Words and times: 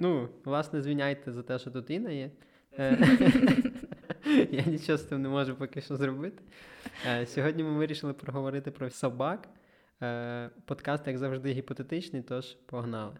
Ну, 0.00 0.28
власне, 0.44 0.82
звіняйте 0.82 1.32
за 1.32 1.42
те, 1.42 1.58
що 1.58 1.70
тут 1.70 1.90
Інна 1.90 2.10
є. 2.10 2.30
Е, 2.78 2.98
Я 4.50 4.62
нічого 4.62 4.98
з 4.98 5.02
тим 5.02 5.22
не 5.22 5.28
можу 5.28 5.56
поки 5.56 5.80
що 5.80 5.96
зробити. 5.96 6.42
Е, 7.06 7.26
Сьогодні 7.26 7.62
ми 7.62 7.78
вирішили 7.78 8.12
проговорити 8.12 8.70
про 8.70 8.90
собак. 8.90 9.48
Е, 10.02 10.50
Подкаст, 10.64 11.06
як 11.06 11.18
завжди, 11.18 11.52
гіпотетичний, 11.52 12.22
тож 12.22 12.56
погнали. 12.66 13.16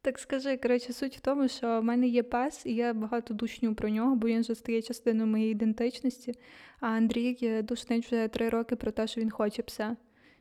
Так 0.00 0.18
скажи, 0.18 0.56
коротше, 0.56 0.92
суть 0.92 1.16
в 1.16 1.20
тому, 1.20 1.48
що 1.48 1.80
в 1.80 1.84
мене 1.84 2.08
є 2.08 2.22
пес, 2.22 2.66
і 2.66 2.74
я 2.74 2.94
багато 2.94 3.34
душню 3.34 3.74
про 3.74 3.88
нього, 3.88 4.16
бо 4.16 4.26
він 4.28 4.40
вже 4.40 4.54
стає 4.54 4.82
частиною 4.82 5.26
моєї 5.26 5.52
ідентичності. 5.52 6.34
А 6.80 6.86
Андрій 6.86 7.62
душнить 7.62 8.06
вже 8.06 8.28
три 8.28 8.48
роки 8.48 8.76
про 8.76 8.90
те, 8.90 9.06
що 9.06 9.20
він 9.20 9.30
хоче 9.30 9.62
пса. 9.62 9.96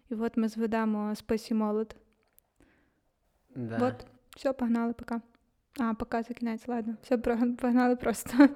І 0.10 0.16
от 0.16 0.38
ми 0.38 0.48
зведемо 0.48 1.16
списі 1.16 1.54
молод. 1.54 1.96
Да. 3.56 3.88
От, 3.88 4.06
все, 4.36 4.54
погнали, 4.54 4.94
пока. 4.94 5.22
А, 5.80 5.94
пока 5.94 6.24
за 6.24 6.34
кінець, 6.34 6.68
ладно. 6.68 6.96
Все, 7.02 7.18
погнали 7.18 7.96
просто. 7.96 8.50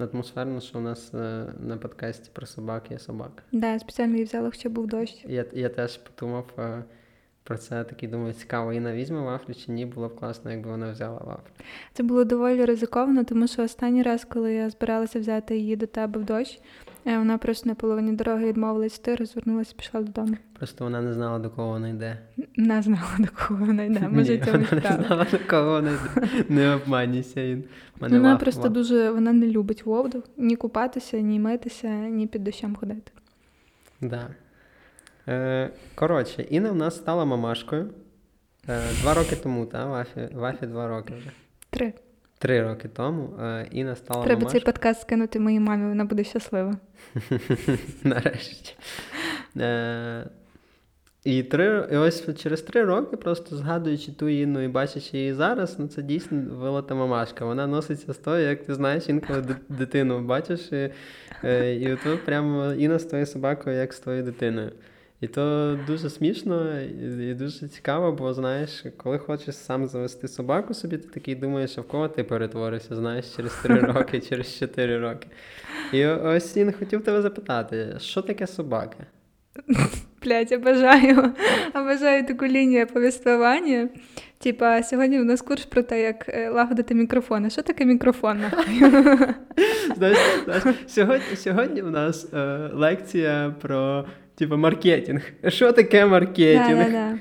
Атмосферно, 0.00 0.60
що 0.60 0.78
у 0.78 0.82
нас 0.82 1.14
е, 1.14 1.46
на 1.60 1.76
подкасті 1.76 2.30
про 2.32 2.46
собак 2.46 2.90
є 2.90 2.98
собака. 2.98 3.42
Да, 3.52 3.72
я 3.72 3.78
спеціально 3.78 4.12
її 4.12 4.24
взяла, 4.24 4.50
хоча 4.50 4.68
був 4.68 4.86
дощ. 4.86 5.24
Я, 5.28 5.44
я 5.52 5.68
теж 5.68 5.96
подумав 5.96 6.46
е, 6.58 6.84
про 7.44 7.58
це, 7.58 7.84
такий 7.84 8.08
думаю, 8.08 8.32
цікаво, 8.32 8.72
Інна 8.72 8.92
візьме 8.92 9.20
вафлю 9.20 9.54
чи 9.54 9.72
ні, 9.72 9.86
було 9.86 10.08
б 10.08 10.14
класно, 10.16 10.50
якби 10.50 10.70
вона 10.70 10.90
взяла 10.92 11.18
вафлю. 11.18 11.50
Це 11.92 12.02
було 12.02 12.24
доволі 12.24 12.64
ризиковано, 12.64 13.24
тому 13.24 13.48
що 13.48 13.62
останній 13.62 14.02
раз, 14.02 14.24
коли 14.24 14.52
я 14.54 14.70
збиралася 14.70 15.20
взяти 15.20 15.56
її 15.58 15.76
до 15.76 15.86
тебе 15.86 16.20
в 16.20 16.24
дощ, 16.24 16.60
е, 17.06 17.18
вона 17.18 17.38
просто 17.38 17.68
на 17.68 17.74
половині 17.74 18.12
дороги 18.12 18.46
відмовилась 18.46 18.96
йти, 18.98 19.14
розвернулася 19.14 19.72
і 19.74 19.78
пішла 19.78 20.00
додому. 20.00 20.36
Просто 20.58 20.84
вона 20.84 21.00
не 21.00 21.12
знала, 21.14 21.38
до 21.38 21.50
кого 21.50 21.68
вона 21.68 21.88
йде. 21.88 22.18
Не 22.56 22.82
знала, 22.82 23.16
до 23.18 23.28
кого 23.48 23.64
вона 23.66 23.82
йде. 23.84 24.08
Може, 24.08 24.36
вона 24.46 24.58
не 24.72 25.04
знала, 25.06 25.26
до 25.32 25.38
кого 25.50 25.70
вона 25.70 25.90
йде. 25.90 26.44
Не 26.48 26.74
обманюйся, 26.74 27.40
Ін. 27.40 27.64
Мене 28.00 28.16
Вона 28.18 28.34
ваф- 28.34 28.40
просто 28.40 28.68
ваф- 28.68 28.72
дуже 28.72 29.10
вона 29.10 29.32
не 29.32 29.46
любить 29.46 29.86
воду, 29.86 30.22
ні 30.36 30.56
купатися, 30.56 31.20
ні 31.20 31.40
митися, 31.40 31.88
ні 31.88 32.26
під 32.26 32.44
дощем 32.44 32.76
ходити. 32.76 33.12
Да. 34.00 34.26
Е, 35.28 35.70
коротше, 35.94 36.42
Інна 36.42 36.70
в 36.70 36.76
нас 36.76 36.96
стала 36.96 37.24
мамашкою. 37.24 37.90
Е, 38.68 38.80
два 39.00 39.14
роки 39.14 39.36
тому, 39.36 39.66
так? 39.66 39.88
Вафі, 39.88 40.28
Вафі 40.32 40.66
два 40.66 40.88
роки 40.88 41.14
вже. 41.18 41.30
Три. 41.70 41.92
Три 42.38 42.62
роки 42.62 42.88
тому 42.88 43.36
е, 43.40 43.66
Інна 43.70 43.96
стала 43.96 44.24
Треба 44.24 44.46
цей 44.46 44.60
подкаст 44.60 45.00
скинути 45.00 45.40
моїй 45.40 45.60
мамі, 45.60 45.88
вона 45.88 46.04
буде 46.04 46.24
щаслива. 46.24 46.76
Нарешті. 48.04 48.76
Е, 49.56 50.26
і, 51.24 51.42
три, 51.42 51.88
і 51.92 51.96
ось 51.96 52.36
через 52.36 52.62
три 52.62 52.84
роки, 52.84 53.16
просто 53.16 53.56
згадуючи 53.56 54.12
ту 54.12 54.28
Інну 54.28 54.60
і 54.60 54.68
бачачи 54.68 55.18
її 55.18 55.34
зараз, 55.34 55.78
ну 55.78 55.88
це 55.88 56.02
дійсно 56.02 56.42
вилота 56.50 56.94
мамашка. 56.94 57.44
Вона 57.44 57.66
носиться 57.66 58.12
з 58.12 58.18
тою, 58.18 58.48
як 58.48 58.64
ти 58.64 58.74
знаєш, 58.74 59.08
інколи 59.08 59.44
дитину 59.68 60.20
бачиш, 60.20 60.72
і, 60.72 60.90
і 61.80 61.92
от 61.92 62.24
прямо 62.24 62.72
Інна 62.72 62.98
з 62.98 63.04
твоєю 63.04 63.26
собакою, 63.26 63.76
як 63.76 63.92
з 63.92 64.00
твоєю 64.00 64.24
дитиною. 64.24 64.72
І 65.20 65.26
то 65.26 65.78
дуже 65.86 66.10
смішно 66.10 66.80
і, 66.80 67.34
дуже 67.34 67.68
цікаво, 67.68 68.12
бо 68.12 68.34
знаєш, 68.34 68.84
коли 68.96 69.18
хочеш 69.18 69.56
сам 69.56 69.86
завести 69.86 70.28
собаку 70.28 70.74
собі, 70.74 70.98
ти 70.98 71.08
такий 71.08 71.34
думаєш, 71.34 71.78
а 71.78 71.80
в 71.80 71.88
кого 71.88 72.08
ти 72.08 72.24
перетворишся, 72.24 72.96
знаєш, 72.96 73.36
через 73.36 73.54
три 73.62 73.80
роки, 73.80 74.20
через 74.20 74.58
чотири 74.58 74.98
роки. 74.98 75.28
І 75.92 76.06
ось 76.06 76.56
він 76.56 76.72
хотів 76.72 77.04
тебе 77.04 77.22
запитати, 77.22 77.96
що 77.98 78.22
таке 78.22 78.46
собака? 78.46 79.06
Блять, 80.24 80.52
обожаю, 80.52 81.32
обожаю 81.74 82.26
таку 82.26 82.46
лінію 82.46 82.86
повествування. 82.86 83.88
Типа, 84.38 84.82
сьогодні 84.82 85.20
у 85.20 85.24
нас 85.24 85.42
курс 85.42 85.64
про 85.64 85.82
те, 85.82 86.02
як 86.02 86.28
е, 86.28 86.50
лагодити 86.50 86.94
мікрофон. 86.94 87.44
А 87.44 87.50
що 87.50 87.62
таке 87.62 87.84
мікрофон? 87.84 88.40
Знаєш, 89.96 90.18
знаєш, 90.44 90.64
сьогодні, 90.86 91.36
сьогодні 91.36 91.82
у 91.82 91.90
нас 91.90 92.32
е, 92.34 92.70
лекція 92.72 93.54
про 93.60 94.04
типу, 94.34 94.56
маркетинг. 94.56 95.22
Що 95.48 95.72
таке 95.72 96.06
маркетинг? 96.06 96.78
Да-да-да. 96.78 97.18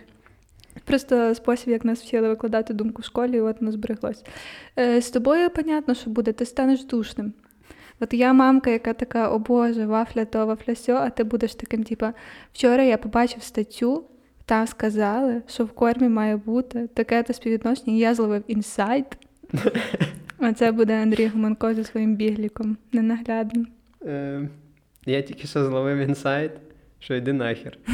Просто 0.84 1.35
спосіб, 1.35 1.69
як 1.69 1.85
нас 1.85 2.01
вчили 2.01 2.29
викладати 2.29 2.74
думку 2.74 3.01
в 3.01 3.06
школі, 3.06 3.38
і 3.38 3.41
от 3.41 3.59
воно 3.59 3.72
збереглось. 3.72 4.24
Е, 4.79 5.01
з 5.01 5.09
тобою, 5.09 5.50
понятно, 5.50 5.94
що 5.94 6.09
буде, 6.09 6.31
ти 6.31 6.46
станеш 6.46 6.85
душним. 6.85 7.34
От 8.00 8.13
я 8.13 8.34
мамка, 8.34 8.69
яка 8.69 8.94
така, 8.94 9.29
о 9.29 9.40
Боже, 9.40 9.85
вафля 9.85 10.25
то, 10.25 10.46
вафля 10.46 10.75
сьо, 10.75 10.94
а 10.94 11.09
ти 11.09 11.24
будеш 11.24 11.56
таким, 11.56 11.84
типа, 11.84 12.13
вчора 12.53 12.84
я 12.84 12.97
побачив 12.97 13.44
статтю, 13.44 14.03
там 14.45 14.68
сказали, 14.68 15.41
що 15.47 15.66
в 15.66 15.72
кормі 15.72 16.09
має 16.09 16.38
бути 16.38 16.90
таке-то 16.94 17.34
співвідношення, 17.34 17.97
я 17.97 18.13
зловив 18.13 18.44
інсайт. 18.47 19.06
А 20.38 20.53
це 20.53 20.72
буде 20.72 21.01
Андрій 21.01 21.28
Гуманко 21.28 21.74
зі 21.74 21.84
своїм 21.84 22.16
бігліком, 22.16 22.78
ненаглядним. 22.91 23.68
Е, 24.06 24.50
я 25.06 25.22
тільки 25.22 25.47
що 25.47 25.66
зловив 25.66 25.97
інсайт, 25.97 26.51
що 27.03 27.16
йди 27.16 27.34
нахер. 27.34 27.78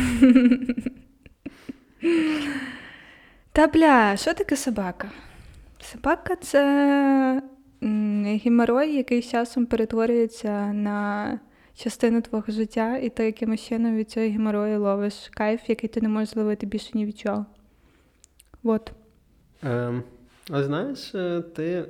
Та 3.51 3.67
бля, 3.67 4.17
що 4.17 4.33
таке 4.33 4.55
собака? 4.55 5.11
Собака 5.81 6.35
це 6.35 7.41
геморой, 8.43 8.95
який 8.95 9.21
з 9.21 9.29
часом 9.29 9.65
перетворюється 9.65 10.73
на 10.73 11.39
частину 11.75 12.21
твого 12.21 12.45
життя, 12.47 12.97
і 12.97 13.09
ти 13.09 13.25
якимось 13.25 13.61
чином 13.61 13.97
від 13.97 14.09
цього 14.09 14.25
геморою 14.25 14.81
ловиш 14.81 15.29
кайф, 15.31 15.61
який 15.67 15.89
ти 15.89 16.01
не 16.01 16.09
можеш 16.09 16.29
зловити 16.29 16.65
більше 16.65 16.91
ні 16.93 17.05
від 17.05 17.19
чого. 17.19 17.45
От. 18.63 18.91
Ем, 19.63 20.03
а 20.49 20.63
знаєш, 20.63 21.15
е, 21.15 21.41
ти. 21.55 21.85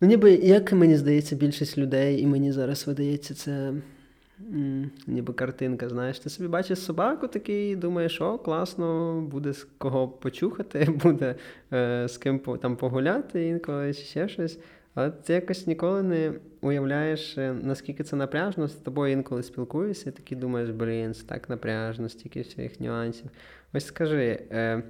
Ну, 0.00 0.08
ніби, 0.08 0.32
як 0.32 0.72
мені 0.72 0.96
здається, 0.96 1.36
більшість 1.36 1.78
людей, 1.78 2.20
і 2.20 2.26
мені 2.26 2.52
зараз 2.52 2.86
видається, 2.86 3.34
це 3.34 3.72
ніби 5.06 5.32
картинка. 5.32 5.88
Знаєш, 5.88 6.18
ти 6.18 6.30
собі 6.30 6.48
бачиш 6.48 6.78
собаку 6.78 7.26
такий, 7.26 7.76
думаєш, 7.76 8.20
о, 8.20 8.38
класно, 8.38 9.20
буде 9.20 9.52
з 9.52 9.66
кого 9.78 10.08
почухати, 10.08 10.84
буде 11.02 11.34
е, 11.72 12.08
з 12.08 12.18
ким 12.18 12.38
там 12.38 12.76
погуляти 12.76 13.46
інколи 13.46 13.94
чи 13.94 14.02
ще 14.02 14.28
щось. 14.28 14.58
Але 14.94 15.10
ти 15.10 15.32
якось 15.32 15.66
ніколи 15.66 16.02
не 16.02 16.32
уявляєш, 16.60 17.38
е, 17.38 17.52
наскільки 17.62 18.04
це 18.04 18.16
напряжно, 18.16 18.68
з 18.68 18.74
тобою 18.74 19.12
інколи 19.12 19.42
спілкуєшся, 19.42 20.10
і 20.10 20.12
такий 20.12 20.38
думаєш, 20.38 20.70
блін, 20.70 21.14
це 21.14 21.26
так 21.26 21.48
напряжно, 21.48 22.08
стільки 22.08 22.40
всіх 22.40 22.80
нюансів. 22.80 23.30
Ось 23.72 23.86
скажи, 23.86 24.42
е, 24.50 24.82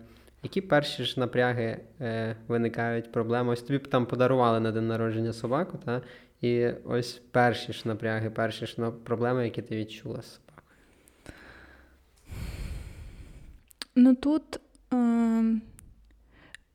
які 0.43 0.61
перші 0.61 1.05
ж 1.05 1.21
напряги 1.21 1.77
е, 2.01 2.37
виникають 2.49 3.13
проблеми? 3.13 3.53
Ось 3.53 3.63
тобі 3.63 3.79
б 3.79 3.89
там 3.89 4.07
подарували 4.07 4.61
на 4.61 4.73
день 4.73 4.89
народження 4.89 5.33
собаку, 5.33 5.79
та? 5.85 6.03
І 6.41 6.67
ось 6.85 7.23
перші 7.31 7.73
ж 7.73 7.83
напряги, 7.85 8.31
перші 8.31 8.67
ж 8.67 8.91
проблеми, 9.05 9.45
які 9.45 9.63
ти 9.63 9.77
відчула 9.77 10.23
з 10.23 10.35
собакою. 10.35 10.67
Ну 13.95 14.15
тут, 14.15 14.61
е, 14.93 15.45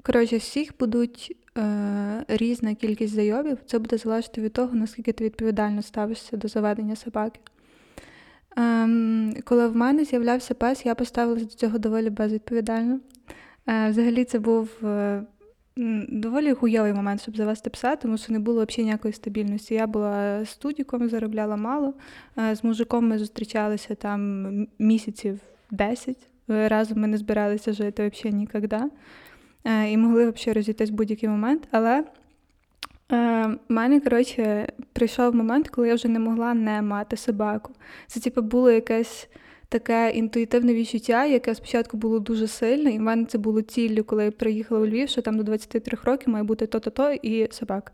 коротше, 0.04 0.38
всіх 0.38 0.78
будуть 0.80 1.38
е, 1.58 2.26
різна 2.28 2.76
кількість 2.76 3.14
зайобів. 3.14 3.58
Це 3.66 3.80
буде 3.80 3.98
залежати 3.98 4.42
від 4.42 4.54
того, 4.54 4.76
наскільки 4.76 5.12
ти 5.12 5.24
відповідально 5.24 5.82
ставишся 5.82 6.38
до 6.38 6.48
заведення 6.48 6.96
собаки. 6.96 7.40
Ем, 8.58 9.34
коли 9.44 9.68
в 9.68 9.76
мене 9.76 10.06
з'являвся 10.06 10.54
пес, 10.54 10.86
я 10.86 10.96
поставилася 10.96 11.46
до 11.46 11.52
цього 11.52 11.78
доволі 11.78 12.10
безвідповідально. 12.10 13.00
Е, 13.68 13.90
взагалі, 13.90 14.24
це 14.24 14.40
був 14.40 14.70
е, 14.84 15.24
доволі 16.08 16.54
хуйовий 16.54 16.94
момент, 16.94 17.22
щоб 17.22 17.38
завести 17.38 17.70
пса, 17.70 17.96
тому 17.96 18.18
що 18.18 18.34
не 18.34 18.40
було 18.40 18.66
взагалі 18.66 18.86
ніякої 18.86 19.14
стабільності. 19.14 19.74
Я 19.74 19.88
була 19.88 20.46
студіком, 20.46 21.10
заробляла 21.10 21.56
мало. 21.56 21.94
Е, 22.38 22.56
з 22.56 22.64
мужиком 22.64 23.08
ми 23.08 23.18
зустрічалися 23.18 23.96
там 23.96 24.68
місяців 24.80 25.40
10. 25.72 26.18
Е, 26.50 26.68
Разом 26.68 27.00
ми 27.00 27.08
не 27.08 27.18
збиралися 27.18 27.74
жити 27.74 28.10
взагалі 28.10 28.38
ніколи. 28.38 28.90
Е, 29.66 29.92
і 29.92 29.98
могли 29.98 30.32
взагалі 30.32 30.56
розійтись 30.56 30.90
в 30.90 30.94
будь-який 30.94 31.30
момент. 31.30 31.68
Але 31.72 32.04
в 33.10 33.58
мене, 33.70 34.00
коротше, 34.00 34.68
прийшов 34.94 35.36
момент, 35.36 35.70
коли 35.70 35.88
я 35.88 35.96
вже 35.96 36.08
не 36.08 36.20
могла 36.20 36.54
не 36.54 36.82
мати 36.82 37.18
собаку. 37.18 37.74
Це, 38.08 38.20
типу, 38.20 38.42
було 38.42 38.72
якесь 38.72 39.30
таке 39.70 40.12
інтуїтивне 40.16 40.74
відчуття, 40.74 41.26
яке 41.26 41.56
спочатку 41.56 41.98
було 41.98 42.20
дуже 42.20 42.48
сильне, 42.48 42.92
і 42.92 42.98
в 42.98 43.02
мене 43.02 43.26
це 43.26 43.38
було 43.38 43.62
ціллю, 43.62 44.04
коли 44.04 44.26
я 44.26 44.32
приїхала 44.32 44.82
у 44.82 44.88
Львів, 44.88 45.10
що 45.10 45.22
там 45.22 45.38
до 45.38 45.44
23 45.44 45.98
років 46.04 46.30
має 46.30 46.44
бути 46.44 46.68
то-то-то 46.68 47.12
і 47.12 47.48
собака. 47.52 47.92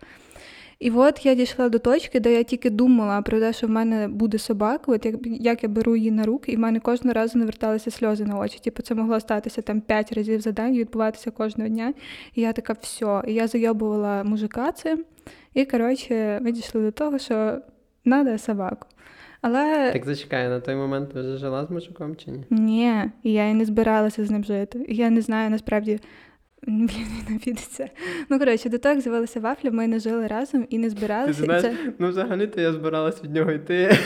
І 0.81 0.91
от 0.91 1.25
я 1.25 1.35
дійшла 1.35 1.69
до 1.69 1.79
точки, 1.79 2.19
де 2.19 2.33
я 2.33 2.43
тільки 2.43 2.69
думала 2.69 3.21
про 3.21 3.39
те, 3.39 3.53
що 3.53 3.67
в 3.67 3.69
мене 3.69 4.07
буде 4.07 4.37
собака, 4.37 4.91
от 4.91 5.05
як, 5.05 5.15
як 5.23 5.63
я 5.63 5.69
беру 5.69 5.95
її 5.95 6.11
на 6.11 6.25
руки, 6.25 6.51
і 6.51 6.55
в 6.55 6.59
мене 6.59 6.79
кожного 6.79 7.13
разу 7.13 7.39
наверталися 7.39 7.91
сльози 7.91 8.25
на 8.25 8.39
очі. 8.39 8.59
Типу, 8.59 8.81
це 8.81 8.95
могло 8.95 9.19
статися 9.19 9.61
там 9.61 9.81
п'ять 9.81 10.11
разів 10.11 10.41
за 10.41 10.51
день 10.51 10.77
відбуватися 10.77 11.31
кожного 11.31 11.69
дня. 11.69 11.93
І 12.35 12.41
я 12.41 12.53
така, 12.53 12.73
все. 12.81 13.23
І 13.27 13.33
я 13.33 13.47
зайобувала 13.47 14.23
мужика 14.23 14.71
цим. 14.71 15.05
І 15.53 15.65
коротше, 15.65 16.39
ми 16.41 16.51
дійшли 16.51 16.81
до 16.81 16.91
того, 16.91 17.19
що 17.19 17.57
надо 18.05 18.37
собаку. 18.37 18.87
Але 19.41 19.91
Так 19.93 20.05
зачекай, 20.05 20.49
на 20.49 20.59
той 20.59 20.75
момент 20.75 21.13
ти 21.13 21.19
вже 21.19 21.37
жила 21.37 21.65
з 21.65 21.69
мужиком 21.71 22.15
чи 22.15 22.31
ні? 22.31 22.43
ні, 22.49 23.03
я 23.23 23.47
і 23.49 23.53
не 23.53 23.65
збиралася 23.65 24.25
з 24.25 24.31
ним 24.31 24.43
жити. 24.43 24.85
Я 24.89 25.09
не 25.09 25.21
знаю 25.21 25.49
насправді. 25.49 25.99
Блін, 26.67 26.89
він. 27.47 27.57
Ну, 28.29 28.39
коротше, 28.39 28.69
до 28.69 28.77
того, 28.77 28.93
як 28.95 29.01
з'явилася 29.03 29.39
вафля, 29.39 29.71
ми 29.71 29.87
не 29.87 29.99
жили 29.99 30.27
разом 30.27 30.65
і 30.69 30.77
не 30.77 30.89
збиралися. 30.89 31.41
І 31.41 31.45
знаєш, 31.45 31.63
це, 31.63 31.75
ну 31.99 32.09
взагалі-то 32.09 32.61
я 32.61 32.73
збиралась 32.73 33.23
від 33.23 33.33
нього 33.33 33.51
йти. 33.51 33.97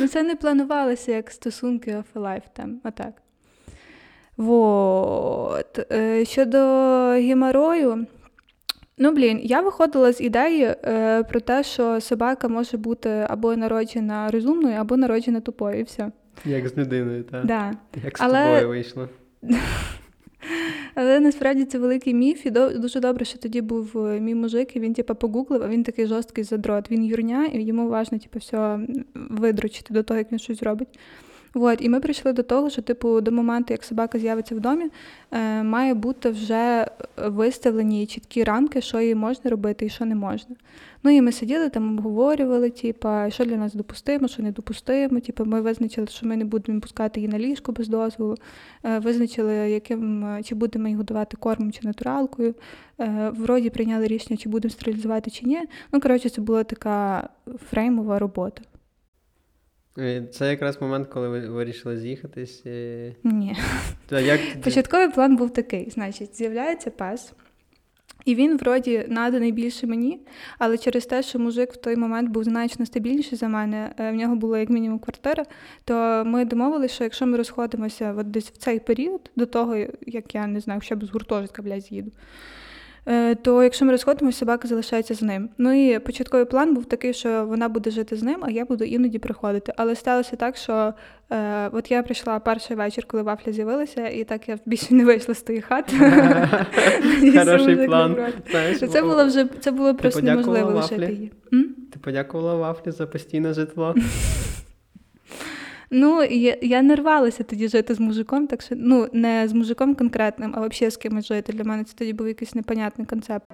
ну, 0.00 0.08
це 0.08 0.22
не 0.22 0.36
планувалося 0.36 1.12
як 1.12 1.30
стосунки 1.30 1.90
of 1.90 2.04
a 2.14 2.20
lifetime, 2.22 2.72
отак. 2.84 3.12
Вот. 4.36 5.92
Е, 5.92 6.24
Щодо 6.24 6.58
геморою, 7.10 8.06
ну, 9.00 9.12
блін, 9.12 9.40
я 9.42 9.60
виходила 9.60 10.12
з 10.12 10.20
ідеї 10.20 10.62
е, 10.64 11.22
про 11.22 11.40
те, 11.40 11.62
що 11.62 12.00
собака 12.00 12.48
може 12.48 12.76
бути 12.76 13.26
або 13.28 13.56
народжена 13.56 14.30
розумною, 14.30 14.76
або 14.76 14.96
народжена 14.96 15.40
тупою, 15.40 15.80
і 15.80 15.82
все. 15.82 16.10
Як 16.44 16.68
з 16.68 16.76
людиною, 16.76 17.22
так. 17.22 17.46
Да. 17.46 17.72
Як 18.04 18.18
з 18.18 18.20
Але- 18.20 18.44
тобою 18.44 18.68
вийшло. 18.68 19.08
Але 20.94 21.20
насправді 21.20 21.64
це 21.64 21.78
великий 21.78 22.14
міф, 22.14 22.46
і 22.46 22.50
дуже 22.50 23.00
добре, 23.00 23.24
що 23.24 23.38
тоді 23.38 23.60
був 23.60 24.06
е, 24.06 24.20
мій 24.20 24.34
мужик, 24.34 24.76
і 24.76 24.80
він 24.80 24.94
типу, 24.94 25.14
погуглив, 25.14 25.62
а 25.62 25.68
він 25.68 25.84
такий 25.84 26.06
жорсткий 26.06 26.44
задрот. 26.44 26.90
Він 26.90 27.04
юрня, 27.04 27.46
і 27.46 27.62
йому 27.62 27.88
важно 27.88 28.18
типу, 28.18 28.38
все 28.38 28.78
видручити 29.14 29.94
до 29.94 30.02
того, 30.02 30.18
як 30.18 30.32
він 30.32 30.38
щось 30.38 30.62
робить. 30.62 30.98
От, 31.54 31.82
і 31.82 31.88
ми 31.88 32.00
прийшли 32.00 32.32
до 32.32 32.42
того, 32.42 32.70
що 32.70 32.82
типу, 32.82 33.20
до 33.20 33.32
моменту, 33.32 33.74
як 33.74 33.84
собака 33.84 34.18
з'явиться 34.18 34.54
в 34.54 34.60
домі, 34.60 34.84
е, 35.30 35.62
має 35.62 35.94
бути 35.94 36.30
вже 36.30 36.86
виставлені 37.16 38.06
чіткі 38.06 38.44
рамки, 38.44 38.80
що 38.80 39.00
їй 39.00 39.14
можна 39.14 39.50
робити 39.50 39.86
і 39.86 39.88
що 39.88 40.04
не 40.04 40.14
можна. 40.14 40.56
Ну 41.02 41.10
і 41.10 41.22
ми 41.22 41.32
сиділи 41.32 41.68
там, 41.68 41.98
обговорювали, 41.98 42.70
типу, 42.70 43.08
що 43.28 43.44
для 43.44 43.56
нас 43.56 43.74
допустимо, 43.74 44.28
що 44.28 44.42
не 44.42 44.52
допустимо. 44.52 45.20
Типу, 45.20 45.44
ми 45.44 45.60
визначили, 45.60 46.06
що 46.06 46.26
ми 46.26 46.36
не 46.36 46.44
будемо 46.44 46.80
пускати 46.80 47.20
її 47.20 47.32
на 47.32 47.38
ліжко 47.38 47.72
без 47.72 47.88
дозволу. 47.88 48.34
Е, 48.84 48.98
Визначили, 48.98 49.54
яким 49.54 50.26
чи 50.44 50.54
будемо 50.54 50.86
її 50.86 50.96
годувати 50.96 51.36
кормом 51.36 51.72
чи 51.72 51.80
натуралкою. 51.82 52.54
Е, 53.00 53.32
Вроді 53.36 53.70
прийняли 53.70 54.06
рішення, 54.06 54.36
чи 54.36 54.48
будемо 54.48 54.72
стерилізувати 54.72 55.30
чи 55.30 55.46
ні. 55.46 55.60
Ну, 55.92 56.00
коротше, 56.00 56.28
це 56.28 56.40
була 56.40 56.64
така 56.64 57.28
фреймова 57.70 58.18
робота. 58.18 58.62
І 59.98 60.20
Це 60.32 60.50
якраз 60.50 60.82
момент, 60.82 61.08
коли 61.08 61.28
ви 61.28 61.48
вирішили 61.48 61.96
з'їхатись. 61.98 62.66
і- 62.66 63.14
Ні. 63.24 63.56
Та 64.06 64.20
як? 64.20 64.40
Початковий 64.64 65.08
план 65.08 65.36
був 65.36 65.52
такий: 65.52 65.90
значить, 65.90 66.36
з'являється 66.36 66.90
пес. 66.90 67.32
І 68.24 68.34
він 68.34 68.56
вроді 68.56 69.04
наданий 69.08 69.52
більше 69.52 69.86
мені, 69.86 70.20
але 70.58 70.78
через 70.78 71.06
те, 71.06 71.22
що 71.22 71.38
мужик 71.38 71.72
в 71.72 71.76
той 71.76 71.96
момент 71.96 72.30
був 72.30 72.44
значно 72.44 72.86
стабільніший 72.86 73.38
за 73.38 73.48
мене, 73.48 73.94
е, 73.98 74.10
в 74.10 74.14
нього 74.14 74.36
була 74.36 74.58
як 74.58 74.70
мінімум 74.70 74.98
квартира, 74.98 75.44
то 75.84 76.22
ми 76.26 76.44
домовилися, 76.44 76.94
що 76.94 77.04
якщо 77.04 77.26
ми 77.26 77.36
розходимося 77.36 78.14
от 78.18 78.30
десь 78.30 78.50
в 78.50 78.56
цей 78.56 78.80
період, 78.80 79.30
до 79.36 79.46
того, 79.46 79.76
як 80.06 80.34
я 80.34 80.46
не 80.46 80.60
знаю, 80.60 80.80
ще 80.80 80.94
б 80.94 81.04
з 81.04 81.10
гуртожитка, 81.10 81.62
блядь, 81.62 81.82
з'їду, 81.82 82.10
е, 82.10 82.20
то 83.42 83.62
якщо 83.62 83.84
ми 83.84 83.92
розходимося, 83.92 84.38
собака 84.38 84.68
залишається 84.68 85.14
з 85.14 85.22
ним. 85.22 85.48
Ну 85.58 85.72
і 85.72 85.98
початковий 85.98 86.46
план 86.46 86.74
був 86.74 86.84
такий, 86.84 87.12
що 87.12 87.44
вона 87.46 87.68
буде 87.68 87.90
жити 87.90 88.16
з 88.16 88.22
ним, 88.22 88.40
а 88.42 88.50
я 88.50 88.64
буду 88.64 88.84
іноді 88.84 89.18
приходити. 89.18 89.72
Але 89.76 89.94
сталося 89.94 90.36
так, 90.36 90.56
що 90.56 90.94
е, 91.30 91.68
от 91.72 91.90
я 91.90 92.02
прийшла 92.02 92.40
перший 92.40 92.76
вечір, 92.76 93.04
коли 93.06 93.22
вафля 93.22 93.52
з'явилася, 93.52 94.08
і 94.08 94.24
так 94.24 94.48
я 94.48 94.58
більше 94.66 94.94
не 94.94 95.04
вийшла 95.04 95.34
з 95.34 95.42
тої 95.42 95.60
хати. 95.60 95.96
Хороший 97.38 97.86
план. 97.86 98.16
Це 98.92 99.02
було 99.02 99.24
вже 99.24 99.46
це 99.60 99.70
було 99.70 99.94
просто 99.94 100.22
неможливо 100.22 100.70
лишити 100.70 101.12
її. 101.12 101.32
Ти 101.92 101.98
подякувала 101.98 102.54
Вафлі 102.54 102.90
за 102.90 103.06
постійне 103.06 103.54
житло. 103.54 103.94
Ну, 105.90 106.22
я, 106.22 106.56
я 106.62 106.82
не 106.82 106.96
рвалася 106.96 107.42
тоді 107.42 107.68
жити 107.68 107.94
з 107.94 108.00
мужиком, 108.00 108.46
так 108.46 108.62
що 108.62 108.74
ну 108.78 109.08
не 109.12 109.48
з 109.48 109.52
мужиком 109.52 109.94
конкретним, 109.94 110.52
а 110.56 110.66
взагалі 110.66 110.90
з 110.90 110.96
кимось 110.96 111.26
жити. 111.26 111.52
Для 111.52 111.64
мене 111.64 111.84
це 111.84 111.94
тоді 111.96 112.12
був 112.12 112.28
якийсь 112.28 112.54
непонятний 112.54 113.06
концепт. 113.06 113.46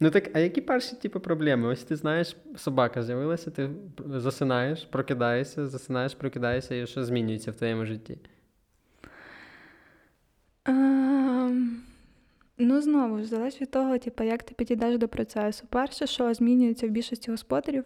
Ну 0.00 0.10
так, 0.10 0.30
а 0.34 0.38
які 0.38 0.60
перші 0.60 0.96
типу, 0.96 1.20
проблеми? 1.20 1.68
Ось 1.68 1.82
ти 1.84 1.96
знаєш, 1.96 2.36
собака 2.56 3.02
з'явилася, 3.02 3.50
ти 3.50 3.70
засинаєш, 4.06 4.84
прокидаєшся, 4.84 5.66
засинаєш, 5.66 6.14
прокидаєшся, 6.14 6.74
і 6.74 6.86
що 6.86 7.04
змінюється 7.04 7.50
в 7.50 7.54
твоєму 7.54 7.86
житті? 7.86 8.18
Ем, 10.64 11.82
ну, 12.58 12.80
знову 12.80 13.18
ж 13.18 13.24
залежить 13.24 13.60
від 13.60 13.70
того, 13.70 13.98
типу, 13.98 14.24
як 14.24 14.42
ти 14.42 14.54
підійдеш 14.54 14.98
до 14.98 15.08
процесу. 15.08 15.64
Перше, 15.70 16.06
що 16.06 16.34
змінюється 16.34 16.86
в 16.86 16.90
більшості 16.90 17.30
господарів, 17.30 17.84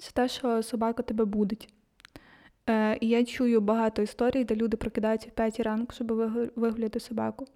це 0.00 0.10
те, 0.12 0.28
що 0.28 0.62
собака 0.62 1.02
тебе 1.02 1.24
будить. 1.24 1.68
Е, 2.68 2.98
я 3.00 3.24
чую 3.24 3.60
багато 3.60 4.02
історій, 4.02 4.44
де 4.44 4.54
люди 4.56 4.76
прокидаються 4.76 5.28
в 5.28 5.32
п'ятій 5.32 5.62
ранку, 5.62 5.92
щоб 5.92 6.10
вигу- 6.12 6.50
вигуляти 6.56 7.00
собаку. 7.00 7.46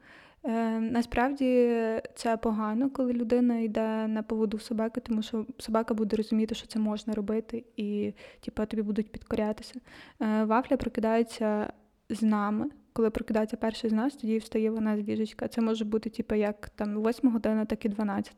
Е, 0.45 0.81
насправді 0.81 1.77
це 2.15 2.37
погано, 2.37 2.91
коли 2.91 3.13
людина 3.13 3.59
йде 3.59 4.07
на 4.07 4.23
поводу 4.23 4.59
собаки, 4.59 5.01
тому 5.01 5.23
що 5.23 5.47
собака 5.59 5.95
буде 5.95 6.17
розуміти, 6.17 6.55
що 6.55 6.67
це 6.67 6.79
можна 6.79 7.15
робити, 7.15 7.65
і 7.77 8.13
типу, 8.41 8.67
тобі 8.67 8.83
будуть 8.83 9.13
підкорятися. 9.13 9.75
Е, 10.21 10.45
вафля 10.45 10.77
прокидається 10.77 11.73
з 12.11 12.23
нами. 12.23 12.71
Коли 12.93 13.11
прокидається 13.11 13.57
перший 13.57 13.91
з 13.91 13.93
нас, 13.93 14.17
тоді 14.17 14.39
встає 14.39 14.71
вона 14.71 14.97
з 14.97 15.01
ліжечка. 15.01 15.49
Це 15.49 15.61
може 15.61 15.85
бути 15.85 16.11
типу, 16.11 16.35
як 16.35 16.69
там 16.69 17.03
8 17.03 17.31
година, 17.31 17.65
так 17.65 17.85
і 17.85 17.89
12. 17.89 18.35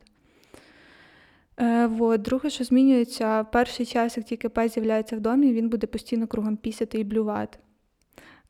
Е, 1.61 1.87
вот. 1.87 2.23
Друге, 2.23 2.51
що 2.51 2.65
змінюється, 2.65 3.45
перший 3.45 3.87
час, 3.87 4.17
як 4.17 4.27
тільки 4.27 4.49
пес 4.49 4.75
з'являється 4.75 5.17
в 5.17 5.21
домі, 5.21 5.53
він 5.53 5.69
буде 5.69 5.87
постійно 5.87 6.27
кругом 6.27 6.57
пісяти 6.57 6.99
і 6.99 7.05
блювати. 7.05 7.59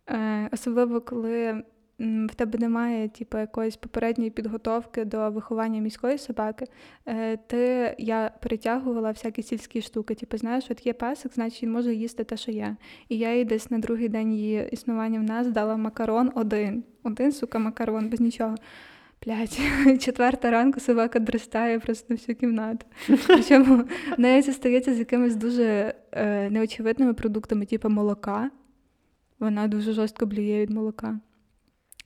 Е, 0.09 0.49
особливо, 0.53 1.01
коли 1.01 1.63
в 1.99 2.35
тебе 2.35 2.59
немає 2.59 3.09
типу, 3.09 3.39
якоїсь 3.39 3.77
попередньої 3.77 4.31
підготовки 4.31 5.05
до 5.05 5.31
виховання 5.31 5.81
міської 5.81 6.19
собаки, 6.19 6.67
е, 7.07 7.37
ти, 7.37 7.95
я 7.99 8.31
перетягувала 8.43 9.11
всякі 9.11 9.43
сільські 9.43 9.83
штуки. 9.83 10.15
Типу, 10.15 10.39
знаєш, 10.39 10.65
от 10.71 10.87
є 10.87 10.93
песик, 10.93 11.33
значить 11.35 11.63
він 11.63 11.73
може 11.73 11.95
їсти 11.95 12.25
те, 12.25 12.37
що 12.37 12.53
є. 12.53 12.77
І 13.09 13.19
я 13.19 13.35
їй 13.35 13.45
десь 13.45 13.71
на 13.71 13.79
другий 13.79 14.09
день 14.09 14.33
її 14.33 14.69
існування 14.73 15.21
в 15.21 15.23
нас 15.23 15.47
дала 15.47 15.77
макарон 15.77 16.33
один. 16.35 16.85
Один, 17.03 17.33
сука, 17.33 17.59
макарон, 17.59 18.09
без 18.09 18.21
нічого. 18.21 18.55
Блять, 19.27 19.59
четверта 20.01 20.51
ранку 20.51 20.81
собака 20.81 21.19
дрестає 21.19 21.81
просто 21.81 22.07
на 22.09 22.17
всю 22.17 22.37
кімнату. 22.37 22.87
Причому 23.27 23.85
в 24.17 24.21
неї 24.21 24.43
це 24.43 24.53
стається 24.53 24.95
з 24.95 24.99
якимись 24.99 25.37
дуже 25.37 25.95
е, 26.13 26.51
неочевидними 26.51 27.15
продуктами, 27.15 27.67
типу 27.67 27.89
молока. 27.89 28.51
Вона 29.39 29.69
дуже 29.69 29.93
жорстко 29.93 30.27
блює 30.27 30.63
від 30.63 30.71
молока. 30.71 31.21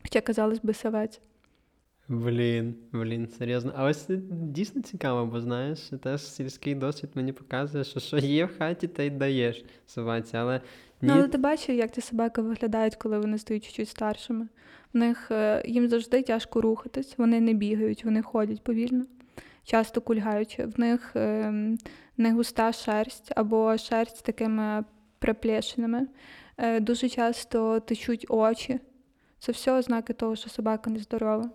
Хоча, 0.02 0.20
казалось 0.20 0.60
би, 0.62 0.74
савець. 0.74 1.20
Блін, 2.08 2.74
блін, 2.92 3.28
серйозно. 3.28 3.72
А 3.76 3.84
ось 3.84 4.06
дійсно 4.30 4.82
цікаво, 4.82 5.26
бо 5.26 5.40
знаєш, 5.40 5.90
теж 6.02 6.22
сільський 6.26 6.74
досвід 6.74 7.10
мені 7.14 7.32
показує, 7.32 7.84
що 7.84 8.00
що 8.00 8.18
є 8.18 8.44
в 8.44 8.58
хаті, 8.58 8.88
те 8.88 9.06
й 9.06 9.10
даєш 9.10 9.64
собаці. 9.86 10.36
Але 10.36 10.60
Ну, 11.00 11.12
але 11.12 11.28
ти 11.28 11.38
бачив, 11.38 11.76
як 11.76 11.94
ці 11.94 12.00
собаки 12.00 12.42
виглядають, 12.42 12.96
коли 12.96 13.18
вони 13.18 13.38
стають 13.38 13.64
чуть-чуть 13.64 13.88
старшими. 13.88 14.48
В 14.94 14.96
них 14.96 15.30
е, 15.30 15.62
їм 15.66 15.88
завжди 15.88 16.22
тяжко 16.22 16.60
рухатись, 16.60 17.18
вони 17.18 17.40
не 17.40 17.52
бігають, 17.52 18.04
вони 18.04 18.22
ходять 18.22 18.64
повільно, 18.64 19.04
часто 19.64 20.00
кульгаючи. 20.00 20.66
В 20.66 20.80
них 20.80 21.12
не 22.16 22.32
густа 22.32 22.72
шерсть 22.72 23.32
або 23.36 23.78
шерсть 23.78 24.24
такими 24.24 24.84
приплешеними. 25.18 26.06
Е, 26.56 26.80
дуже 26.80 27.08
часто 27.08 27.80
течуть 27.80 28.26
очі. 28.28 28.80
Це 29.38 29.52
все 29.52 29.72
ознаки 29.72 30.12
того, 30.12 30.36
що 30.36 30.50
собака 30.50 30.90
нездорова. 30.90 31.50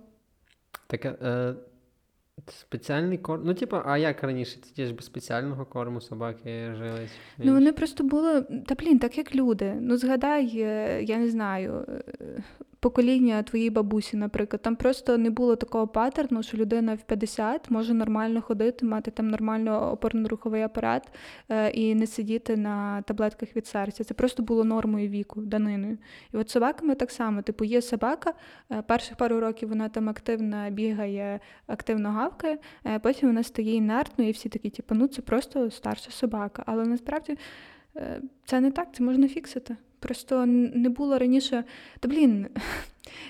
таке 0.87 1.15
е, 1.21 1.55
спеціальний 2.47 3.17
корм. 3.17 3.41
Ну, 3.45 3.53
типу, 3.53 3.77
а 3.85 3.97
як 3.97 4.23
раніше? 4.23 4.59
Це 4.75 4.85
ж 4.85 4.93
без 4.93 5.05
спеціального 5.05 5.65
корму 5.65 6.01
собаки 6.01 6.73
жили? 6.75 7.09
Ну, 7.37 7.53
вони 7.53 7.71
просто 7.73 8.03
були. 8.03 8.41
Та 8.41 8.75
блін, 8.75 8.99
так 8.99 9.17
як 9.17 9.35
люди. 9.35 9.77
Ну, 9.79 9.97
згадай, 9.97 10.51
е, 10.55 11.03
я 11.03 11.17
не 11.17 11.29
знаю, 11.29 11.85
е, 12.21 12.43
покоління 12.85 13.43
твоєї 13.43 13.69
бабусі, 13.69 14.17
наприклад. 14.17 14.61
Там 14.61 14.75
просто 14.75 15.17
не 15.17 15.29
було 15.29 15.55
такого 15.55 15.87
паттерну, 15.87 16.43
що 16.43 16.57
людина 16.57 16.95
в 16.95 17.01
50 17.01 17.71
може 17.71 17.93
нормально 17.93 18.41
ходити, 18.41 18.85
мати 18.85 19.11
там 19.11 19.27
нормально 19.27 19.97
опорно-руховий 20.01 20.63
апарат 20.63 21.11
е, 21.49 21.69
і 21.69 21.95
не 21.95 22.07
сидіти 22.07 22.57
на 22.57 23.01
таблетках 23.01 23.55
від 23.55 23.67
серця. 23.67 24.03
Це 24.03 24.13
просто 24.13 24.43
було 24.43 24.63
нормою 24.63 25.09
віку, 25.09 25.41
даниною. 25.41 25.97
І 26.33 26.37
от 26.37 26.49
собаками 26.49 26.95
так 26.95 27.11
само. 27.11 27.41
Типу, 27.41 27.63
є 27.63 27.81
собака, 27.81 28.33
е, 28.71 28.81
перших 28.81 29.17
пару 29.17 29.39
років 29.39 29.69
вона 29.69 29.89
там 29.89 30.09
активно 30.09 30.69
бігає, 30.71 31.39
активно 31.67 32.09
гавкає, 32.09 32.57
е, 32.85 32.99
потім 32.99 33.29
вона 33.29 33.43
стає 33.43 33.75
інертною, 33.75 34.29
і 34.29 34.33
всі 34.33 34.49
такі, 34.49 34.69
типу, 34.69 34.95
ну 34.95 35.07
це 35.07 35.21
просто 35.21 35.71
старша 35.71 36.11
собака. 36.11 36.63
Але 36.65 36.85
насправді 36.85 37.37
це 38.45 38.59
не 38.59 38.71
так, 38.71 38.87
це 38.93 39.03
можна 39.03 39.27
фіксити. 39.27 39.75
Просто 39.99 40.45
не 40.45 40.89
було 40.89 41.19
раніше. 41.19 41.63
Та 41.99 42.07
блін, 42.07 42.47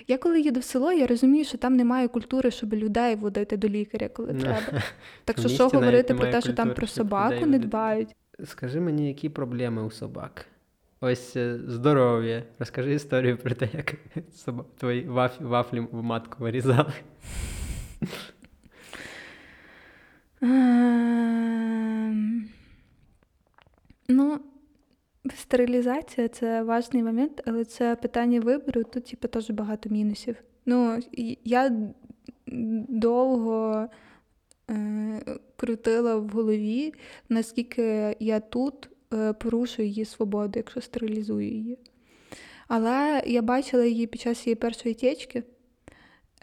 Я 0.08 0.18
коли 0.18 0.42
їду 0.42 0.60
в 0.60 0.64
село, 0.64 0.92
я 0.92 1.08
розумію, 1.08 1.46
що 1.46 1.58
там 1.58 1.76
немає 1.76 2.08
культури, 2.08 2.52
щоб 2.52 2.74
людей 2.74 3.16
водити 3.16 3.58
до 3.58 3.68
лікаря, 3.68 4.10
коли 4.10 4.34
Ну, 4.34 4.40
треба. 4.40 4.84
Так 5.26 5.40
що 5.40 5.50
що 5.50 5.68
говорити 5.68 6.14
про 6.14 6.32
те, 6.32 6.42
що 6.42 6.54
там 6.54 6.74
про 6.74 6.88
собаку 6.88 7.46
не 7.46 7.60
дбають. 7.60 8.16
Скажи 8.46 8.80
мені, 8.80 9.08
які 9.08 9.30
проблеми 9.30 9.84
у 9.84 9.92
собак? 9.92 10.46
Ось 11.02 11.36
е, 11.36 11.60
здоров'я. 11.68 12.44
Розкажи 12.60 12.94
історію 12.94 13.38
про 13.38 13.56
те, 13.56 13.70
як 13.74 13.96
собак 14.34 14.66
твої 14.78 15.08
ваф... 15.08 15.42
вафлі 15.42 15.80
в 15.92 16.04
матку 16.04 16.44
вирізали. 16.44 16.94
Ем, 20.42 22.50
Ну, 24.10 24.40
стерилізація 25.38 26.28
це 26.28 26.64
важний 26.64 27.04
момент, 27.04 27.42
але 27.46 27.66
це 27.66 27.96
питання 27.96 28.40
вибору. 28.40 28.84
Тут, 28.84 29.06
типу, 29.06 29.28
теж 29.28 29.50
багато 29.50 29.90
мінусів. 29.90 30.36
Ну, 30.66 31.00
я 31.44 31.72
довго 32.90 33.88
е, 34.70 35.22
крутила 35.56 36.16
в 36.16 36.30
голові, 36.30 36.94
наскільки 37.30 38.16
я 38.20 38.40
тут 38.40 38.90
е, 39.14 39.34
порушую 39.34 39.88
її 39.88 40.06
свободу, 40.06 40.52
якщо 40.56 40.82
стерилізую 40.82 41.48
її. 41.48 41.78
Але 42.68 43.24
я 43.26 43.42
бачила 43.42 43.86
її 43.86 44.08
під 44.08 44.22
час 44.22 44.48
її 44.48 44.56
першої 44.56 44.96
течки. 44.96 45.44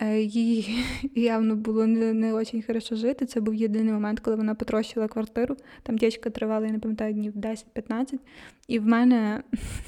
Е, 0.00 0.20
Їй 0.20 0.84
явно 1.14 1.56
було 1.56 1.86
не, 1.86 2.12
не 2.12 2.32
дуже 2.32 2.62
хорошо 2.62 2.96
жити. 2.96 3.26
Це 3.26 3.40
був 3.40 3.54
єдиний 3.54 3.92
момент, 3.92 4.20
коли 4.20 4.36
вона 4.36 4.54
потрощила 4.54 5.08
квартиру. 5.08 5.56
Там 5.82 5.98
течка 5.98 6.30
тривала, 6.30 6.66
я 6.66 6.72
не 6.72 6.78
пам'ятаю, 6.78 7.14
днів 7.14 7.32
10-15. 7.32 8.18
І 8.68 8.78
в 8.78 8.86
мене 8.86 9.42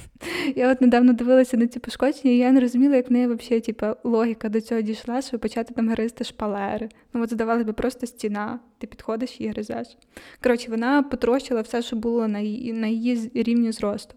я 0.56 0.72
от 0.72 0.80
недавно 0.80 1.12
дивилася 1.12 1.56
на 1.56 1.66
ці 1.66 1.78
пошкодження, 1.78 2.34
і 2.34 2.36
я 2.36 2.52
не 2.52 2.60
розуміла, 2.60 2.96
як 2.96 3.10
в 3.10 3.12
неї 3.12 3.26
взагалі 3.26 3.60
типу, 3.60 3.86
логіка 4.04 4.48
до 4.48 4.60
цього 4.60 4.80
дійшла, 4.80 5.22
щоб 5.22 5.40
почати 5.40 5.74
там 5.74 5.88
гризти 5.88 6.24
шпалери. 6.24 6.88
Ну, 7.12 7.22
от 7.22 7.32
здавалося 7.32 7.72
б, 7.72 7.74
просто 7.74 8.06
стіна, 8.06 8.60
ти 8.78 8.86
підходиш 8.86 9.36
і 9.38 9.48
гризеш. 9.48 9.96
Коротше, 10.42 10.70
вона 10.70 11.02
потрощила 11.02 11.60
все, 11.60 11.82
що 11.82 11.96
було 11.96 12.28
на 12.28 12.38
її, 12.38 12.72
на 12.72 12.86
її 12.86 13.30
рівні 13.34 13.72
зросту. 13.72 14.14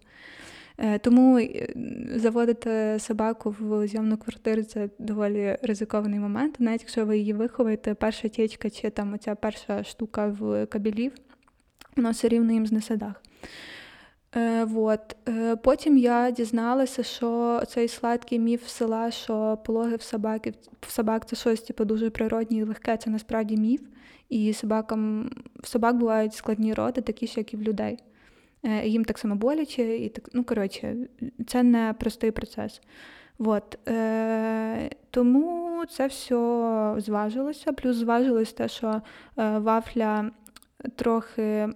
Е, 0.77 0.99
Тому 0.99 1.37
е, 1.37 1.73
заводити 2.15 2.99
собаку 2.99 3.55
в 3.59 3.87
зйомну 3.87 4.17
квартиру 4.17 4.63
це 4.63 4.89
доволі 4.99 5.57
ризикований 5.61 6.19
момент. 6.19 6.55
Навіть 6.59 6.81
якщо 6.81 7.05
ви 7.05 7.17
її 7.17 7.33
виховуєте, 7.33 7.93
перша 7.93 8.27
тічка 8.27 8.69
чи 8.69 8.89
там 8.89 9.13
оця 9.13 9.35
перша 9.35 9.83
штука 9.83 10.27
в 10.27 10.65
кабелів, 10.65 11.11
воно 11.95 12.11
все 12.11 12.27
рівно 12.27 12.53
їм 12.53 12.67
знесе 12.67 12.95
дах. 12.95 13.23
Е, 14.35 14.63
вот. 14.63 15.15
е, 15.27 15.55
потім 15.55 15.97
я 15.97 16.31
дізналася, 16.31 17.03
що 17.03 17.61
цей 17.67 17.87
сладкий 17.87 18.39
міф 18.39 18.67
села, 18.67 19.11
що 19.11 19.57
пологи 19.65 19.95
в 19.95 20.01
собаки 20.01 20.53
в 20.81 20.91
собак 20.91 21.27
це 21.27 21.35
щось 21.35 21.61
типу, 21.61 21.85
дуже 21.85 22.09
природнє 22.09 22.57
і 22.57 22.63
легке, 22.63 22.97
це 22.97 23.09
насправді 23.09 23.57
міф. 23.57 23.81
І 24.29 24.53
собакам 24.53 25.29
в 25.63 25.67
собак 25.67 25.97
бувають 25.97 26.33
складні 26.33 26.73
роди, 26.73 27.01
такі 27.01 27.27
ж, 27.27 27.33
як 27.37 27.53
і 27.53 27.57
в 27.57 27.61
людей. 27.61 27.97
Е, 28.63 28.87
їм 28.87 29.05
так 29.05 29.17
само 29.17 29.35
боляче, 29.35 29.97
і 29.97 30.09
так, 30.09 30.29
ну 30.33 30.43
коротше, 30.43 30.95
це 31.47 31.63
не 31.63 31.95
простий 31.99 32.31
процес. 32.31 32.81
Вот. 33.37 33.77
Е, 33.87 34.89
тому 35.11 35.83
це 35.89 36.07
все 36.07 36.95
зважилося. 36.97 37.73
Плюс 37.73 37.95
зважилось 37.95 38.53
те, 38.53 38.67
що 38.67 39.01
е, 39.37 39.59
вафля 39.59 40.31
трохи 40.95 41.69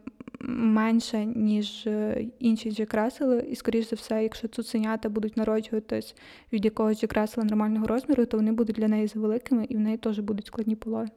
менше, 0.50 1.26
ніж 1.26 1.88
е, 1.88 2.26
інші 2.40 2.72
джекрасели. 2.72 3.46
І, 3.50 3.56
скоріш 3.56 3.90
за 3.90 3.96
все, 3.96 4.24
якщо 4.24 4.48
цуценята 4.48 5.10
будуть 5.10 5.38
народжуватись 5.38 6.16
від 6.54 6.66
якогось 6.66 7.00
джекрасела 7.00 7.46
нормального 7.46 7.88
розміру, 7.88 8.26
то 8.26 8.38
вони 8.38 8.52
будуть 8.52 8.76
для 8.76 8.88
неї 8.88 9.08
завеликими 9.08 9.66
і 9.70 9.76
в 9.76 9.80
неї 9.80 9.98
теж 9.98 10.20
будуть 10.20 10.48
складні 10.48 10.76
пологи. 10.76 11.10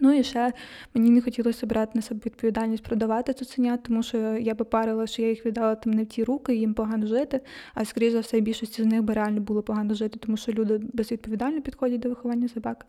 Ну 0.00 0.18
і 0.18 0.24
ще 0.24 0.52
мені 0.94 1.10
не 1.10 1.20
хотілося 1.20 1.66
брати 1.66 1.92
на 1.94 2.02
себе 2.02 2.20
відповідальність 2.26 2.82
продавати 2.82 3.32
цуценят, 3.32 3.82
тому 3.82 4.02
що 4.02 4.18
я 4.18 4.54
би 4.54 4.64
парила, 4.64 5.06
що 5.06 5.22
я 5.22 5.28
їх 5.28 5.46
віддала 5.46 5.74
там 5.74 5.92
не 5.92 6.02
в 6.02 6.06
ті 6.06 6.24
руки, 6.24 6.54
їм 6.54 6.74
погано 6.74 7.06
жити. 7.06 7.40
А 7.74 7.84
скоріш 7.84 8.12
за 8.12 8.20
все, 8.20 8.40
більшості 8.40 8.82
з 8.82 8.86
них 8.86 9.02
би 9.02 9.14
реально 9.14 9.40
було 9.40 9.62
погано 9.62 9.94
жити, 9.94 10.18
тому 10.18 10.36
що 10.36 10.52
люди 10.52 10.80
безвідповідально 10.92 11.62
підходять 11.62 12.00
до 12.00 12.08
виховання 12.08 12.48
собак. 12.48 12.86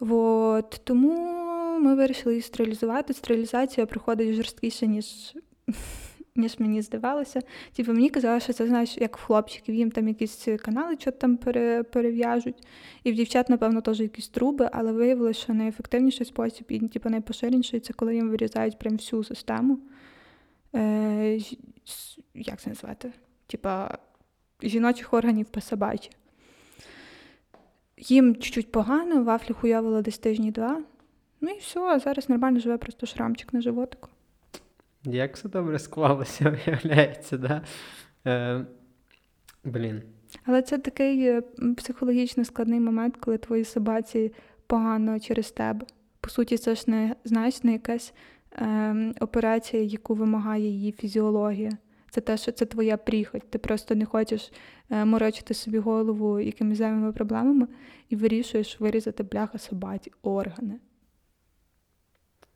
От, 0.00 0.80
тому 0.84 1.12
ми 1.80 1.94
вирішили 1.94 2.34
її 2.34 2.42
стерилізувати. 2.42 3.14
Стерилізація 3.14 3.86
проходить 3.86 4.34
жорсткіше, 4.34 4.86
ніж, 4.86 5.34
ніж 6.36 6.58
мені 6.58 6.82
здавалося. 6.82 7.40
Типу, 7.72 7.92
мені 7.92 8.10
казали, 8.10 8.40
що 8.40 8.52
це 8.52 8.66
знаєш, 8.66 8.96
як 8.96 9.18
в 9.18 9.24
хлопчиків, 9.24 9.74
їм 9.74 9.90
там 9.90 10.08
якісь 10.08 10.48
канали 10.62 10.96
що 11.00 11.10
там 11.10 11.36
пере, 11.36 11.82
перев'яжуть. 11.82 12.66
І 13.04 13.12
в 13.12 13.14
дівчат, 13.14 13.48
напевно, 13.48 13.80
теж 13.80 14.00
якісь 14.00 14.28
труби, 14.28 14.68
але 14.72 14.92
виявилося, 14.92 15.40
що 15.40 15.54
найефективніший 15.54 16.26
спосіб 16.26 16.66
і 16.68 16.88
типу, 16.88 17.10
найпоширеніший 17.10 17.80
це 17.80 17.92
коли 17.92 18.14
їм 18.14 18.30
вирізають 18.30 18.78
прям 18.78 18.96
всю 18.96 19.24
систему. 19.24 19.78
Е, 20.74 21.38
як 22.34 22.60
це 22.60 22.70
назвати? 22.70 23.12
Типа 23.46 23.98
жіночих 24.62 25.14
органів 25.14 25.46
по 25.46 25.60
собачі. 25.60 26.10
Їм 27.98 28.36
чуть-чуть 28.36 28.72
погано, 28.72 29.24
вафлі 29.24 29.54
хуявило 29.54 30.02
десь 30.02 30.18
тижні 30.18 30.50
два. 30.50 30.82
Ну 31.40 31.50
і 31.50 31.58
все, 31.58 31.80
а 31.80 31.98
зараз 31.98 32.28
нормально 32.28 32.60
живе 32.60 32.78
просто 32.78 33.06
шрамчик 33.06 33.52
на 33.52 33.60
животику. 33.60 34.08
Як 35.04 35.36
все 35.36 35.48
добре 35.48 35.78
склалося, 35.78 36.58
виявляється, 36.66 37.38
да? 37.38 37.62
Е, 38.26 38.64
блін. 39.64 40.02
Але 40.44 40.62
це 40.62 40.78
такий 40.78 41.26
е, 41.26 41.42
психологічно 41.76 42.44
складний 42.44 42.80
момент, 42.80 43.16
коли 43.16 43.38
твоїй 43.38 43.64
собаці 43.64 44.32
погано 44.66 45.20
через 45.20 45.50
тебе. 45.50 45.86
По 46.20 46.30
суті, 46.30 46.58
це 46.58 46.74
ж 46.74 46.84
не 46.86 47.16
знаєш, 47.24 47.62
не 47.62 47.72
якась 47.72 48.14
ем, 48.52 49.14
операція, 49.20 49.82
яку 49.82 50.14
вимагає 50.14 50.68
її 50.68 50.92
фізіологія. 50.92 51.70
Це 52.10 52.20
те, 52.20 52.36
що 52.36 52.52
це 52.52 52.66
твоя 52.66 52.96
прихоть. 52.96 53.50
Ти 53.50 53.58
просто 53.58 53.94
не 53.94 54.04
хочеш 54.04 54.52
е, 54.90 55.04
морочити 55.04 55.54
собі 55.54 55.78
голову 55.78 56.40
якимись 56.40 56.78
зайвими 56.78 57.12
проблемами 57.12 57.68
і 58.08 58.16
вирішуєш 58.16 58.80
вирізати 58.80 59.22
бляха 59.22 59.58
собаці 59.58 60.12
органи. 60.22 60.80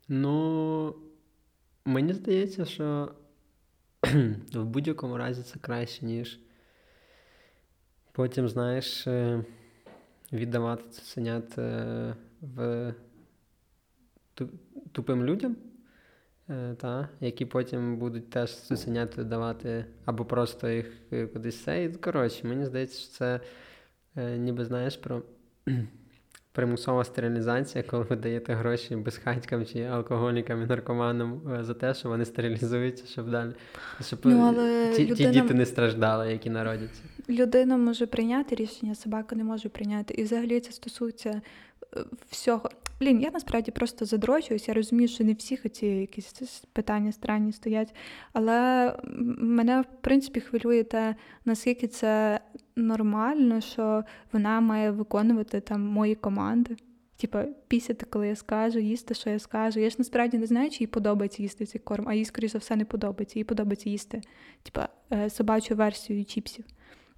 Ну, 0.07 0.95
мені 1.89 2.13
здається, 2.13 2.65
що 2.65 3.11
в 4.53 4.65
будь-якому 4.65 5.17
разі 5.17 5.43
це 5.43 5.59
краще, 5.59 6.05
ніж 6.05 6.39
потім, 8.11 8.49
знаєш, 8.49 9.07
е, 9.07 9.43
віддавати 10.33 10.89
цуценят 10.89 11.57
е, 11.57 12.15
в 12.41 12.93
тупим 14.91 15.23
людям, 15.23 15.55
е, 16.49 16.75
та, 16.75 17.09
які 17.19 17.45
потім 17.45 17.97
будуть 17.97 18.29
теж 18.29 18.59
цуценят 18.59 19.15
давати 19.17 19.85
або 20.05 20.25
просто 20.25 20.69
їх 20.69 21.09
кудись 21.33 21.63
це. 21.63 21.89
Коротше, 21.89 22.47
мені 22.47 22.65
здається, 22.65 22.99
що 22.99 23.11
це 23.11 23.41
ніби 24.37 24.65
знаєш 24.65 24.97
про 24.97 25.23
примусова 26.51 27.03
стерилізація, 27.03 27.83
коли 27.83 28.05
ви 28.09 28.15
даєте 28.15 28.53
гроші 28.53 28.95
безхатькам 28.95 29.65
чи 29.65 29.83
алкоголікам 29.83 30.63
і 30.63 30.65
наркоманам 30.65 31.41
е, 31.59 31.63
за 31.63 31.73
те, 31.73 31.93
що 31.93 32.09
вони 32.09 32.25
стерилізуються, 32.25 33.05
щоб 33.07 33.31
далі 33.31 33.51
щоб 34.01 34.19
Ну, 34.23 34.41
але 34.41 34.93
ті, 34.95 35.05
ті 35.05 35.25
діти 35.25 35.53
не 35.53 35.65
страждали, 35.65 36.31
які 36.31 36.49
народяться. 36.49 37.01
Людина 37.29 37.77
може 37.77 38.07
прийняти 38.07 38.55
рішення, 38.55 38.95
собака 38.95 39.35
не 39.35 39.43
може 39.43 39.69
прийняти. 39.69 40.13
І 40.13 40.23
взагалі 40.23 40.59
це 40.59 40.71
стосується 40.71 41.41
всього. 42.29 42.69
Блін, 42.99 43.21
я 43.21 43.31
насправді 43.31 43.71
просто 43.71 44.05
задрочуюсь. 44.05 44.67
Я 44.67 44.73
розумію, 44.73 45.07
що 45.07 45.23
не 45.23 45.33
всіх 45.33 45.71
ці 45.71 45.85
якісь 45.85 46.63
питання 46.73 47.11
странні 47.11 47.51
стоять. 47.51 47.95
Але 48.33 48.95
мене, 49.39 49.81
в 49.81 49.85
принципі, 50.01 50.39
хвилює 50.39 50.83
те, 50.83 51.15
наскільки 51.45 51.87
це 51.87 52.39
нормально, 52.75 53.61
що 53.61 54.03
вона 54.33 54.61
має 54.61 54.91
виконувати 54.91 55.59
там 55.59 55.81
мої 55.81 56.15
команди. 56.15 56.75
Типа, 57.17 57.45
пісяти, 57.67 58.05
коли 58.09 58.27
я 58.27 58.35
скажу, 58.35 58.79
їсти, 58.79 59.13
що 59.13 59.29
я 59.29 59.39
скажу. 59.39 59.79
Я 59.79 59.89
ж 59.89 59.95
насправді 59.99 60.37
не 60.37 60.45
знаю, 60.45 60.69
чи 60.69 60.83
їй 60.83 60.87
подобається 60.87 61.43
їсти 61.43 61.65
цей 61.65 61.81
корм, 61.81 62.05
а 62.07 62.13
їй, 62.13 62.25
скоріше 62.25 62.51
за 62.51 62.57
все, 62.59 62.75
не 62.75 62.85
подобається. 62.85 63.39
Їй 63.39 63.43
подобається 63.43 63.89
їсти, 63.89 64.21
типа, 64.63 64.89
е, 65.11 65.29
собачу 65.29 65.75
версію 65.75 66.25
чіпсів. 66.25 66.65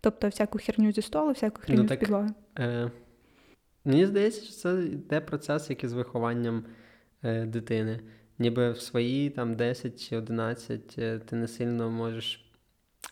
Тобто 0.02 0.28
всяку 0.28 0.58
херню 0.58 0.92
зі 0.92 1.02
столу, 1.02 1.32
всяку 1.32 1.62
херню 1.62 1.84
Ну, 1.84 1.90
з 1.90 1.98
підлоги. 1.98 2.30
Е, 2.60 2.92
мені 3.86 4.06
здається, 4.06 4.42
що 4.42 4.54
це 4.54 4.84
йде 4.84 5.22
процес, 5.22 5.70
як 5.70 5.84
і 5.84 5.88
з 5.88 5.94
вихованням 5.94 6.66
е, 7.24 7.46
дитини. 7.46 8.00
Ніби 8.40 8.72
в 8.72 8.80
свої 8.80 9.30
там 9.30 9.54
10 9.54 10.10
чи 10.10 10.18
11 10.18 10.96
е, 10.98 11.20
ти 11.20 11.36
не 11.36 11.48
сильно 11.48 11.90
можеш 11.90 12.52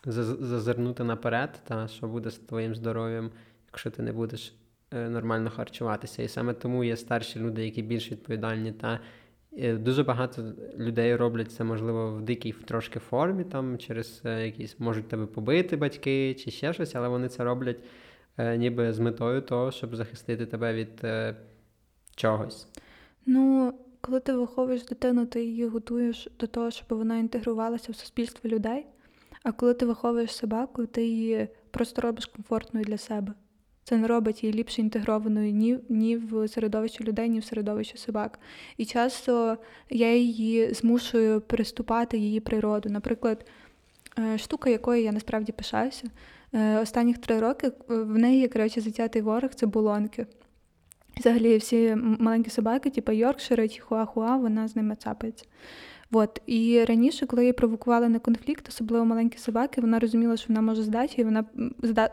зазирнути 0.05 1.03
наперед, 1.03 1.61
та 1.67 1.87
що 1.87 2.07
буде 2.07 2.29
з 2.29 2.37
твоїм 2.37 2.75
здоров'ям, 2.75 3.31
якщо 3.67 3.91
ти 3.91 4.01
не 4.01 4.13
будеш 4.13 4.55
е, 4.91 5.09
нормально 5.09 5.49
харчуватися. 5.49 6.23
І 6.23 6.27
саме 6.27 6.53
тому 6.53 6.83
є 6.83 6.97
старші 6.97 7.39
люди, 7.39 7.65
які 7.65 7.81
більш 7.81 8.11
відповідальні. 8.11 8.71
Та 8.71 8.99
е, 9.57 9.73
дуже 9.73 10.03
багато 10.03 10.53
людей 10.77 11.15
роблять 11.15 11.51
це, 11.51 11.63
можливо, 11.63 12.11
в 12.11 12.21
дикій 12.21 12.51
трошки 12.51 12.99
формі, 12.99 13.43
там 13.43 13.77
через 13.77 14.21
е, 14.25 14.45
якісь 14.45 14.79
можуть 14.79 15.07
тебе 15.07 15.25
побити 15.25 15.77
батьки 15.77 16.33
чи 16.33 16.51
ще 16.51 16.73
щось, 16.73 16.95
але 16.95 17.07
вони 17.07 17.29
це 17.29 17.43
роблять 17.43 17.79
ніби 18.39 18.93
з 18.93 18.99
метою 18.99 19.41
того, 19.41 19.71
щоб 19.71 19.95
захистити 19.95 20.45
тебе 20.45 20.73
від 20.73 21.03
е, 21.03 21.35
чогось. 22.15 22.67
Ну, 23.25 23.73
коли 24.01 24.19
ти 24.19 24.33
виховуєш 24.33 24.85
дитину, 24.85 25.25
ти 25.25 25.43
її 25.43 25.67
готуєш 25.67 26.27
до 26.39 26.47
того, 26.47 26.71
щоб 26.71 26.85
вона 26.89 27.17
інтегрувалася 27.17 27.91
в 27.91 27.95
суспільство 27.95 28.49
людей. 28.49 28.85
А 29.43 29.51
коли 29.51 29.73
ти 29.73 29.85
виховуєш 29.85 30.35
собаку, 30.35 30.85
ти 30.85 31.05
її 31.05 31.47
просто 31.71 32.01
робиш 32.01 32.25
комфортною 32.25 32.85
для 32.85 32.97
себе. 32.97 33.33
Це 33.83 33.97
не 33.97 34.07
робить 34.07 34.43
її 34.43 34.55
ліпше 34.55 34.81
інтегрованою 34.81 35.51
ні, 35.51 35.79
ні 35.89 36.17
в 36.17 36.47
середовище 36.47 37.03
людей, 37.03 37.29
ні 37.29 37.39
в 37.39 37.43
середовище 37.43 37.97
собак. 37.97 38.39
І 38.77 38.85
часто 38.85 39.57
я 39.89 40.15
її 40.15 40.73
змушую 40.73 41.41
переступати 41.41 42.17
її 42.17 42.39
природу. 42.39 42.89
Наприклад, 42.89 43.45
е, 44.19 44.37
штука, 44.37 44.69
якою 44.69 45.03
я 45.03 45.11
насправді 45.11 45.51
пишаюся, 45.51 46.07
е, 46.07 46.09
останніх 46.81 47.17
три 47.17 47.39
роки 47.39 47.67
е, 47.67 47.71
в 47.87 48.17
неї, 48.17 48.47
коротше, 48.47 48.81
затятий 48.81 49.21
ворог 49.21 49.49
це 49.55 49.65
булонки. 49.65 50.25
Взагалі, 51.19 51.57
всі 51.57 51.95
маленькі 52.19 52.49
собаки, 52.49 52.89
типу 52.89 53.11
Йоркшири, 53.11 53.67
Чихуахуа, 53.67 54.37
вона 54.37 54.67
з 54.67 54.75
ними 54.75 54.95
цапається. 54.95 55.45
От. 56.11 56.41
І 56.45 56.83
раніше, 56.87 57.25
коли 57.25 57.41
її 57.41 57.53
провокували 57.53 58.09
на 58.09 58.19
конфлікт, 58.19 58.67
особливо 58.69 59.05
маленькі 59.05 59.37
собаки, 59.37 59.81
вона 59.81 59.99
розуміла, 59.99 60.37
що 60.37 60.45
вона 60.47 60.61
може 60.61 60.83
здачі, 60.83 61.21
і 61.21 61.23
вона 61.23 61.45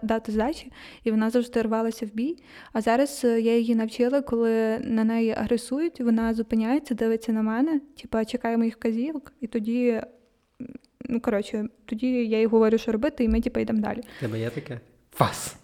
дати 0.02 0.32
здачі, 0.32 0.72
і 1.04 1.10
вона 1.10 1.30
завжди 1.30 1.62
рвалася 1.62 2.06
в 2.06 2.08
бій. 2.08 2.36
А 2.72 2.80
зараз 2.80 3.22
е, 3.24 3.40
я 3.40 3.56
її 3.56 3.74
навчила, 3.74 4.22
коли 4.22 4.78
на 4.78 5.04
неї 5.04 5.30
агресують, 5.30 6.00
вона 6.00 6.34
зупиняється, 6.34 6.94
дивиться 6.94 7.32
на 7.32 7.42
мене, 7.42 7.80
типа 8.02 8.24
чекає 8.24 8.56
моїх 8.56 8.74
вказівок, 8.76 9.32
і 9.40 9.46
тоді. 9.46 10.02
Ну, 11.00 11.20
коротше, 11.20 11.68
тоді 11.84 12.06
я 12.06 12.38
їй 12.38 12.46
говорю, 12.46 12.78
що 12.78 12.92
робити, 12.92 13.24
і 13.24 13.28
ми 13.28 13.40
типу, 13.40 13.60
йдемо 13.60 13.80
далі. 13.80 14.00
Тебе 14.20 14.40
є 14.40 14.50
таке? 14.50 14.80
Фас! 15.12 15.56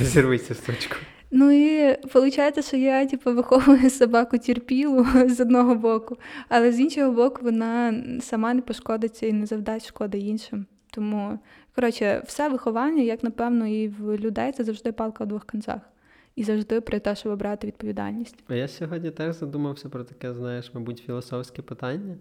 Розірвися 0.00 0.54
сучку. 0.54 0.96
Ну 1.34 1.50
і 1.50 1.96
виходить, 2.14 2.66
що 2.66 2.76
я 2.76 3.06
типу, 3.06 3.34
виховую 3.34 3.90
собаку 3.90 4.38
терпілу 4.38 5.06
з 5.26 5.40
одного 5.40 5.74
боку, 5.74 6.16
але 6.48 6.72
з 6.72 6.80
іншого 6.80 7.12
боку, 7.12 7.40
вона 7.42 8.04
сама 8.20 8.54
не 8.54 8.62
пошкодиться 8.62 9.26
і 9.26 9.32
не 9.32 9.46
завдасть 9.46 9.86
шкоди 9.86 10.18
іншим. 10.18 10.66
Тому, 10.90 11.38
коротше, 11.74 12.22
все 12.26 12.48
виховання, 12.48 13.02
як 13.02 13.22
напевно, 13.24 13.66
і 13.66 13.88
в 13.88 14.16
людей 14.16 14.52
це 14.52 14.64
завжди 14.64 14.92
палка 14.92 15.24
в 15.24 15.26
двох 15.26 15.46
кінцях. 15.46 15.80
І 16.36 16.44
завжди 16.44 16.80
про 16.80 16.98
те, 16.98 17.16
щоб 17.16 17.38
брати 17.38 17.66
відповідальність. 17.66 18.36
А 18.48 18.54
я 18.54 18.68
сьогодні 18.68 19.10
теж 19.10 19.36
задумався 19.36 19.88
про 19.88 20.04
таке, 20.04 20.34
знаєш, 20.34 20.74
мабуть, 20.74 20.98
філософське 20.98 21.62
питання. 21.62 22.16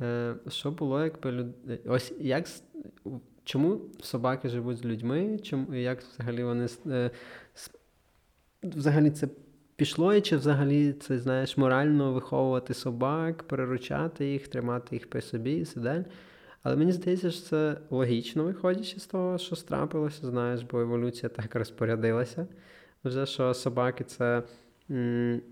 Е, 0.00 0.34
Що 0.48 0.70
було, 0.70 1.04
якби 1.04 1.32
люд... 1.32 1.46
Ось 1.86 2.12
як 2.20 2.46
чому 3.44 3.80
собаки 4.00 4.48
живуть 4.48 4.76
з 4.76 4.84
людьми? 4.84 5.38
Чому 5.42 5.74
як 5.74 6.02
взагалі 6.02 6.44
вони 6.44 6.68
е, 6.86 7.10
взагалі 8.62 9.10
це 9.10 9.28
пішло, 9.76 10.14
і 10.14 10.20
чи 10.20 10.36
взагалі 10.36 10.92
це, 10.92 11.18
знаєш, 11.18 11.56
морально 11.56 12.12
виховувати 12.12 12.74
собак, 12.74 13.42
переручати 13.42 14.26
їх, 14.32 14.48
тримати 14.48 14.96
їх 14.96 15.10
при 15.10 15.20
собі 15.20 15.52
і 15.52 15.62
все 15.62 15.80
далі. 15.80 16.04
Але 16.62 16.76
мені 16.76 16.92
здається, 16.92 17.30
що 17.30 17.42
це 17.42 17.76
логічно, 17.90 18.44
виходячи 18.44 19.00
з 19.00 19.06
того, 19.06 19.38
що 19.38 19.56
страпилося, 19.56 20.26
знаєш, 20.26 20.62
бо 20.62 20.80
еволюція 20.80 21.28
так 21.28 21.54
розпорядилася. 21.54 22.46
Вже 23.04 23.26
що 23.26 23.54
собаки 23.54 24.04
це 24.04 24.42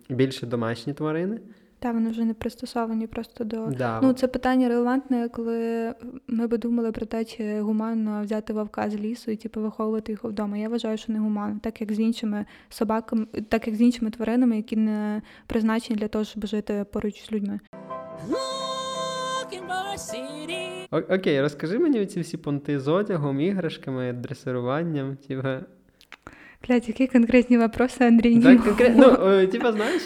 більше 0.08 0.46
домашні 0.46 0.94
тварини. 0.94 1.40
Та 1.82 1.92
вони 1.92 2.10
вже 2.10 2.24
не 2.24 2.34
пристосовані 2.34 3.06
просто 3.06 3.44
до 3.44 3.66
да. 3.66 4.00
ну 4.02 4.12
це 4.12 4.28
питання 4.28 4.68
релевантне, 4.68 5.28
коли 5.28 5.94
ми 6.26 6.46
би 6.46 6.58
думали 6.58 6.92
про 6.92 7.06
те, 7.06 7.24
чи 7.24 7.60
гуманно 7.60 8.22
взяти 8.22 8.52
вовка 8.52 8.90
з 8.90 8.96
лісу 8.96 9.30
і 9.30 9.36
типу 9.36 9.60
виховувати 9.60 10.12
його 10.12 10.28
вдома. 10.28 10.56
Я 10.56 10.68
вважаю, 10.68 10.98
що 10.98 11.12
не 11.12 11.18
гуманно, 11.18 11.60
так 11.62 11.80
як 11.80 11.92
з 11.92 12.00
іншими 12.00 12.46
собаками, 12.68 13.26
так 13.48 13.66
як 13.66 13.76
з 13.76 13.80
іншими 13.80 14.10
тваринами, 14.10 14.56
які 14.56 14.76
не 14.76 15.22
призначені 15.46 15.98
для 15.98 16.08
того, 16.08 16.24
щоб 16.24 16.46
жити 16.46 16.84
поруч 16.92 17.24
з 17.24 17.32
людьми. 17.32 17.60
Окей, 20.90 21.40
розкажи 21.40 21.78
мені 21.78 22.06
ці 22.06 22.20
всі 22.20 22.36
понти 22.36 22.80
з 22.80 22.88
одягом, 22.88 23.40
іграшками, 23.40 24.12
дресируванням. 24.12 25.16
Типа, 25.16 25.60
Блядь, 26.68 26.88
які 26.88 27.06
конкретні 27.06 27.58
вопроси, 27.58 28.04
Андрій? 28.04 28.40
Так, 28.40 28.64
конкрет... 28.64 28.92
Ну, 28.96 29.46
типа, 29.46 29.72
знаєш, 29.72 30.02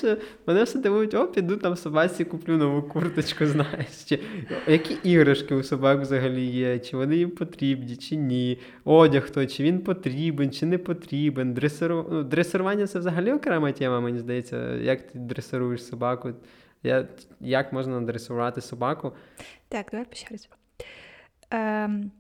мене 0.46 0.62
все 0.62 0.78
дивують, 0.78 1.14
о, 1.14 1.28
піду 1.28 1.56
там 1.56 1.76
собаці 1.76 2.24
куплю 2.24 2.56
нову 2.56 2.82
курточку, 2.82 3.46
знаєш. 3.46 4.04
Чи... 4.04 4.20
Які 4.66 5.10
іграшки 5.10 5.54
у 5.54 5.62
собак 5.62 6.00
взагалі 6.00 6.44
є, 6.44 6.78
чи 6.78 6.96
вони 6.96 7.16
їм 7.16 7.30
потрібні, 7.30 7.96
чи 7.96 8.16
ні. 8.16 8.58
Одяг 8.84 9.30
той, 9.30 9.46
чи 9.46 9.62
він 9.62 9.80
потрібен, 9.80 10.50
чи 10.50 10.66
не 10.66 10.78
потрібен. 10.78 11.54
Дресиру... 11.54 12.06
Ну, 12.10 12.22
дресирування 12.22 12.86
це 12.86 12.98
взагалі 12.98 13.32
окрема 13.32 13.72
тема, 13.72 14.00
мені 14.00 14.18
здається. 14.18 14.74
Як 14.74 15.02
ти 15.02 15.18
дресируєш 15.18 15.84
собаку? 15.84 16.32
Я... 16.82 17.08
Як 17.40 17.72
можна 17.72 18.00
дресувати 18.00 18.60
собаку? 18.60 19.12
Так, 19.68 19.86
давай 19.90 20.06
раз. 20.30 20.48
Ем... 21.50 22.10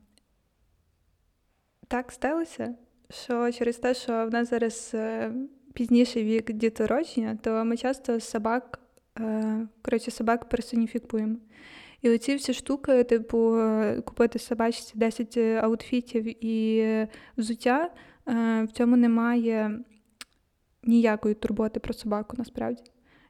Так 1.88 2.12
сталося 2.12 2.74
що 3.10 3.52
через 3.52 3.76
те, 3.76 3.94
що 3.94 4.26
в 4.26 4.30
нас 4.30 4.50
зараз 4.50 4.90
е, 4.94 5.32
пізніший 5.74 6.24
вік 6.24 6.52
дітороження, 6.52 7.38
то 7.42 7.64
ми 7.64 7.76
часто 7.76 8.20
собак, 8.20 8.80
е, 9.20 9.66
коротше, 9.82 10.10
собак 10.10 10.48
персоніфікуємо. 10.48 11.36
І 12.02 12.10
оці 12.10 12.34
всі 12.34 12.54
штуки, 12.54 13.04
типу, 13.04 13.60
купити 14.04 14.38
собачці 14.38 14.92
10 14.98 15.36
аутфітів 15.36 16.44
і 16.44 16.86
взуття, 17.36 17.90
е, 18.28 18.62
в 18.62 18.72
цьому 18.72 18.96
немає 18.96 19.80
ніякої 20.82 21.34
турботи 21.34 21.80
про 21.80 21.94
собаку 21.94 22.36
насправді. 22.38 22.82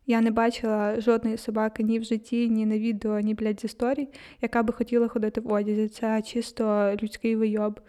Я 0.06 0.20
не 0.20 0.30
бачила 0.30 1.00
жодної 1.00 1.36
собаки 1.36 1.82
ні 1.82 1.98
в 1.98 2.04
житті, 2.04 2.48
ні 2.48 2.66
на 2.66 2.78
відео, 2.78 3.20
ні 3.20 3.34
блядь, 3.34 3.60
з 3.60 3.64
історій, 3.64 4.08
яка 4.42 4.62
би 4.62 4.72
хотіла 4.72 5.08
ходити 5.08 5.40
в 5.40 5.52
одязі. 5.52 5.88
Це 5.88 6.22
чисто 6.22 6.96
людський 7.02 7.36
вийоб. 7.36 7.80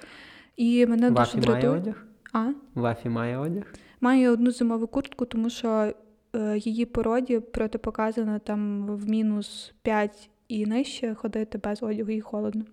І 0.57 0.85
мене 0.85 1.09
Вафі 1.09 1.37
дуже 1.37 1.47
дратує. 1.47 1.69
має 1.69 1.81
одяг? 1.81 2.05
А? 2.33 2.51
Вафі 2.75 3.09
має 3.09 3.37
одяг? 3.37 3.63
Має 4.01 4.29
одну 4.29 4.51
зимову 4.51 4.87
куртку, 4.87 5.25
тому 5.25 5.49
що 5.49 5.93
е, 6.35 6.57
її 6.57 6.85
породі 6.85 7.39
протипоказано 7.39 8.39
там 8.39 8.87
в 8.87 9.09
мінус 9.09 9.73
5 9.81 10.29
і 10.47 10.65
нижче 10.65 11.15
ходити 11.15 11.57
без 11.57 11.83
одягу 11.83 12.11
і 12.11 12.21
холодно. 12.21 12.65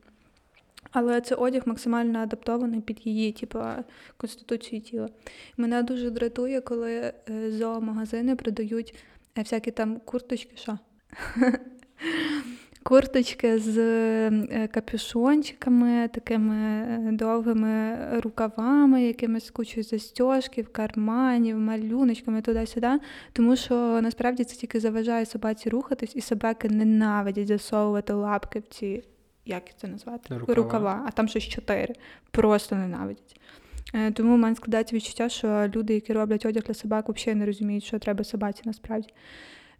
Але 0.90 1.20
це 1.20 1.35
одяг 1.35 1.62
максимально 1.66 2.18
адаптований 2.18 2.81
під 2.81 3.07
її, 3.07 3.33
типу, 3.33 3.59
конституцію 4.16 4.81
тіла. 4.81 5.09
Мене 5.57 5.83
дуже 5.83 6.11
дратує, 6.11 6.61
коли 6.61 6.92
е, 6.94 7.12
зоомагазини 7.51 8.37
продають 8.37 8.94
е, 9.38 9.42
всякі 9.42 9.70
там 9.70 10.01
курточки, 10.05 10.57
що? 10.57 10.79
курточки 12.85 13.59
з 13.59 13.79
е, 13.79 14.68
капюшончиками, 14.73 16.09
такими 16.09 16.57
е, 16.57 17.11
довгими 17.12 17.97
рукавами, 18.20 19.03
якимись 19.03 19.51
кучою 19.51 19.85
застіжків, 19.85 20.73
карманів, 20.73 21.59
малюночками 21.59 22.42
туди-сюди. 22.42 23.01
Тому 23.33 23.57
що 23.57 23.75
насправді 24.03 24.44
це 24.44 24.57
тільки 24.57 24.81
заважає 24.81 25.27
собаці 25.27 25.68
рухатись, 25.68 26.16
і 26.16 26.20
собаки 26.20 26.68
ненавидять 26.68 27.47
засовувати 27.47 28.12
лапки 28.12 28.59
в 28.59 28.66
ці. 28.66 29.05
Як 29.47 29.62
це 29.77 29.88
назвати? 29.88 30.35
Рукава. 30.35 30.55
Рукава, 30.55 31.05
а 31.07 31.11
там 31.11 31.29
щось 31.29 31.44
чотири. 31.44 31.94
Просто 32.31 32.77
ненавидять. 32.77 33.40
Е, 33.94 34.11
тому 34.11 34.35
в 34.35 34.38
мене 34.38 34.57
складається 34.57 34.97
відчуття, 34.97 35.29
що 35.29 35.70
люди, 35.75 35.94
які 35.94 36.12
роблять 36.12 36.47
одяг 36.47 36.62
для 36.62 36.75
собак, 36.75 37.09
взагалі 37.09 37.38
не 37.38 37.47
розуміють, 37.47 37.85
що 37.85 37.99
треба 37.99 38.25
собаці 38.25 38.62
насправді. 38.64 39.09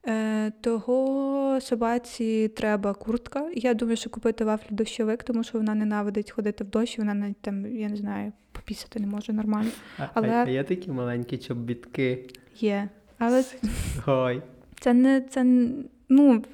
Е, 0.06 0.50
того 0.60 1.60
собаці 1.60 2.48
треба 2.48 2.94
куртка. 2.94 3.50
Я 3.54 3.74
думаю, 3.74 3.96
що 3.96 4.10
купити 4.10 4.44
вафлі 4.44 4.66
дощовик, 4.70 5.22
тому 5.22 5.44
що 5.44 5.58
вона 5.58 5.74
ненавидить 5.74 6.30
ходити 6.30 6.64
в 6.64 6.70
дощ, 6.70 6.98
вона 6.98 7.14
навіть 7.14 7.40
там, 7.40 7.66
я 7.66 7.88
не 7.88 7.96
знаю, 7.96 8.32
попісити 8.52 9.00
не 9.00 9.06
може 9.06 9.32
нормально. 9.32 9.70
Але... 10.14 10.28
А, 10.28 10.48
є 10.48 10.64
такі 10.64 10.90
маленькі 10.90 11.38
чобітки? 11.38 12.28
Є. 12.60 12.88
Але 13.18 13.44
Ой. 14.06 14.42
це 14.80 14.94
не 14.94 15.20
це 15.20 15.44
ну, 16.08 16.44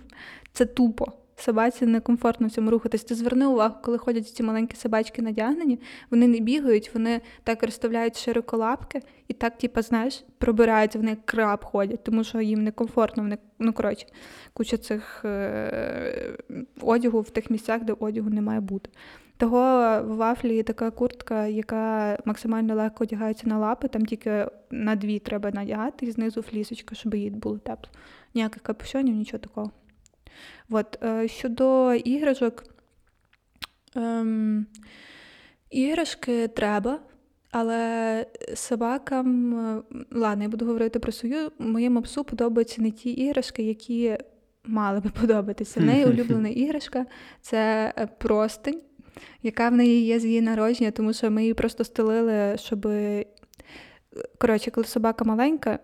це 0.52 0.66
тупо 0.66 1.12
собаці 1.42 1.86
некомфортно 1.86 2.46
в 2.46 2.50
цьому 2.50 2.70
рухатись. 2.70 3.04
Ти 3.04 3.14
зверни 3.14 3.46
увагу, 3.46 3.74
коли 3.82 3.98
ходять 3.98 4.28
ці 4.28 4.42
маленькі 4.42 4.76
собачки 4.76 5.22
надягнені, 5.22 5.80
вони 6.10 6.28
не 6.28 6.38
бігають, 6.38 6.90
вони 6.94 7.20
так 7.44 7.62
розставляють 7.62 8.18
широко 8.18 8.56
лапки 8.56 9.02
і 9.28 9.32
так, 9.32 9.58
типу, 9.58 9.82
знаєш, 9.82 10.24
пробираються, 10.38 10.98
вони 10.98 11.10
як 11.10 11.26
краб 11.26 11.64
ходять, 11.64 12.04
тому 12.04 12.24
що 12.24 12.40
їм 12.40 12.64
некомфортно, 12.64 13.22
вони, 13.22 13.38
ну 13.58 13.72
коротше, 13.72 14.06
куча 14.52 14.76
цих 14.76 15.24
е- 15.24 16.36
одягу 16.80 17.20
в 17.20 17.30
тих 17.30 17.50
місцях, 17.50 17.84
де 17.84 17.92
одягу 17.92 18.30
не 18.30 18.40
має 18.40 18.60
бути. 18.60 18.90
Того 19.36 19.58
в 20.02 20.16
вафлі 20.16 20.54
є 20.54 20.62
така 20.62 20.90
куртка, 20.90 21.46
яка 21.46 22.18
максимально 22.24 22.74
легко 22.74 23.04
одягається 23.04 23.48
на 23.48 23.58
лапи, 23.58 23.88
там 23.88 24.06
тільки 24.06 24.46
на 24.70 24.96
дві 24.96 25.18
треба 25.18 25.50
надягати, 25.50 26.06
і 26.06 26.10
знизу 26.10 26.42
флісочка, 26.42 26.94
щоб 26.94 27.14
їй 27.14 27.30
було 27.30 27.58
тепло. 27.58 27.90
Ніяких 28.34 28.62
капюшонів, 28.62 29.14
нічого 29.14 29.38
такого. 29.38 29.70
От, 30.70 30.98
е, 31.02 31.28
Щодо 31.28 31.94
іграшок, 31.94 32.64
ем, 33.96 34.66
іграшки 35.70 36.48
треба. 36.48 37.00
Але 37.50 38.26
собакам, 38.54 39.54
е, 39.58 39.82
ладно, 40.12 40.42
я 40.42 40.48
буду 40.48 40.66
говорити 40.66 40.98
про 40.98 41.12
свою. 41.12 41.52
Моєму 41.58 42.02
псу 42.02 42.24
подобаються 42.24 42.82
не 42.82 42.90
ті 42.90 43.10
іграшки, 43.10 43.62
які 43.62 44.18
мали 44.64 45.00
би 45.00 45.10
подобатися. 45.20 45.80
В 45.80 45.82
неї 45.82 46.04
улюблена 46.04 46.48
іграшка 46.48 47.06
це 47.40 47.92
е, 47.98 48.08
простень, 48.18 48.80
яка 49.42 49.68
в 49.68 49.72
неї 49.72 50.04
є 50.04 50.20
з 50.20 50.24
її 50.24 50.40
народження, 50.40 50.90
тому 50.90 51.12
що 51.12 51.30
ми 51.30 51.42
її 51.42 51.54
просто 51.54 51.84
стелили, 51.84 52.56
щоб. 52.58 52.88
Коротше, 54.38 54.70
коли 54.70 54.86
собака 54.86 55.24
маленька, 55.24 55.78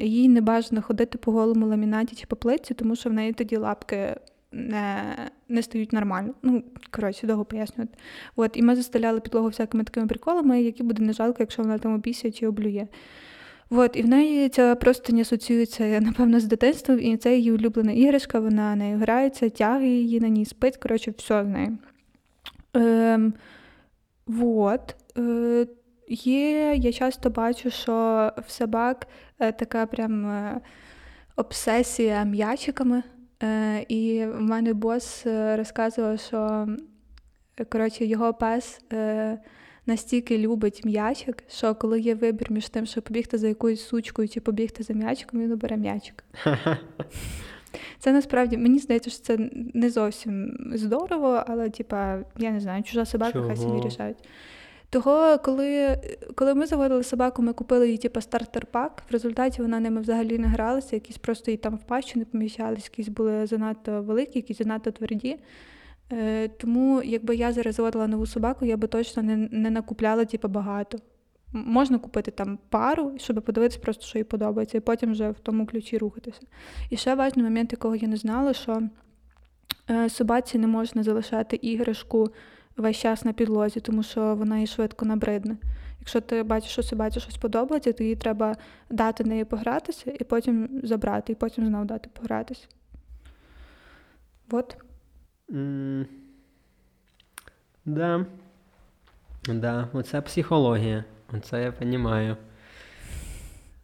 їй 0.00 0.28
не 0.28 0.40
бажано 0.40 0.82
ходити 0.82 1.18
по 1.18 1.32
голому 1.32 1.66
ламінаті 1.66 2.16
чи 2.16 2.26
по 2.26 2.36
плитці, 2.36 2.74
тому 2.74 2.96
що 2.96 3.10
в 3.10 3.12
неї 3.12 3.32
тоді 3.32 3.56
лапки 3.56 4.16
не, 4.52 5.16
не 5.48 5.62
стають 5.62 5.92
нормально. 5.92 6.34
Ну, 6.42 6.62
коротше, 6.90 7.26
довго 7.26 7.44
пояснювати. 7.44 7.98
От, 8.36 8.56
і 8.56 8.62
ми 8.62 8.76
застеляли 8.76 9.20
підлогу 9.20 9.48
всякими 9.48 9.84
такими 9.84 10.06
приколами, 10.06 10.62
які 10.62 10.82
буде 10.82 11.02
не 11.02 11.12
жалко, 11.12 11.36
якщо 11.40 11.62
вона 11.62 11.78
там 11.78 11.94
обісє 11.94 12.30
чи 12.30 12.46
облює. 12.46 12.86
От, 13.70 13.96
і 13.96 14.02
в 14.02 14.08
неї 14.08 14.48
ця 14.48 14.74
просто 14.74 15.12
не 15.12 15.20
асоціюється, 15.20 16.00
напевно, 16.00 16.40
з 16.40 16.44
дитинством, 16.44 17.00
і 17.00 17.16
це 17.16 17.36
її 17.36 17.52
улюблена 17.52 17.92
іграшка, 17.92 18.40
вона 18.40 18.76
нею 18.76 18.98
грається, 18.98 19.48
тягає 19.48 20.00
її 20.00 20.20
на 20.20 20.28
ній, 20.28 20.44
спить, 20.44 20.76
коротше, 20.76 21.14
все 21.16 21.42
в 21.42 21.48
неї. 21.48 21.70
Ем, 22.74 23.34
вот. 24.26 24.96
Е, 25.18 25.66
є, 26.08 26.74
я 26.74 26.92
часто 26.92 27.30
бачу, 27.30 27.70
що 27.70 28.30
в 28.46 28.50
собак 28.50 29.06
е, 29.38 29.52
така 29.52 29.86
прям 29.86 30.26
е, 30.26 30.60
обсесія 31.36 32.24
м'ячиками. 32.24 33.02
Е, 33.42 33.84
і 33.88 34.26
в 34.26 34.40
мене 34.40 34.74
бос 34.74 35.26
розказував, 35.26 36.20
що 36.20 36.68
коротше, 37.68 38.04
його 38.04 38.34
пес 38.34 38.80
настільки 39.86 40.38
любить 40.38 40.84
м'ячик, 40.84 41.44
що 41.48 41.74
коли 41.74 42.00
є 42.00 42.14
вибір 42.14 42.52
між 42.52 42.68
тим, 42.68 42.86
щоб 42.86 43.04
побігти 43.04 43.38
за 43.38 43.48
якоюсь 43.48 43.86
сучкою 43.86 44.28
чи 44.28 44.40
побігти 44.40 44.82
за 44.82 44.94
м'ячиком, 44.94 45.40
він 45.40 45.52
обере 45.52 45.76
м'ячик. 45.76 46.24
Це 47.98 48.12
насправді 48.12 48.56
мені 48.56 48.78
здається, 48.78 49.10
що 49.10 49.22
це 49.22 49.50
не 49.74 49.90
зовсім 49.90 50.58
здорово, 50.74 51.44
але 51.46 51.70
типа, 51.70 52.18
я 52.38 52.50
не 52.50 52.60
знаю, 52.60 52.82
чужа 52.82 53.04
собака, 53.04 53.42
хай 53.46 53.56
собі 53.56 53.86
рішають. 53.86 54.18
Того, 54.94 55.38
коли, 55.38 55.98
коли 56.34 56.54
ми 56.54 56.66
заводили 56.66 57.02
собаку, 57.02 57.42
ми 57.42 57.52
купили 57.52 57.90
їй 57.90 57.98
типу, 57.98 58.20
стартер-пак. 58.20 59.02
В 59.08 59.12
результаті 59.12 59.62
вона 59.62 59.80
ними 59.80 60.00
взагалі 60.00 60.38
не 60.38 60.46
гралася, 60.46 60.96
якісь 60.96 61.18
просто 61.18 61.50
їй 61.50 61.56
там 61.56 61.76
в 61.76 61.82
пащу 61.82 62.18
не 62.18 62.24
поміщались, 62.24 62.84
якісь 62.84 63.08
були 63.08 63.46
занадто 63.46 64.02
великі, 64.02 64.38
якісь 64.38 64.58
занадто 64.58 64.90
тверді. 64.90 65.38
Е, 66.12 66.48
тому, 66.48 67.02
якби 67.02 67.36
я 67.36 67.52
зараз 67.52 67.74
заводила 67.74 68.06
нову 68.06 68.26
собаку, 68.26 68.64
я 68.64 68.76
би 68.76 68.88
точно 68.88 69.22
не, 69.22 69.36
не 69.36 69.70
накупляла 69.70 70.24
типу, 70.24 70.48
багато. 70.48 70.98
Можна 71.52 71.98
купити 71.98 72.30
там 72.30 72.58
пару, 72.68 73.12
щоб 73.16 73.42
подивитися 73.44 73.80
просто, 73.80 74.04
що 74.04 74.18
їй 74.18 74.24
подобається, 74.24 74.78
і 74.78 74.80
потім 74.80 75.12
вже 75.12 75.30
в 75.30 75.38
тому 75.38 75.66
ключі 75.66 75.98
рухатися. 75.98 76.40
І 76.90 76.96
ще 76.96 77.14
важливий 77.14 77.50
момент, 77.50 77.72
якого 77.72 77.96
я 77.96 78.08
не 78.08 78.16
знала, 78.16 78.52
що 78.52 78.82
е, 79.90 80.08
собаці 80.08 80.58
не 80.58 80.66
можна 80.66 81.02
залишати 81.02 81.56
іграшку 81.56 82.30
весь 82.76 82.96
час 82.96 83.24
на 83.24 83.32
підлозі, 83.32 83.80
тому 83.80 84.02
що 84.02 84.34
вона 84.34 84.58
їй 84.58 84.66
швидко 84.66 85.04
набридне. 85.04 85.56
Якщо 86.00 86.20
ти 86.20 86.42
бачиш, 86.42 86.70
що 86.70 86.82
собаці 86.82 87.20
щось 87.20 87.36
подобається, 87.36 87.92
то 87.92 88.04
їй 88.04 88.16
треба 88.16 88.56
дати 88.90 89.24
неї 89.24 89.44
погратися 89.44 90.10
і 90.20 90.24
потім 90.24 90.80
забрати, 90.82 91.32
і 91.32 91.36
потім 91.36 91.66
знову 91.66 91.84
дати 91.84 92.08
погратися. 92.12 92.66
От. 94.50 94.76
М, 95.50 96.06
Да. 97.84 98.26
Да, 99.48 99.88
оце 99.92 100.20
психологія. 100.20 101.04
Оце 101.32 101.62
я 101.62 101.70
розумію. 101.80 102.36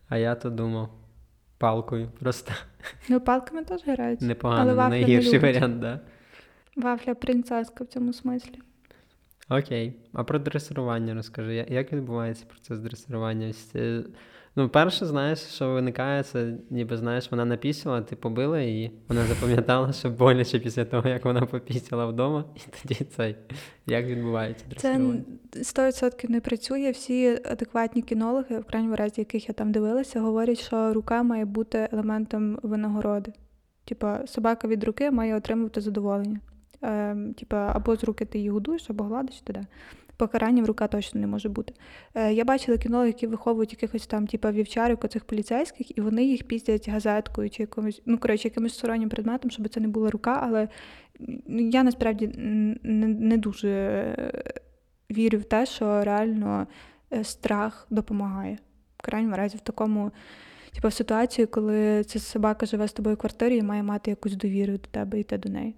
А 0.09 0.16
я 0.16 0.35
то 0.35 0.50
думав. 0.50 0.88
Палкою. 1.59 2.09
Просто 2.20 2.53
Ну, 3.09 3.20
палками 3.20 3.64
теж 3.64 3.81
грають. 3.87 4.20
непогано, 4.20 4.70
Але 4.70 4.83
не 4.83 4.88
найгірший 4.88 5.38
варіант, 5.38 5.81
да. 5.81 6.00
Вафля 6.76 7.14
принцеска 7.14 7.85
в 7.85 7.87
цьому 7.87 8.12
смислі. 8.12 8.59
Окей. 9.50 9.92
А 10.12 10.24
про 10.24 10.38
дресирування 10.38 11.14
розкажи. 11.14 11.66
Як 11.68 11.92
відбувається 11.92 12.44
процес 12.48 12.78
дресирування? 12.78 13.52
Е, 13.76 14.02
Ну, 14.56 14.68
перше, 14.68 15.06
знаєш, 15.06 15.38
що 15.38 15.70
виникає, 15.70 16.22
це 16.22 16.54
ніби 16.70 16.96
знаєш, 16.96 17.30
вона 17.30 17.44
напісила, 17.44 18.02
ти 18.02 18.16
побила 18.16 18.60
її, 18.60 18.90
вона 19.08 19.24
запам'ятала, 19.24 19.92
що 19.92 20.10
боляче 20.10 20.58
після 20.58 20.84
того, 20.84 21.08
як 21.08 21.24
вона 21.24 21.46
попісила 21.46 22.06
вдома, 22.06 22.44
і 22.56 22.60
тоді 22.82 23.04
цей. 23.04 23.36
Як 23.86 24.06
відбувається 24.06 24.64
Це 24.64 24.70
дресирування? 24.70 25.22
100% 25.52 26.30
не 26.30 26.40
працює. 26.40 26.90
Всі 26.90 27.38
адекватні 27.44 28.02
кінологи, 28.02 28.58
в 28.58 28.64
крайньому 28.64 28.96
разі, 28.96 29.14
яких 29.20 29.48
я 29.48 29.54
там 29.54 29.72
дивилася, 29.72 30.20
говорять, 30.20 30.60
що 30.60 30.92
рука 30.92 31.22
має 31.22 31.44
бути 31.44 31.88
елементом 31.92 32.58
винагороди. 32.62 33.32
Типа, 33.84 34.26
собака 34.26 34.68
від 34.68 34.84
руки 34.84 35.10
має 35.10 35.36
отримувати 35.36 35.80
задоволення. 35.80 36.40
Ем, 36.82 37.34
типа, 37.34 37.72
або 37.74 37.96
з 37.96 38.04
руки 38.04 38.24
ти 38.24 38.38
її 38.38 38.50
годуєш, 38.50 38.90
або 38.90 39.04
гладиш 39.04 39.40
туди. 39.40 39.66
Покаранням 40.16 40.66
рука 40.66 40.88
точно 40.88 41.20
не 41.20 41.26
може 41.26 41.48
бути. 41.48 41.74
Е, 42.14 42.32
я 42.32 42.44
бачила 42.44 42.78
кінологів, 42.78 43.08
які 43.08 43.26
виховують 43.26 43.72
якихось 43.72 44.06
там, 44.06 44.26
типа, 44.26 44.50
вівчарок, 44.50 45.04
оцих 45.04 45.24
поліцейських, 45.24 45.98
і 45.98 46.00
вони 46.00 46.24
їх 46.24 46.44
піздять 46.44 46.88
газеткою 46.88 47.50
чи 47.50 47.62
якимось, 47.62 48.02
ну 48.06 48.18
коротше, 48.18 48.48
якимось 48.48 48.74
стороннім 48.74 49.08
предметом, 49.08 49.50
щоб 49.50 49.68
це 49.68 49.80
не 49.80 49.88
була 49.88 50.10
рука, 50.10 50.40
але 50.42 50.68
я 51.48 51.82
насправді 51.82 52.28
не, 52.82 53.06
не 53.06 53.36
дуже 53.36 53.68
е, 53.68 54.42
вірю 55.10 55.38
в 55.38 55.44
те, 55.44 55.66
що 55.66 56.04
реально 56.04 56.66
е, 57.12 57.24
страх 57.24 57.86
допомагає. 57.90 58.58
В 58.98 59.02
крайньому 59.02 59.36
разі 59.36 59.56
в 59.56 59.60
такому, 59.60 60.10
типу, 60.74 60.88
в 60.88 60.92
ситуації, 60.92 61.46
коли 61.46 62.04
ця 62.04 62.18
собака 62.18 62.66
живе 62.66 62.88
з 62.88 62.92
тобою 62.92 63.16
в 63.16 63.18
квартирі 63.18 63.56
і 63.56 63.62
має 63.62 63.82
мати 63.82 64.10
якусь 64.10 64.36
довіру 64.36 64.72
до 64.72 64.88
тебе 64.90 65.20
йти 65.20 65.38
до 65.38 65.48
неї. 65.48 65.74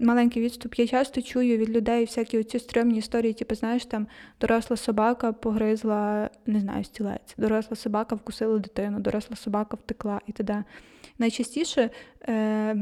Маленький 0.00 0.42
відступ. 0.42 0.74
Я 0.74 0.86
часто 0.86 1.22
чую 1.22 1.58
від 1.58 1.70
людей 1.70 2.04
всякі 2.04 2.38
оці 2.38 2.58
стрьомні 2.58 2.98
історії, 2.98 3.32
типу, 3.32 3.54
знаєш, 3.54 3.86
там 3.86 4.06
доросла 4.40 4.76
собака 4.76 5.32
погризла, 5.32 6.30
не 6.46 6.60
знаю, 6.60 6.84
стілець, 6.84 7.34
доросла 7.36 7.76
собака 7.76 8.14
вкусила 8.14 8.58
дитину, 8.58 9.00
доросла 9.00 9.36
собака 9.36 9.76
втекла 9.76 10.20
і 10.26 10.32
т.д. 10.32 10.64
Найчастіше, 11.18 11.90
е, 12.28 12.76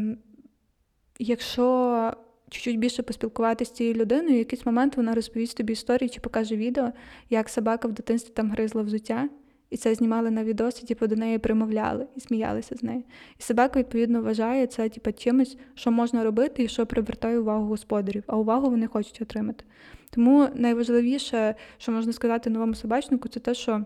якщо 1.18 2.12
чуть-чуть 2.50 2.78
більше 2.78 3.02
поспілкуватися 3.02 3.70
з 3.70 3.74
цією 3.74 3.94
людиною, 3.94 4.34
в 4.34 4.38
якийсь 4.38 4.66
момент 4.66 4.96
вона 4.96 5.14
розповість 5.14 5.56
тобі 5.56 5.72
історію 5.72 6.08
чи 6.08 6.20
покаже 6.20 6.56
відео, 6.56 6.92
як 7.30 7.48
собака 7.48 7.88
в 7.88 7.92
дитинстві 7.92 8.32
там 8.34 8.50
гризла 8.50 8.82
взуття, 8.82 9.28
і 9.70 9.76
це 9.76 9.94
знімали 9.94 10.30
на 10.30 10.44
відос, 10.44 10.74
типу, 10.74 11.06
до 11.06 11.16
неї 11.16 11.38
примовляли 11.38 12.06
і 12.16 12.20
сміялися 12.20 12.76
з 12.76 12.82
нею. 12.82 13.02
І 13.38 13.42
собака, 13.42 13.78
відповідно, 13.78 14.22
вважає 14.22 14.66
це 14.66 14.88
типу, 14.88 15.12
чимось, 15.12 15.56
що 15.74 15.90
можна 15.90 16.24
робити 16.24 16.64
і 16.64 16.68
що 16.68 16.86
привертає 16.86 17.38
увагу 17.38 17.66
господарів, 17.66 18.24
а 18.26 18.36
увагу 18.36 18.70
вони 18.70 18.86
хочуть 18.86 19.22
отримати. 19.22 19.64
Тому 20.10 20.48
найважливіше, 20.54 21.54
що 21.78 21.92
можна 21.92 22.12
сказати 22.12 22.50
новому 22.50 22.74
собачнику, 22.74 23.28
це 23.28 23.40
те, 23.40 23.54
що 23.54 23.84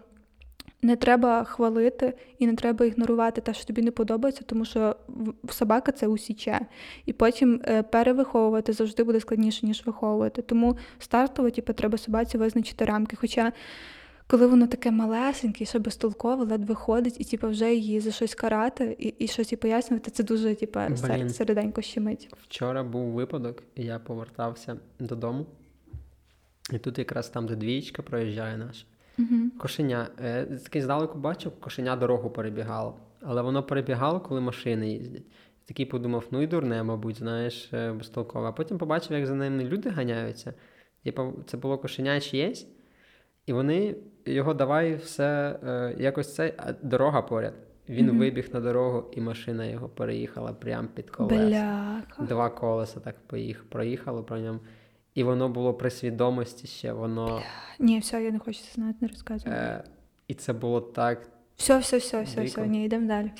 не 0.83 0.97
треба 0.97 1.45
хвалити 1.45 2.15
і 2.39 2.47
не 2.47 2.55
треба 2.55 2.87
ігнорувати 2.87 3.41
те, 3.41 3.55
що 3.55 3.65
тобі 3.65 3.83
не 3.83 3.91
подобається, 3.91 4.45
тому 4.47 4.65
що 4.65 4.97
собака 5.51 5.93
це 5.93 6.07
усіче. 6.07 6.61
І 7.07 7.13
потім 7.13 7.63
е, 7.65 7.83
перевиховувати 7.83 8.73
завжди 8.73 9.05
буде 9.05 9.21
складніше, 9.21 9.67
ніж 9.67 9.87
виховувати. 9.87 10.43
Тому 10.43 10.77
стартово 10.99 11.51
типу, 11.51 11.73
треба 11.73 11.99
собаці 11.99 12.39
визначити 12.39 12.85
рамки. 12.85 13.17
Хоча 13.17 13.53
коли 14.31 14.47
воно 14.47 14.67
таке 14.67 14.91
малесеньке, 14.91 15.65
ще 15.65 15.79
безтолково, 15.79 16.45
ледве 16.45 16.75
ходить, 16.75 17.21
і 17.21 17.25
типу, 17.25 17.49
вже 17.49 17.75
її 17.75 18.01
за 18.01 18.11
щось 18.13 18.35
карати 18.35 18.97
і, 18.99 19.09
і 19.09 19.27
щось 19.27 19.53
їй 19.53 19.59
пояснювати, 19.59 20.11
це 20.11 20.25
дуже 20.25 20.55
типу, 20.55 20.79
сер- 20.79 21.31
середенько 21.31 21.83
щемить. 21.83 22.29
Вчора 22.43 22.83
був 22.83 23.13
випадок, 23.13 23.63
і 23.75 23.85
я 23.85 23.99
повертався 23.99 24.77
додому. 24.99 25.47
І 26.73 26.79
тут 26.79 26.99
якраз 26.99 27.29
там, 27.29 27.47
де 27.47 27.57
двієчка 27.57 28.03
проїжджає 28.03 28.57
наша. 28.57 28.87
Угу. 29.19 29.51
Кошеня. 29.59 30.09
е, 30.25 30.45
Такий 30.45 30.83
здалеку 30.83 31.19
бачив, 31.19 31.53
кошеня 31.61 31.97
дорогу 31.97 32.31
перебігало. 32.31 32.97
Але 33.23 33.43
воно 33.43 33.63
перебігало, 33.63 34.21
коли 34.21 34.41
машини 34.41 34.91
їздять. 34.91 35.27
Такий 35.65 35.87
подумав, 35.87 36.25
ну 36.31 36.43
і 36.43 36.47
дурне, 36.47 36.83
мабуть, 36.83 37.17
знаєш, 37.19 37.71
е, 37.73 37.93
безтолкове. 37.93 38.49
А 38.49 38.53
потім 38.53 38.79
побачив, 38.79 39.13
як 39.17 39.27
за 39.27 39.35
ними 39.35 39.65
люди 39.65 39.89
ганяються. 39.89 40.55
Типу, 41.05 41.33
це 41.47 41.57
було 41.57 41.79
кошеня 41.79 42.21
чиєсь, 42.21 42.67
і 43.47 43.53
вони 43.53 43.97
його 44.27 44.55
давай 44.55 44.95
все 44.95 45.59
е, 45.67 45.95
якось 45.99 46.35
це, 46.35 46.53
дорога 46.83 47.23
поряд. 47.23 47.55
Він 47.89 48.07
Мгм. 48.07 48.19
вибіг 48.19 48.49
на 48.53 48.61
дорогу, 48.61 49.05
і 49.13 49.21
машина 49.21 49.65
його 49.65 49.89
переїхала 49.89 50.53
прямо 50.53 50.89
під 50.95 51.11
колеса. 51.11 51.47
Бляха. 51.47 52.23
Два 52.23 52.51
колеса 52.51 53.01
так 53.01 53.17
поїх, 53.27 53.65
проїхало 53.69 54.23
про 54.23 54.39
ньому. 54.39 54.61
І 55.15 55.23
воно 55.23 55.49
було 55.49 55.75
при 55.75 55.91
свідомості 55.91 56.67
ще, 56.67 56.93
воно. 56.93 57.43
Ні, 57.79 57.99
все, 57.99 58.23
я 58.25 58.31
не 58.31 58.39
хочу 58.39 58.61
це 58.61 58.73
знати, 58.75 58.97
не 59.01 59.09
розказую. 59.09 59.55
Е, 59.55 59.85
і 60.29 60.35
це 60.35 60.53
було 60.53 60.81
так. 60.81 61.29
Все, 61.57 61.79
все, 61.79 61.97
все, 61.99 62.23
все, 62.23 62.43
все, 62.45 62.67
ні, 62.67 62.85
йдемо 62.85 63.09
далі. 63.09 63.33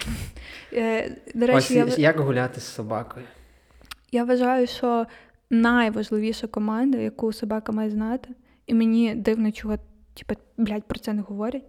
Е, 0.73 1.17
до 1.35 1.53
Ось 1.55 1.71
я, 1.71 1.87
як 1.87 2.21
гуляти 2.21 2.61
з 2.61 2.65
собакою. 2.65 3.27
я 4.13 4.25
вважаю, 4.25 4.67
що 4.67 5.07
найважливіша 5.51 6.47
команда, 6.47 6.99
яку 6.99 7.33
собака 7.33 7.73
має 7.73 7.91
знати, 7.91 8.29
і 8.67 8.75
мені 8.75 9.15
дивно, 9.15 9.53
чого 9.53 9.79
типу, 10.25 10.41
блядь, 10.57 10.85
про 10.85 10.99
це 10.99 11.13
не 11.13 11.23
говорять. 11.23 11.65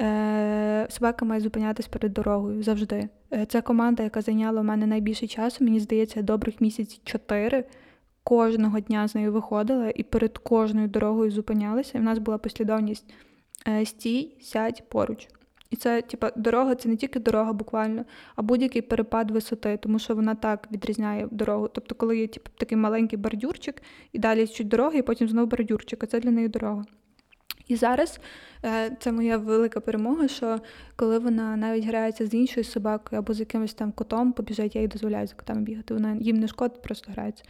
Е, 0.00 0.86
Собака 0.90 1.24
має 1.24 1.40
зупинятись 1.40 1.88
перед 1.88 2.12
дорогою 2.12 2.62
завжди. 2.62 3.08
Е, 3.32 3.46
Це 3.46 3.60
команда, 3.60 4.02
яка 4.02 4.20
зайняла 4.20 4.60
у 4.60 4.64
мене 4.64 4.86
найбільше 4.86 5.26
часу. 5.26 5.64
Мені 5.64 5.80
здається, 5.80 6.22
добрих 6.22 6.60
місяців 6.60 7.00
чотири. 7.04 7.64
Кожного 8.22 8.80
дня 8.80 9.08
з 9.08 9.14
нею 9.14 9.32
виходила 9.32 9.92
і 9.94 10.02
перед 10.02 10.38
кожною 10.38 10.88
дорогою 10.88 11.30
зупинялася. 11.30 11.98
І 11.98 12.00
в 12.00 12.04
нас 12.04 12.18
була 12.18 12.38
послідовність 12.38 13.14
е, 13.68 13.86
стій, 13.86 14.36
сядь 14.40 14.88
поруч. 14.88 15.28
І 15.70 15.76
це, 15.76 16.02
типа, 16.02 16.32
дорога 16.36 16.74
це 16.74 16.88
не 16.88 16.96
тільки 16.96 17.20
дорога 17.20 17.52
буквально, 17.52 18.04
а 18.36 18.42
будь-який 18.42 18.82
перепад 18.82 19.30
висоти, 19.30 19.76
тому 19.76 19.98
що 19.98 20.14
вона 20.14 20.34
так 20.34 20.68
відрізняє 20.72 21.28
дорогу. 21.30 21.68
Тобто, 21.68 21.94
коли 21.94 22.18
є 22.18 22.26
типу, 22.26 22.50
такий 22.56 22.78
маленький 22.78 23.18
бордюрчик, 23.18 23.82
і 24.12 24.18
далі 24.18 24.46
чуть 24.46 24.68
дороги, 24.68 24.98
і 24.98 25.02
потім 25.02 25.28
знову 25.28 25.46
бордюрчик, 25.46 26.04
а 26.04 26.06
це 26.06 26.20
для 26.20 26.30
неї 26.30 26.48
дорога. 26.48 26.84
І 27.68 27.76
зараз 27.76 28.20
е, 28.64 28.96
це 29.00 29.12
моя 29.12 29.36
велика 29.36 29.80
перемога, 29.80 30.28
що 30.28 30.58
коли 30.96 31.18
вона 31.18 31.56
навіть 31.56 31.84
грається 31.84 32.26
з 32.26 32.34
іншою 32.34 32.64
собакою 32.64 33.18
або 33.18 33.34
з 33.34 33.40
якимось 33.40 33.74
там 33.74 33.92
котом, 33.92 34.32
побіжать, 34.32 34.76
я 34.76 34.82
їй 34.82 34.88
дозволяю 34.88 35.26
за 35.26 35.34
котами 35.34 35.60
бігати. 35.60 35.94
Вона 35.94 36.16
їм 36.20 36.36
не 36.36 36.48
шкодить, 36.48 36.82
просто 36.82 37.12
грається. 37.12 37.44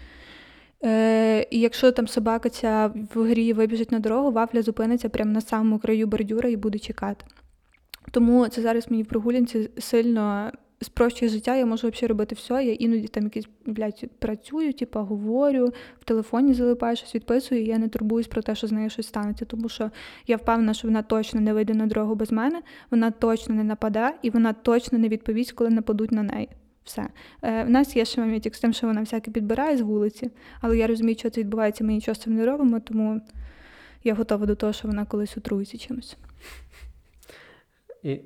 Е, 0.84 1.46
І 1.50 1.60
якщо 1.60 1.92
там 1.92 2.08
собака 2.08 2.48
ця 2.48 2.92
в 3.14 3.22
грі 3.22 3.52
вибіжить 3.52 3.92
на 3.92 3.98
дорогу, 3.98 4.30
вафля 4.30 4.62
зупиниться 4.62 5.08
прямо 5.08 5.32
на 5.32 5.40
самому 5.40 5.78
краю 5.78 6.06
бордюра 6.06 6.48
і 6.48 6.56
буде 6.56 6.78
чекати. 6.78 7.24
Тому 8.10 8.48
це 8.48 8.62
зараз 8.62 8.90
мені 8.90 9.02
в 9.02 9.06
прогулянці 9.06 9.70
сильно 9.78 10.52
спрощує 10.80 11.30
життя, 11.30 11.56
я 11.56 11.66
можу 11.66 11.88
взагалі 11.88 12.08
робити 12.08 12.34
все. 12.34 12.64
Я 12.64 12.72
іноді 12.72 13.08
там 13.08 13.24
якісь 13.24 13.48
блядь, 13.66 14.04
працюю, 14.18 14.72
типу, 14.72 14.98
говорю, 15.00 15.72
в 16.00 16.04
телефоні 16.04 16.54
залипаю, 16.54 16.96
щось 16.96 17.14
відписую, 17.14 17.62
і 17.62 17.66
я 17.66 17.78
не 17.78 17.88
турбуюсь 17.88 18.26
про 18.26 18.42
те, 18.42 18.54
що 18.54 18.66
з 18.66 18.72
нею 18.72 18.90
щось 18.90 19.06
станеться. 19.06 19.44
Тому 19.44 19.68
що 19.68 19.90
я 20.26 20.36
впевнена, 20.36 20.74
що 20.74 20.88
вона 20.88 21.02
точно 21.02 21.40
не 21.40 21.52
вийде 21.52 21.74
на 21.74 21.86
дорогу 21.86 22.14
без 22.14 22.32
мене, 22.32 22.62
вона 22.90 23.10
точно 23.10 23.54
не 23.54 23.64
нападе, 23.64 24.14
і 24.22 24.30
вона 24.30 24.52
точно 24.52 24.98
не 24.98 25.08
відповість, 25.08 25.52
коли 25.52 25.70
нападуть 25.70 26.12
на 26.12 26.22
неї. 26.22 26.48
Все. 26.84 27.08
Е, 27.42 27.64
У 27.64 27.68
нас 27.68 27.96
є 27.96 28.04
ще 28.04 28.20
моментик 28.20 28.54
з 28.54 28.60
тим, 28.60 28.72
що 28.72 28.86
вона 28.86 29.00
всяке 29.00 29.30
підбирає 29.30 29.76
з 29.76 29.80
вулиці, 29.80 30.30
але 30.60 30.78
я 30.78 30.86
розумію, 30.86 31.18
що 31.18 31.30
це 31.30 31.40
відбувається, 31.40 31.84
ми 31.84 31.92
нічого 31.92 32.14
з 32.14 32.18
цим 32.18 32.34
не 32.34 32.46
робимо, 32.46 32.80
тому 32.80 33.20
я 34.04 34.14
готова 34.14 34.46
до 34.46 34.54
того, 34.54 34.72
що 34.72 34.88
вона 34.88 35.04
колись 35.04 35.36
отруїться 35.36 35.78
чимось. 35.78 36.16
І 38.02 38.20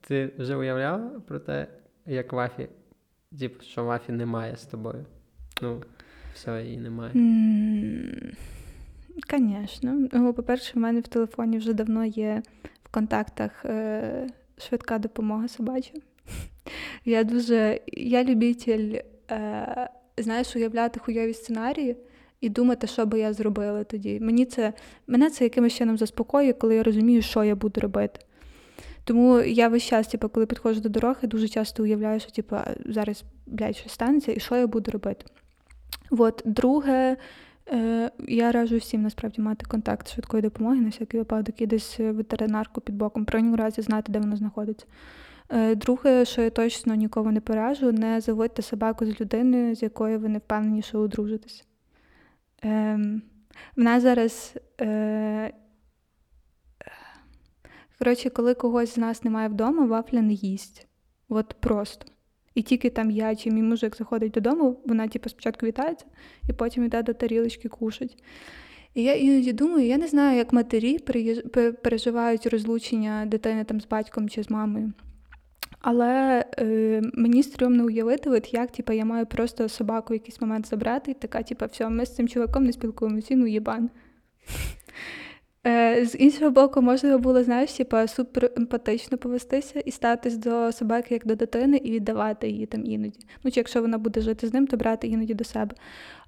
ти 0.00 0.32
вже 0.38 0.56
уявляла 0.56 1.10
про 1.26 1.38
те, 1.38 1.66
як 2.08 2.32
Вафі, 2.32 2.68
типу, 3.38 3.62
що 3.62 3.84
Вафі 3.84 4.12
немає 4.12 4.56
з 4.56 4.64
тобою? 4.64 5.04
Ну, 5.62 5.82
все, 6.34 6.64
її 6.64 6.76
немає. 6.76 7.12
Звісно. 9.30 10.08
Ну, 10.12 10.32
по-перше, 10.34 10.72
в 10.74 10.78
мене 10.78 11.00
в 11.00 11.08
телефоні 11.08 11.58
вже 11.58 11.72
давно 11.72 12.04
є 12.04 12.42
в 12.84 12.88
контактах 12.88 13.64
е, 13.64 14.26
швидка 14.58 14.98
допомога 14.98 15.48
собача. 15.48 15.92
Я 17.04 17.24
дуже. 17.24 17.80
Я 17.92 18.24
любитель, 18.24 19.00
е, 19.30 19.90
знаєш, 20.18 20.56
уявляти 20.56 21.00
хуйові 21.00 21.34
сценарії 21.34 21.96
і 22.40 22.48
думати, 22.48 22.86
що 22.86 23.06
би 23.06 23.20
я 23.20 23.32
зробила 23.32 23.84
тоді. 23.84 24.20
Мені 24.20 24.44
це, 24.44 24.72
Мене 25.06 25.30
це 25.30 25.44
якимось 25.44 25.72
чином 25.72 25.98
заспокоює, 25.98 26.52
коли 26.52 26.76
я 26.76 26.82
розумію, 26.82 27.22
що 27.22 27.44
я 27.44 27.54
буду 27.54 27.80
робити. 27.80 28.20
Тому 29.08 29.40
я 29.40 29.68
весь 29.68 29.82
час, 29.82 30.08
типу, 30.08 30.28
коли 30.28 30.46
підходжу 30.46 30.80
до 30.80 30.88
дороги, 30.88 31.28
дуже 31.28 31.48
часто 31.48 31.82
уявляю, 31.82 32.20
що 32.20 32.30
типу, 32.30 32.56
зараз 32.86 33.24
блядь, 33.46 33.76
щось 33.76 33.92
станеться, 33.92 34.32
і 34.32 34.40
що 34.40 34.56
я 34.56 34.66
буду 34.66 34.90
робити. 34.90 35.24
От, 36.10 36.42
друге, 36.44 37.16
е, 37.72 38.10
я 38.28 38.52
раджу 38.52 38.76
всім 38.76 39.02
насправді 39.02 39.42
мати 39.42 39.66
контакт 39.66 40.12
швидкої 40.12 40.42
допомоги 40.42 40.80
на 40.80 40.88
всякий 40.88 41.20
випадок 41.20 41.60
і 41.60 41.66
десь 41.66 41.98
ветеринарку 41.98 42.80
під 42.80 42.94
боком, 42.94 43.24
про 43.24 43.40
нього 43.40 43.56
разі 43.56 43.82
знати, 43.82 44.12
де 44.12 44.18
вона 44.18 44.36
знаходиться. 44.36 44.86
Е, 45.48 45.74
друге, 45.74 46.24
що 46.24 46.42
я 46.42 46.50
точно 46.50 46.94
нікого 46.94 47.32
не 47.32 47.40
пораджу, 47.40 47.92
не 47.92 48.20
заводьте 48.20 48.62
собаку 48.62 49.06
з 49.06 49.20
людиною, 49.20 49.74
з 49.74 49.82
якою 49.82 50.18
ви 50.18 50.28
не 50.28 50.38
впевнені, 50.38 50.82
що 50.82 50.98
одружитесь. 50.98 51.64
Е, 52.64 52.98
в 53.76 53.80
нас 53.80 54.02
зараз. 54.02 54.54
Е, 54.80 55.52
Коротше, 57.98 58.30
коли 58.30 58.54
когось 58.54 58.94
з 58.94 58.96
нас 58.96 59.24
немає 59.24 59.48
вдома, 59.48 59.86
вафля 59.86 60.22
не 60.22 60.32
їсть. 60.32 60.86
От 61.28 61.54
просто. 61.60 62.06
І 62.54 62.62
тільки 62.62 62.90
там 62.90 63.10
я 63.10 63.36
чи 63.36 63.50
мій 63.50 63.62
мужик 63.62 63.96
заходить 63.96 64.32
додому, 64.32 64.80
вона 64.86 65.08
типу, 65.08 65.28
спочатку 65.28 65.66
вітається 65.66 66.06
і 66.48 66.52
потім 66.52 66.84
йде 66.84 67.02
до 67.02 67.14
тарілочки 67.14 67.68
кушать. 67.68 68.22
І 68.94 69.02
я 69.02 69.14
іноді 69.14 69.52
думаю, 69.52 69.86
я 69.86 69.98
не 69.98 70.06
знаю, 70.06 70.38
як 70.38 70.52
матері 70.52 70.98
переживають 71.82 72.46
розлучення 72.46 73.26
дитини 73.26 73.64
там 73.64 73.80
з 73.80 73.86
батьком 73.86 74.28
чи 74.28 74.42
з 74.42 74.50
мамою. 74.50 74.92
Але 75.80 76.44
е, 76.58 77.02
мені 77.14 77.42
стрьомно 77.42 77.84
уявити, 77.84 78.30
от 78.30 78.54
як 78.54 78.72
типу, 78.72 78.92
я 78.92 79.04
маю 79.04 79.26
просто 79.26 79.68
собаку 79.68 80.12
в 80.12 80.16
якийсь 80.16 80.40
момент 80.40 80.66
забрати, 80.66 81.10
і 81.10 81.14
така, 81.14 81.42
типу, 81.42 81.66
все, 81.66 81.88
ми 81.88 82.06
з 82.06 82.14
цим 82.14 82.28
чоловіком 82.28 82.64
не 82.64 82.72
спілкуємося, 82.72 83.36
ну 83.36 83.46
єбан. 83.46 83.90
Е, 85.66 86.04
з 86.06 86.14
іншого 86.18 86.50
боку, 86.50 86.82
можливо 86.82 87.18
було, 87.18 87.44
знаєш, 87.44 87.72
типа 87.72 88.06
супер 88.06 88.50
емпатично 88.56 89.18
повестися 89.18 89.80
і 89.80 89.90
статись 89.90 90.36
до 90.36 90.72
собаки 90.72 91.14
як 91.14 91.26
до 91.26 91.34
дитини 91.34 91.76
і 91.76 91.90
віддавати 91.90 92.48
її 92.48 92.66
там 92.66 92.84
іноді. 92.84 93.20
Ну, 93.44 93.50
чи 93.50 93.60
якщо 93.60 93.82
вона 93.82 93.98
буде 93.98 94.20
жити 94.20 94.46
з 94.48 94.54
ним, 94.54 94.66
то 94.66 94.76
брати 94.76 95.06
іноді 95.06 95.34
до 95.34 95.44
себе. 95.44 95.74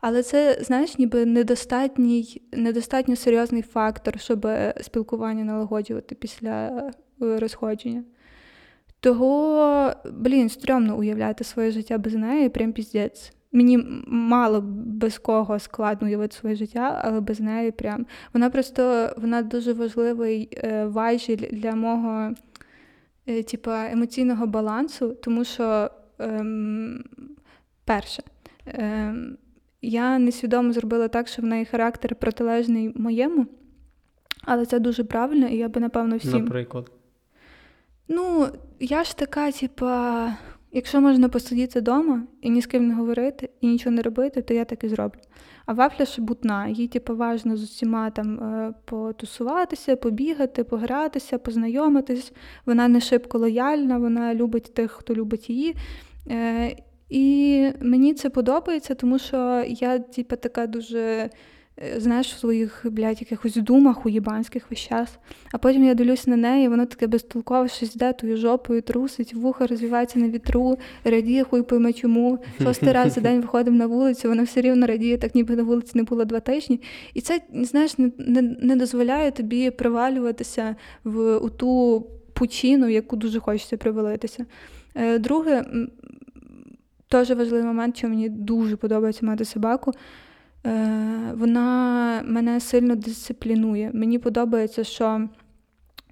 Але 0.00 0.22
це, 0.22 0.58
знаєш, 0.60 0.98
ніби 0.98 1.26
недостатній, 1.26 2.42
недостатньо 2.52 3.16
серйозний 3.16 3.62
фактор, 3.62 4.20
щоб 4.20 4.48
спілкування 4.80 5.44
налагоджувати 5.44 6.14
після 6.14 6.66
е, 7.22 7.38
розходження. 7.38 8.04
Того, 9.00 9.92
блін, 10.12 10.48
стрьомно 10.48 10.98
уявляти 10.98 11.44
своє 11.44 11.70
життя 11.70 11.98
без 11.98 12.14
неї, 12.14 12.48
прям 12.48 12.72
піздець. 12.72 13.32
Мені 13.52 14.02
мало 14.06 14.60
без 14.86 15.18
кого 15.18 15.58
складно 15.58 16.08
уявити 16.08 16.36
своє 16.36 16.54
життя, 16.54 17.00
але 17.04 17.20
без 17.20 17.40
неї 17.40 17.70
прям. 17.70 18.06
Вона 18.34 18.50
просто 18.50 19.10
вона 19.16 19.42
дуже 19.42 19.72
важливий 19.72 20.48
е, 20.52 20.86
важіль 20.86 21.48
для 21.52 21.74
мого 21.74 22.34
е, 23.26 23.42
типа, 23.42 23.90
емоційного 23.90 24.46
балансу, 24.46 25.16
тому 25.22 25.44
що, 25.44 25.90
е, 26.20 26.44
перше, 27.84 28.22
е, 28.66 29.14
я 29.82 30.18
несвідомо 30.18 30.72
зробила 30.72 31.08
так, 31.08 31.28
що 31.28 31.42
в 31.42 31.44
неї 31.44 31.64
характер 31.64 32.14
протилежний 32.14 32.92
моєму, 32.94 33.46
але 34.42 34.66
це 34.66 34.78
дуже 34.78 35.04
правильно, 35.04 35.46
і 35.46 35.56
я 35.56 35.68
би, 35.68 35.80
напевно, 35.80 36.16
всім. 36.16 36.44
Наприклад. 36.44 36.90
Ну, 38.08 38.48
я 38.80 39.04
ж 39.04 39.16
така, 39.16 39.52
типа. 39.52 40.32
Якщо 40.72 41.00
можна 41.00 41.28
посидіти 41.28 41.80
вдома 41.80 42.22
і 42.42 42.50
ні 42.50 42.60
з 42.60 42.66
ким 42.66 42.88
не 42.88 42.94
говорити, 42.94 43.50
і 43.60 43.68
нічого 43.68 43.96
не 43.96 44.02
робити, 44.02 44.42
то 44.42 44.54
я 44.54 44.64
так 44.64 44.84
і 44.84 44.88
зроблю. 44.88 45.20
А 45.66 45.72
вафля 45.72 46.06
шебутна, 46.06 46.68
їй 46.68 46.88
типу, 46.88 47.16
важно 47.16 47.56
з 47.56 47.62
усіма 47.62 48.10
там 48.10 48.38
е, 48.38 48.74
потусуватися, 48.84 49.96
побігати, 49.96 50.64
погратися, 50.64 51.38
познайомитись. 51.38 52.32
Вона 52.66 52.88
не 52.88 53.00
шибко 53.00 53.38
лояльна, 53.38 53.98
вона 53.98 54.34
любить 54.34 54.74
тих, 54.74 54.90
хто 54.90 55.14
любить 55.14 55.50
її. 55.50 55.76
Е, 56.30 56.76
і 57.08 57.66
мені 57.80 58.14
це 58.14 58.30
подобається, 58.30 58.94
тому 58.94 59.18
що 59.18 59.64
я, 59.68 59.98
типу, 59.98 60.36
така 60.36 60.66
дуже 60.66 61.30
знаєш, 61.96 62.34
в 62.34 62.38
своїх, 62.38 62.86
блядь, 62.90 63.20
якихось 63.20 63.56
думах 63.56 64.06
уєбанських 64.06 64.70
весь 64.70 64.78
час. 64.78 65.18
А 65.52 65.58
потім 65.58 65.84
я 65.84 65.94
дивлюся 65.94 66.30
на 66.30 66.36
неї, 66.36 66.68
воно 66.68 66.86
таке 66.86 67.06
безтолкове, 67.06 67.68
щось 67.68 67.96
йде, 67.96 68.12
тою 68.12 68.36
жопою 68.36 68.82
трусить, 68.82 69.34
вуха 69.34 69.66
розвивається 69.66 70.18
на 70.18 70.28
вітру, 70.28 70.78
радіє, 71.04 71.44
хуй 71.44 71.62
пойме 71.62 71.92
чому. 71.92 72.38
Шостий 72.62 72.92
раз 72.92 73.12
за 73.12 73.20
день 73.20 73.40
виходимо 73.40 73.76
на 73.76 73.86
вулицю, 73.86 74.28
вона 74.28 74.42
все 74.42 74.60
рівно 74.60 74.86
радіє, 74.86 75.18
так 75.18 75.34
ніби 75.34 75.56
на 75.56 75.62
вулиці 75.62 75.92
не 75.94 76.02
було 76.02 76.24
два 76.24 76.40
тижні. 76.40 76.80
І 77.14 77.20
це, 77.20 77.40
знаєш, 77.54 77.98
не, 77.98 78.10
не, 78.18 78.42
не 78.42 78.76
дозволяє 78.76 79.30
тобі 79.30 79.70
привалюватися 79.70 80.76
в 81.04 81.36
у 81.36 81.50
ту 81.50 82.06
пучину, 82.32 82.88
яку 82.88 83.16
дуже 83.16 83.40
хочеться 83.40 83.76
привалитися. 83.76 84.46
Е, 84.94 85.18
друге, 85.18 85.64
теж 87.08 87.30
важливий 87.30 87.64
момент, 87.64 87.96
що 87.96 88.08
мені 88.08 88.28
дуже 88.28 88.76
подобається 88.76 89.26
мати 89.26 89.44
собаку. 89.44 89.92
Е, 90.66 91.32
вона 91.34 92.22
мене 92.24 92.60
сильно 92.60 92.94
дисциплінує. 92.94 93.90
Мені 93.94 94.18
подобається, 94.18 94.84
що 94.84 95.28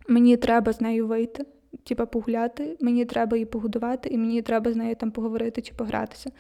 мені 0.09 0.37
треба 0.37 0.73
з 0.73 0.81
нею 0.81 1.07
вийти, 1.07 1.47
типа 1.85 2.07
погуляти, 2.07 2.77
мені 2.81 3.05
треба 3.05 3.37
її 3.37 3.47
погодувати, 3.47 4.09
і 4.09 4.19
мені 4.19 4.43
треба 4.43 4.73
з 4.73 4.77
нею 4.77 4.97
там 4.97 5.11
поговорити 5.11 5.63
чи 5.63 5.75
погратися. 5.75 6.31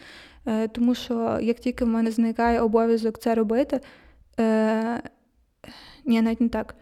Е, 0.46 0.68
тому 0.68 0.94
що 0.94 1.38
як 1.42 1.58
тільки 1.58 1.84
в 1.84 1.88
мене 1.88 2.10
зникає 2.10 2.60
обов'язок 2.60 3.18
це 3.18 3.34
робити, 3.34 3.80
е, 4.40 5.02
ні, 6.04 6.22
навіть 6.22 6.40
не 6.40 6.48
так. 6.48 6.74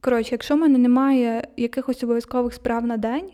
Коротше, 0.00 0.28
якщо 0.32 0.54
в 0.54 0.58
мене 0.58 0.78
немає 0.78 1.48
якихось 1.56 2.04
обов'язкових 2.04 2.54
справ 2.54 2.86
на 2.86 2.96
день, 2.96 3.30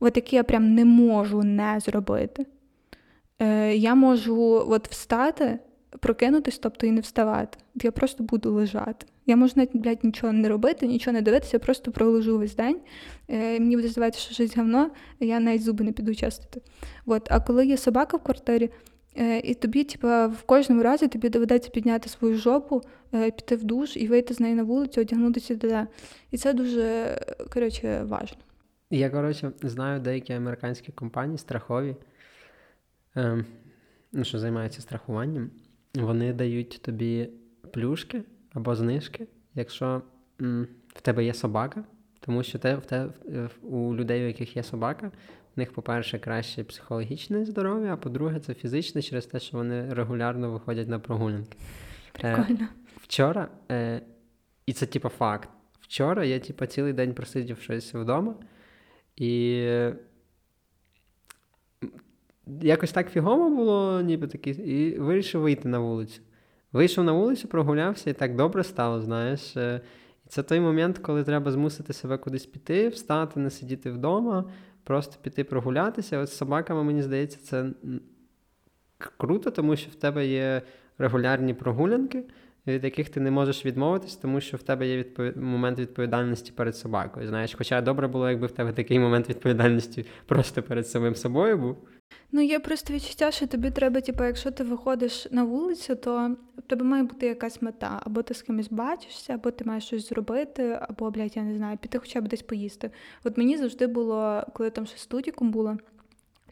от 0.00 0.16
які 0.16 0.36
я 0.36 0.44
прям 0.44 0.74
не 0.74 0.84
можу 0.84 1.42
не 1.42 1.80
зробити, 1.80 2.46
я 3.74 3.94
можу 3.94 4.64
от 4.68 4.88
встати 4.88 5.58
прокинутись, 5.98 6.58
тобто 6.58 6.86
і 6.86 6.90
не 6.90 7.00
вставати. 7.00 7.58
Я 7.74 7.92
просто 7.92 8.24
буду 8.24 8.52
лежати. 8.52 9.06
Я 9.26 9.36
можу 9.36 9.52
навіть, 9.56 9.76
блядь, 9.76 10.04
нічого 10.04 10.32
не 10.32 10.48
робити, 10.48 10.86
нічого 10.86 11.14
не 11.14 11.22
дивитися, 11.22 11.50
я 11.52 11.58
просто 11.58 11.92
пролежу 11.92 12.38
весь 12.38 12.56
день. 12.56 12.80
Е, 13.28 13.60
мені 13.60 13.76
буде 13.76 13.88
здаватися, 13.88 14.24
що 14.24 14.34
щось 14.34 14.56
говно, 14.56 14.90
я 15.20 15.40
навіть 15.40 15.62
зуби 15.62 15.84
не 15.84 15.92
піду 15.92 16.14
чистити. 16.14 16.60
От. 17.06 17.28
А 17.30 17.40
коли 17.40 17.66
є 17.66 17.76
собака 17.76 18.16
в 18.16 18.22
квартирі, 18.22 18.70
е, 19.16 19.38
і 19.38 19.54
тобі, 19.54 19.84
типа, 19.84 20.26
в 20.26 20.42
кожному 20.42 20.82
разі 20.82 21.08
тобі 21.08 21.28
доведеться 21.28 21.70
підняти 21.70 22.08
свою 22.08 22.36
жопу, 22.36 22.82
е, 23.14 23.30
піти 23.30 23.56
в 23.56 23.64
душ 23.64 23.96
і 23.96 24.08
вийти 24.08 24.34
з 24.34 24.40
неї 24.40 24.54
на 24.54 24.62
вулицю, 24.62 25.00
одягнутися 25.00 25.56
туди. 25.56 25.86
І 26.30 26.38
це 26.38 26.52
дуже 26.52 27.16
коротше, 27.52 28.02
важливо. 28.02 28.42
Я, 28.90 29.10
коротше, 29.10 29.52
знаю 29.62 30.00
деякі 30.00 30.32
американські 30.32 30.92
компанії 30.92 31.38
страхові, 31.38 31.96
ем, 33.14 33.44
ну, 34.12 34.24
що 34.24 34.38
займаються 34.38 34.80
страхуванням, 34.80 35.50
вони 35.94 36.32
дають 36.32 36.82
тобі 36.82 37.28
плюшки 37.72 38.22
або 38.52 38.74
знижки, 38.74 39.26
якщо 39.54 40.02
м, 40.40 40.66
в 40.88 41.00
тебе 41.00 41.24
є 41.24 41.34
собака, 41.34 41.84
тому 42.20 42.42
що 42.42 42.58
те, 42.58 42.76
в 42.76 42.86
те, 42.86 43.08
у 43.62 43.94
людей, 43.94 44.24
у 44.24 44.26
яких 44.26 44.56
є 44.56 44.62
собака, 44.62 45.10
в 45.56 45.58
них, 45.58 45.72
по-перше, 45.72 46.18
краще 46.18 46.64
психологічне 46.64 47.44
здоров'я, 47.44 47.94
а 47.94 47.96
по-друге, 47.96 48.40
це 48.40 48.54
фізичне 48.54 49.02
через 49.02 49.26
те, 49.26 49.40
що 49.40 49.56
вони 49.56 49.94
регулярно 49.94 50.50
виходять 50.50 50.88
на 50.88 50.98
прогулянки. 50.98 51.58
Прикольно. 52.12 52.58
Е, 52.60 52.68
вчора, 53.02 53.48
е, 53.70 54.02
і 54.66 54.72
це 54.72 54.86
типу 54.86 55.08
факт. 55.08 55.48
Вчора 55.80 56.24
я 56.24 56.38
типу, 56.38 56.66
цілий 56.66 56.92
день 56.92 57.14
просидів 57.14 57.58
щось 57.60 57.94
вдома, 57.94 58.34
і 59.16 59.64
якось 62.62 62.92
так 62.92 63.10
фігово 63.10 63.50
було, 63.50 64.00
ніби 64.00 64.26
такі, 64.26 64.50
і 64.50 64.98
вирішив 64.98 65.40
вийти 65.40 65.68
на 65.68 65.78
вулицю. 65.78 66.20
Вийшов 66.72 67.04
на 67.04 67.12
вулицю, 67.12 67.48
прогулявся, 67.48 68.10
і 68.10 68.12
так 68.12 68.36
добре 68.36 68.64
стало, 68.64 69.00
знаєш. 69.00 69.56
Е, 69.56 69.80
і 70.26 70.28
це 70.28 70.42
той 70.42 70.60
момент, 70.60 70.98
коли 70.98 71.24
треба 71.24 71.50
змусити 71.50 71.92
себе 71.92 72.18
кудись 72.18 72.46
піти, 72.46 72.88
встати, 72.88 73.40
не 73.40 73.50
сидіти 73.50 73.90
вдома, 73.90 74.44
просто 74.84 75.16
піти 75.22 75.44
прогулятися. 75.44 76.18
От 76.18 76.28
з 76.28 76.36
собаками, 76.36 76.84
мені 76.84 77.02
здається, 77.02 77.38
це 77.38 77.70
круто, 79.16 79.50
тому 79.50 79.76
що 79.76 79.90
в 79.90 79.94
тебе 79.94 80.26
є 80.26 80.62
регулярні 80.98 81.54
прогулянки, 81.54 82.24
від 82.66 82.84
яких 82.84 83.08
ти 83.08 83.20
не 83.20 83.30
можеш 83.30 83.66
відмовитись, 83.66 84.16
тому 84.16 84.40
що 84.40 84.56
в 84.56 84.62
тебе 84.62 84.86
є 84.86 84.96
відповід... 84.96 85.36
момент 85.36 85.78
відповідальності 85.78 86.52
перед 86.52 86.76
собакою. 86.76 87.28
Знаєш, 87.28 87.54
Хоча 87.58 87.80
добре 87.80 88.08
було, 88.08 88.30
якби 88.30 88.46
в 88.46 88.50
тебе 88.50 88.72
такий 88.72 88.98
момент 88.98 89.28
відповідальності 89.28 90.06
просто 90.26 90.62
перед 90.62 90.88
самим 90.88 91.14
собою 91.14 91.58
був. 91.58 91.76
Ну, 92.32 92.42
є 92.42 92.58
просто 92.58 92.94
відчуття, 92.94 93.30
що 93.30 93.46
тобі 93.46 93.70
треба, 93.70 94.00
типу, 94.00 94.24
якщо 94.24 94.50
ти 94.50 94.64
виходиш 94.64 95.28
на 95.30 95.44
вулицю, 95.44 95.96
то 95.96 96.36
в 96.58 96.62
тебе 96.62 96.84
має 96.84 97.02
бути 97.02 97.26
якась 97.26 97.62
мета. 97.62 98.00
Або 98.04 98.22
ти 98.22 98.34
з 98.34 98.42
кимось 98.42 98.68
бачишся, 98.70 99.34
або 99.34 99.50
ти 99.50 99.64
маєш 99.64 99.84
щось 99.84 100.08
зробити, 100.08 100.78
або, 100.88 101.10
блядь, 101.10 101.36
я 101.36 101.42
не 101.42 101.56
знаю, 101.56 101.78
піти 101.78 101.98
хоча 101.98 102.20
б 102.20 102.28
десь 102.28 102.42
поїсти. 102.42 102.90
От 103.24 103.38
мені 103.38 103.56
завжди 103.56 103.86
було, 103.86 104.42
коли 104.52 104.70
там 104.70 104.86
ще 104.86 104.98
студіком 104.98 105.50
було, 105.50 105.76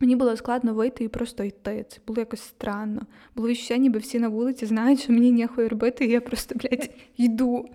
мені 0.01 0.17
було 0.17 0.37
складно 0.37 0.75
вийти 0.75 1.05
і 1.05 1.09
просто 1.09 1.45
йти. 1.45 1.87
Це 1.89 1.99
було 2.07 2.21
якось 2.21 2.43
странно. 2.43 3.03
Було 3.37 3.49
відчуття, 3.49 3.77
ніби 3.77 3.99
всі 3.99 4.19
на 4.19 4.29
вулиці 4.29 4.67
знають, 4.67 5.01
що 5.01 5.13
мені 5.13 5.33
ніхуй 5.33 5.69
робити, 5.69 6.05
і 6.07 6.11
я 6.11 6.21
просто, 6.21 6.55
блядь, 6.55 6.91
йду. 7.17 7.69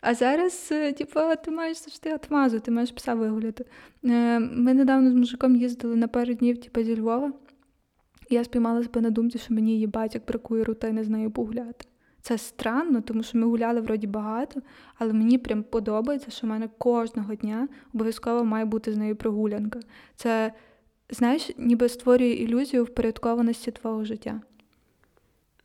А 0.00 0.14
зараз, 0.14 0.68
е, 0.72 0.92
типу, 0.92 1.20
ти 1.44 1.50
маєш 1.50 1.76
завжди 1.76 2.14
отмазу, 2.14 2.60
ти 2.60 2.70
маєш 2.70 2.92
пса 2.92 3.14
вигуляти. 3.14 3.64
Е, 4.04 4.38
ми 4.38 4.74
недавно 4.74 5.10
з 5.10 5.14
мужиком 5.14 5.56
їздили 5.56 5.96
на 5.96 6.08
пару 6.08 6.34
днів, 6.34 6.60
типу, 6.60 6.82
зі 6.82 7.00
Львова, 7.00 7.32
і 8.30 8.34
я 8.34 8.44
спіймала 8.44 8.82
себе 8.82 9.00
на 9.00 9.10
думці, 9.10 9.38
що 9.38 9.54
мені 9.54 9.72
її 9.72 9.86
батьок 9.86 10.26
бракує 10.26 10.64
рутини 10.64 11.04
з 11.04 11.08
нею 11.08 11.30
погуляти. 11.30 11.86
Це 12.20 12.38
странно, 12.38 13.00
тому 13.00 13.22
що 13.22 13.38
ми 13.38 13.46
гуляли 13.46 13.80
вроді 13.80 14.06
багато, 14.06 14.62
але 14.98 15.12
мені 15.12 15.38
прям 15.38 15.62
подобається, 15.62 16.30
що 16.30 16.46
в 16.46 16.50
мене 16.50 16.68
кожного 16.78 17.34
дня 17.34 17.68
обов'язково 17.94 18.44
має 18.44 18.64
бути 18.64 18.92
з 18.92 18.96
нею 18.96 19.16
прогулянка. 19.16 19.80
Це, 20.16 20.52
знаєш, 21.10 21.50
ніби 21.58 21.88
створює 21.88 22.28
ілюзію 22.28 22.84
впорядкованості 22.84 23.70
твого 23.70 24.04
життя. 24.04 24.40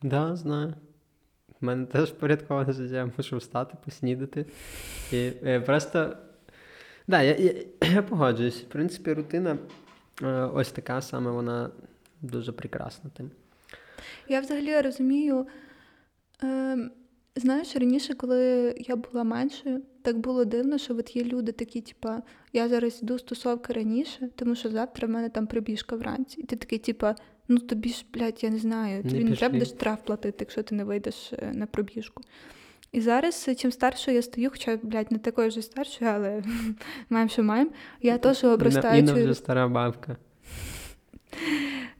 Да, 0.02 0.36
знаю. 0.36 0.74
У 1.64 1.66
мене 1.66 1.86
теж 1.86 2.08
впорядковане 2.10 2.72
життя, 2.72 2.94
я 2.94 3.10
мушу 3.16 3.36
встати, 3.36 3.74
поснідати. 3.84 4.46
І 5.12 5.16
е, 5.44 5.60
просто. 5.60 6.16
Да, 7.06 7.22
я, 7.22 7.36
я, 7.36 7.52
я 7.94 8.02
погоджуюсь. 8.02 8.60
В 8.60 8.64
принципі, 8.64 9.12
рутина 9.12 9.58
е, 10.22 10.26
ось 10.54 10.70
така 10.70 11.02
саме, 11.02 11.30
вона 11.30 11.70
дуже 12.22 12.52
прекрасна 12.52 13.10
тим. 13.16 13.30
Я 14.28 14.40
взагалі 14.40 14.80
розумію. 14.80 15.46
Е, 16.42 16.90
Знаєш, 17.36 17.76
раніше, 17.76 18.14
коли 18.14 18.74
я 18.78 18.96
була 18.96 19.24
меншою, 19.24 19.82
так 20.02 20.18
було 20.18 20.44
дивно, 20.44 20.78
що 20.78 20.96
от 20.96 21.16
є 21.16 21.24
люди 21.24 21.52
такі, 21.52 21.80
типа, 21.80 22.22
я 22.52 22.68
зараз 22.68 23.02
йду 23.02 23.18
стосовки 23.18 23.72
раніше, 23.72 24.28
тому 24.36 24.54
що 24.54 24.68
завтра 24.68 25.08
в 25.08 25.10
мене 25.10 25.28
там 25.28 25.46
прибіжка 25.46 25.96
вранці. 25.96 26.40
І 26.40 26.44
ти 26.44 26.56
такий, 26.56 26.78
типа, 26.78 27.14
ну 27.48 27.58
тобі 27.58 27.88
ж, 27.88 28.04
блядь, 28.14 28.44
я 28.44 28.50
не 28.50 28.58
знаю, 28.58 29.02
тобі 29.02 29.24
не, 29.24 29.30
не 29.30 29.36
треба 29.36 29.52
буде 29.52 29.64
штраф 29.64 29.98
платити, 30.04 30.36
якщо 30.40 30.62
ти 30.62 30.74
не 30.74 30.84
вийдеш 30.84 31.32
е, 31.32 31.52
на 31.54 31.66
пробіжку. 31.66 32.22
І 32.92 33.00
зараз, 33.00 33.50
чим 33.56 33.72
старшою 33.72 34.16
я 34.16 34.22
стою, 34.22 34.50
хоча, 34.50 34.78
блядь, 34.82 35.12
не 35.12 35.18
такою 35.18 35.48
вже 35.48 35.62
старшою, 35.62 36.10
але 36.10 36.42
маємо, 37.10 37.28
що 37.28 37.42
маємо, 37.42 37.70
я 38.02 38.18
теж 38.18 38.44
обростаю. 38.44 38.98
Інна 38.98 39.12
вже 39.12 39.34
стара 39.34 39.68
бабка. 39.68 40.16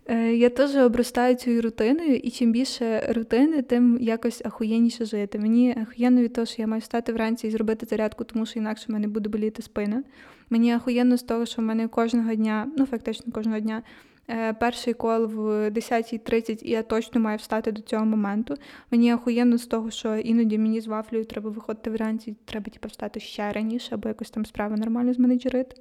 Е, 0.07 0.35
я 0.35 0.49
теж 0.49 0.77
обростаю 0.77 1.35
цією 1.35 1.63
рутиною, 1.63 2.17
і 2.17 2.31
чим 2.31 2.53
більше 2.53 3.13
рутини, 3.15 3.63
тим 3.63 3.99
якось 4.01 4.43
ахуєнніше 4.45 5.05
жити. 5.05 5.39
Мені 5.39 5.75
ахуєнно 5.83 6.23
від 6.23 6.33
того, 6.33 6.47
що 6.47 6.63
я 6.63 6.69
маю 6.69 6.81
встати 6.81 7.13
вранці 7.13 7.47
і 7.47 7.51
зробити 7.51 7.87
зарядку, 7.87 8.25
тому 8.25 8.47
що 8.47 8.59
інакше 8.59 8.85
в 8.89 8.93
мене 8.93 9.09
буде 9.09 9.29
боліти 9.29 9.63
спина. 9.63 10.03
Мені 10.51 10.73
ахуєнно 10.73 11.17
з 11.17 11.23
того, 11.23 11.47
що 11.47 11.63
в 11.63 11.65
мене 11.65 11.89
кожного 11.89 12.35
дня, 12.35 12.67
ну 12.79 12.87
фактично 12.87 13.33
кожного 13.33 13.61
дня, 13.61 13.83
е, 13.83 14.13
перший 14.61 14.95
кол 14.95 15.27
в 15.27 15.71
10.30, 15.71 16.63
і 16.63 16.71
я 16.71 16.83
точно 16.83 17.21
маю 17.21 17.39
встати 17.39 17.73
до 17.73 17.83
цього 17.83 18.05
моменту. 18.05 18.55
Мені 18.91 19.13
ахуєнно 19.13 19.59
з 19.59 19.67
того, 19.67 19.91
що 19.91 20.17
іноді 20.17 20.59
мені 20.59 20.81
з 20.81 20.87
вафлею 20.87 21.25
треба 21.25 21.51
виходити 21.51 21.91
вранці, 21.91 22.37
треба 22.45 22.71
типу, 22.71 22.89
встати 22.89 23.21
ще 23.21 23.53
раніше, 23.53 23.95
або 23.95 24.09
якось 24.09 24.31
там 24.31 24.47
справи 24.47 24.77
нормально 24.77 25.13
зменеджерити. 25.13 25.77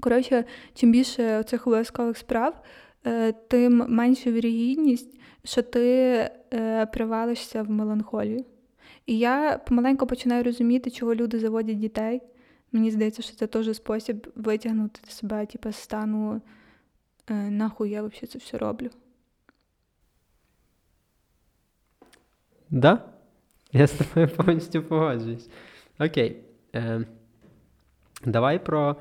Коротше, 0.00 0.44
чим 0.74 0.92
більше 0.92 1.42
цих 1.42 1.66
обов'язкових 1.66 2.16
справ. 2.16 2.62
Е, 3.06 3.32
тим 3.32 3.84
менша 3.88 4.30
вірогідність, 4.30 5.20
що 5.44 5.62
ти 5.62 5.80
е, 6.54 6.86
привалишся 6.86 7.62
в 7.62 7.70
меланхолію. 7.70 8.44
І 9.06 9.18
я 9.18 9.60
помаленьку 9.66 10.06
починаю 10.06 10.44
розуміти, 10.44 10.90
чого 10.90 11.14
люди 11.14 11.38
заводять 11.38 11.78
дітей. 11.78 12.22
Мені 12.72 12.90
здається, 12.90 13.22
що 13.22 13.36
це 13.36 13.46
теж 13.46 13.76
спосіб 13.76 14.32
витягнути 14.36 15.00
себе, 15.08 15.46
типу, 15.46 15.72
з 15.72 15.76
стану 15.76 16.34
е, 16.34 16.40
нахуй 17.28 17.90
я 17.90 18.02
взагалі 18.02 18.26
це 18.26 18.38
все 18.38 18.58
роблю. 18.58 18.90
Да? 22.70 23.04
Я 23.72 23.86
з 23.86 23.92
тобою 23.92 24.28
повністю 24.36 24.82
погоджуюсь. 24.82 25.48
Окей. 25.98 26.36
Е, 26.74 27.06
Давай 28.24 28.64
про 28.64 28.96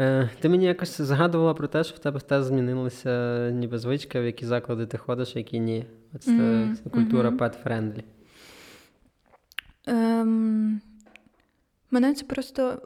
Е, 0.00 0.30
Ти 0.40 0.48
мені 0.48 0.64
якось 0.64 1.00
згадувала 1.00 1.54
про 1.54 1.68
те, 1.68 1.84
що 1.84 1.96
в 1.96 1.98
тебе 1.98 2.20
теж 2.20 2.44
змінилася 2.44 3.50
ніби 3.50 3.78
звичка, 3.78 4.20
в 4.20 4.24
які 4.24 4.46
заклади 4.46 4.86
ти 4.86 4.98
ходиш, 4.98 5.36
які 5.36 5.60
ні. 5.60 5.86
Це 6.20 6.30
mm-hmm. 6.30 6.90
культура 6.90 7.30
pet 7.30 7.62
friendly. 7.64 8.02
Ем, 9.86 10.80
Мене 11.90 12.14
це 12.14 12.24
просто. 12.24 12.82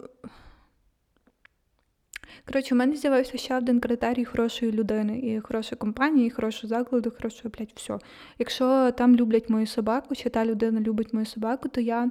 Коротше, 2.47 2.75
у 2.75 2.79
мене 2.79 2.97
з'явився 2.97 3.39
ще 3.39 3.57
один 3.57 3.81
критерій 3.81 4.25
хорошої 4.25 4.73
людини, 4.73 5.19
і 5.19 5.41
хорошої 5.41 5.79
компанії, 5.79 6.27
і 6.27 6.31
хорошого 6.31 6.69
закладу, 6.69 7.11
хорошого, 7.11 7.51
блядь, 7.59 7.73
все. 7.75 7.99
Якщо 8.39 8.91
там 8.91 9.17
люблять 9.17 9.51
мою 9.51 9.67
собаку, 9.67 10.15
чи 10.15 10.31
та 10.31 10.45
людина 10.45 10.81
любить 10.81 11.13
мою 11.13 11.27
собаку, 11.27 11.69
то 11.69 11.81
я 11.81 12.11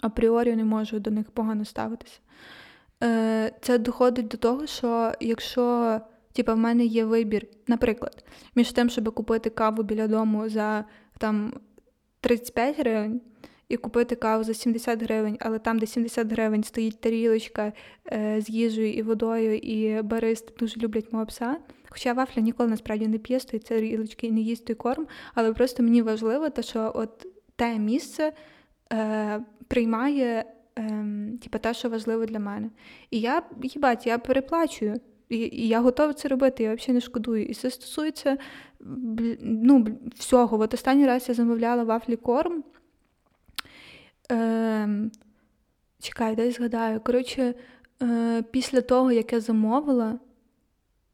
апріорі 0.00 0.56
не 0.56 0.64
можу 0.64 0.98
до 0.98 1.10
них 1.10 1.30
погано 1.30 1.64
ставитися. 1.64 2.18
Е, 3.02 3.52
це 3.60 3.78
доходить 3.78 4.28
до 4.28 4.36
того, 4.36 4.66
що 4.66 5.12
якщо 5.20 6.00
типу, 6.32 6.52
в 6.52 6.56
мене 6.56 6.84
є 6.84 7.04
вибір, 7.04 7.46
наприклад, 7.66 8.24
між 8.54 8.72
тим, 8.72 8.90
щоб 8.90 9.14
купити 9.14 9.50
каву 9.50 9.82
біля 9.82 10.08
дому 10.08 10.48
за 10.48 10.84
там 11.18 11.52
35 12.20 12.78
гривень 12.78 13.20
і 13.68 13.76
купити 13.76 14.14
каву 14.14 14.44
за 14.44 14.54
70 14.54 15.02
гривень, 15.02 15.36
але 15.40 15.58
там, 15.58 15.78
де 15.78 15.86
70 15.86 16.32
гривень, 16.32 16.64
стоїть 16.64 17.00
тарілочка 17.00 17.72
е, 18.12 18.40
з 18.40 18.48
їжею 18.48 18.92
і 18.92 19.02
водою, 19.02 19.56
і 19.56 20.02
баристи 20.02 20.52
дуже 20.58 20.80
люблять 20.80 21.12
мого 21.12 21.26
пса. 21.26 21.56
Хоча 21.88 22.12
вафля 22.12 22.42
ніколи 22.42 22.70
насправді 22.70 23.08
не 23.08 23.18
п'є 23.18 23.40
з 23.40 23.44
тої 23.44 23.60
тарілочки 23.60 24.26
і 24.26 24.32
не 24.32 24.40
їсть 24.40 24.64
той 24.64 24.76
корм, 24.76 25.06
але 25.34 25.52
просто 25.52 25.82
мені 25.82 26.02
важливо, 26.02 26.50
те, 26.50 26.62
що 26.62 26.92
от 26.94 27.26
те 27.56 27.78
місце 27.78 28.32
е, 28.92 29.40
приймає 29.68 30.44
ем, 30.76 31.38
типу, 31.42 31.58
те, 31.58 31.74
що 31.74 31.88
важливо 31.88 32.26
для 32.26 32.38
мене. 32.38 32.70
І 33.10 33.20
я, 33.20 33.42
їбать, 33.62 34.06
я 34.06 34.18
переплачую. 34.18 35.00
І, 35.28 35.36
і 35.38 35.68
я 35.68 35.80
готова 35.80 36.12
це 36.12 36.28
робити, 36.28 36.62
я 36.62 36.74
взагалі 36.74 36.94
не 36.94 37.00
шкодую. 37.00 37.46
І 37.46 37.54
це 37.54 37.70
стосується 37.70 38.38
ну, 39.40 39.86
всього. 40.14 40.60
От 40.60 40.74
останній 40.74 41.06
раз 41.06 41.28
я 41.28 41.34
замовляла 41.34 41.84
вафлі 41.84 42.16
корм. 42.16 42.64
Ем, 44.28 45.10
чекай, 46.00 46.36
дай 46.36 46.50
згадаю. 46.50 47.00
Коротше, 47.00 47.54
е, 48.02 48.42
після 48.50 48.80
того, 48.80 49.12
як 49.12 49.32
я 49.32 49.40
замовила. 49.40 50.18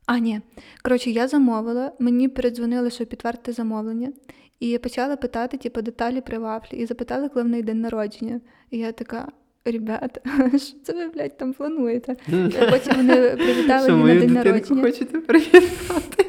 А, 0.06 0.18
ні. 0.18 0.40
Коротше, 0.82 1.10
я 1.10 1.28
замовила, 1.28 1.92
мені 1.98 2.28
передзвонили, 2.28 2.90
що 2.90 3.06
підтвердити 3.06 3.52
замовлення. 3.52 4.12
І 4.60 4.68
я 4.68 4.78
почала 4.78 5.16
питати, 5.16 5.56
типу, 5.56 5.82
деталі 5.82 6.20
про 6.20 6.40
вафлі. 6.40 6.76
І 6.76 6.86
запитали, 6.86 7.28
коли 7.28 7.44
в 7.44 7.48
неї 7.48 7.62
день 7.62 7.80
народження. 7.80 8.40
І 8.70 8.78
я 8.78 8.92
така. 8.92 9.28
Ребята, 9.64 10.20
що 10.58 10.78
це 10.82 10.92
ви, 10.92 11.08
блядь, 11.08 11.36
там 11.36 11.52
плануєте? 11.52 12.16
А 12.32 12.66
потім 12.70 12.96
вони 12.96 13.30
привітали 13.30 13.92
її 13.92 14.04
на 14.04 14.20
день 14.20 14.32
народження. 14.32 14.82
хочете 14.82 15.20
привітати? 15.20 16.26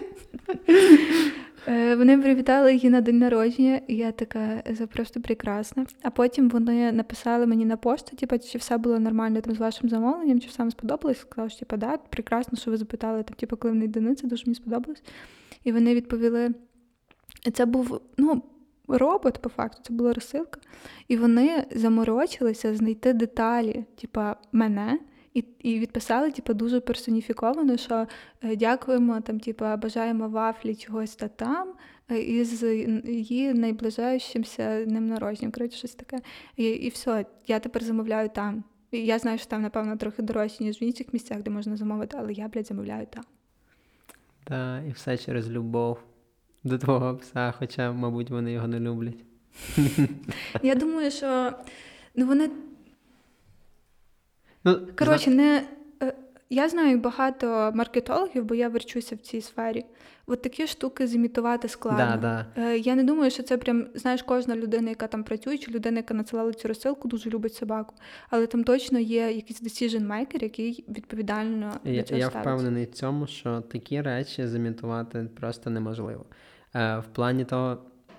Е, 1.68 1.95
Вони 1.95 2.18
привітали 2.18 2.74
її 2.74 2.89
на 2.89 3.01
день 3.01 3.18
народження, 3.18 3.82
і 3.88 3.95
я 3.95 4.11
така 4.11 4.64
це 4.78 4.88
просто 4.88 5.22
прекрасно. 5.22 5.86
А 6.01 6.09
потім 6.09 6.49
вони 6.49 6.91
написали 6.91 7.45
мені 7.45 7.66
на 7.66 7.78
пошту, 7.78 8.16
типу, 8.16 8.39
чи 8.39 8.57
все 8.57 8.78
було 8.78 8.99
нормально 8.99 9.41
там 9.41 9.55
з 9.55 9.57
вашим 9.57 9.89
замовленням, 9.89 10.39
чи 10.39 10.47
все 10.47 10.64
вам 10.64 10.72
сподобалось. 10.72 11.20
Сказала, 11.20 11.49
що 11.49 11.59
типу, 11.59 11.78
да, 11.78 11.97
прекрасно, 11.97 12.57
що 12.57 12.72
ви 12.72 12.78
запитали 12.78 13.24
там, 13.24 13.36
типу, 13.36 13.57
коли 13.57 13.74
в 13.74 14.01
неї 14.01 14.16
це 14.16 14.28
дуже 14.28 14.43
мені 14.45 14.55
сподобалось. 14.55 15.03
І 15.64 15.72
вони 15.72 15.95
відповіли: 15.95 16.53
це 17.53 17.66
був 17.66 18.01
ну, 18.18 18.43
робот, 18.88 19.38
по 19.41 19.49
факту, 19.49 19.82
це 19.84 19.93
була 19.93 20.14
розсилка. 20.14 20.59
І 21.07 21.18
вони 21.18 21.66
заморочилися 21.72 22.76
знайти 22.76 23.14
деталі, 23.14 23.86
типа 24.01 24.36
мене. 24.51 24.99
І, 25.34 25.44
і 25.60 25.80
відписали, 25.80 26.32
типу, 26.32 26.54
дуже 26.54 26.80
персоніфіковано, 26.80 27.78
що 27.78 28.08
е, 28.44 28.56
дякуємо, 28.56 29.22
там, 29.22 29.40
типу, 29.40 29.66
бажаємо 29.78 30.30
вафлі 30.30 30.76
чогось 30.76 31.16
та 31.16 31.28
там, 31.28 31.74
е, 32.12 32.20
із 32.20 32.64
її 33.06 33.54
найближаючимся 33.54 34.86
днем 34.86 35.08
народження. 35.08 35.52
Коротше, 35.52 35.78
щось 35.78 35.96
таке. 35.96 36.22
І, 36.56 36.64
і 36.64 36.90
все, 36.90 37.26
я 37.48 37.60
тепер 37.60 37.84
замовляю 37.84 38.30
там. 38.30 38.64
І 38.92 39.06
я 39.06 39.20
знаю, 39.20 39.38
що 39.38 39.48
там, 39.48 39.62
напевно, 39.62 39.98
трохи 39.98 40.22
дорожче, 40.22 40.64
ніж 40.64 40.82
в 40.82 40.84
інших 40.84 41.14
місцях, 41.14 41.42
де 41.42 41.52
можна 41.52 41.78
замовити, 41.78 42.18
але 42.20 42.34
я, 42.34 42.48
блядь, 42.48 42.68
замовляю 42.68 43.08
там. 43.10 43.24
Так, 44.44 44.84
і 44.88 44.92
все 44.92 45.18
через 45.18 45.50
любов 45.50 46.00
до 46.64 46.78
твого 46.78 47.16
пса, 47.18 47.54
хоча, 47.60 47.92
мабуть, 47.92 48.30
вони 48.30 48.52
його 48.52 48.68
не 48.68 48.80
люблять. 48.80 49.24
Я 50.64 50.76
думаю, 50.76 51.12
що 51.12 51.52
ну, 52.16 52.26
вони 52.26 52.50
Ну, 54.64 54.80
Коротше, 54.99 55.30
не. 55.32 55.64
е, 56.03 56.14
Я 56.49 56.70
знаю 56.70 56.99
багато 56.99 57.72
маркетологів, 57.76 58.45
бо 58.45 58.55
я 58.55 58.70
верчуся 58.70 59.16
в 59.16 59.20
цій 59.20 59.41
сфері. 59.41 59.86
От 60.28 60.41
такі 60.41 60.68
штуки 60.68 61.07
зімітувати 61.07 61.68
складно. 61.68 62.18
Да, 62.22 62.45
да. 62.55 62.61
Е, 62.64 62.78
Я 62.78 62.95
не 62.95 63.03
думаю, 63.03 63.32
що 63.32 63.43
це 63.43 63.57
прям, 63.57 63.88
знаєш, 63.95 64.22
кожна 64.22 64.55
людина, 64.55 64.89
яка 64.89 65.07
там 65.07 65.24
працює, 65.24 65.57
чи 65.57 65.72
людина, 65.72 65.97
яка 65.97 66.14
надсилала 66.14 66.53
цю 66.53 66.68
розсилку, 66.68 67.07
дуже 67.07 67.30
любить 67.30 67.53
собаку. 67.53 67.95
Але 68.30 68.47
там 68.47 68.64
точно 68.64 68.99
є 68.99 69.32
якийсь 69.32 69.64
decision 69.64 70.07
maker, 70.07 70.43
який 70.43 70.86
відповідально 70.89 71.72
до 71.84 71.91
Я, 71.91 72.03
цього 72.03 72.20
я 72.20 72.28
впевнений 72.28 72.86
в 72.86 72.91
цьому, 72.91 73.28
що 73.28 73.61
такі 73.61 74.01
речі 74.01 74.47
замітувати 74.47 75.28
просто 75.39 75.70
неможливо. 75.70 76.26
Е, 76.76 76.97
в 76.99 77.05
плані 77.14 77.45
того, 77.45 77.78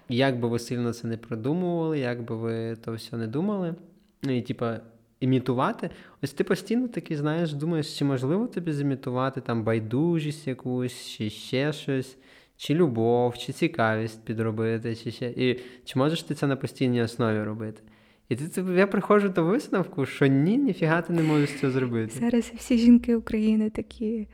як 0.08 0.40
би 0.40 0.48
ви 0.48 0.58
сильно 0.58 0.92
це 0.92 1.06
не 1.06 1.16
продумували, 1.16 1.98
як 1.98 2.22
би 2.22 2.36
ви 2.36 2.76
то 2.76 2.92
все 2.94 3.16
не 3.16 3.26
думали, 3.26 3.74
ну 4.22 4.36
і 4.36 4.42
типа 4.42 4.80
імітувати. 5.24 5.90
Ось 6.22 6.32
ти 6.32 6.44
постійно 6.44 6.88
такий, 6.88 7.16
знаєш, 7.16 7.52
думаєш, 7.52 7.98
чи 7.98 8.04
можливо 8.04 8.46
тобі 8.46 8.72
зімітувати 8.72 9.40
там 9.40 9.64
байдужість 9.64 10.46
якусь, 10.46 11.08
чи 11.08 11.30
ще 11.30 11.72
щось, 11.72 12.16
чи 12.56 12.74
любов, 12.74 13.38
чи 13.38 13.52
цікавість 13.52 14.24
підробити, 14.24 14.96
чи 14.96 15.10
ще. 15.10 15.30
І 15.36 15.60
чи 15.84 15.98
можеш 15.98 16.22
ти 16.22 16.34
це 16.34 16.46
на 16.46 16.56
постійній 16.56 17.02
основі 17.02 17.42
робити? 17.42 17.82
І 18.28 18.36
ти, 18.36 18.64
я 18.76 18.86
приходжу 18.86 19.28
до 19.28 19.44
висновку, 19.44 20.06
що 20.06 20.26
ні, 20.26 20.56
ніфіга 20.56 21.02
ти 21.02 21.12
не 21.12 21.22
можеш 21.22 21.60
цього 21.60 21.72
зробити. 21.72 22.18
Зараз 22.20 22.52
всі 22.56 22.78
жінки 22.78 23.16
України 23.16 23.70
такі. 23.70 24.28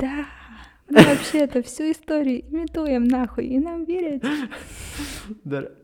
Да, 0.00 0.24
ми 0.90 1.00
взагалі 1.00 1.50
всю 1.54 1.88
історію 1.88 2.42
імітуємо 2.52 3.06
нахуй, 3.06 3.46
і 3.46 3.58
нам 3.58 3.84
вірять. 3.84 4.26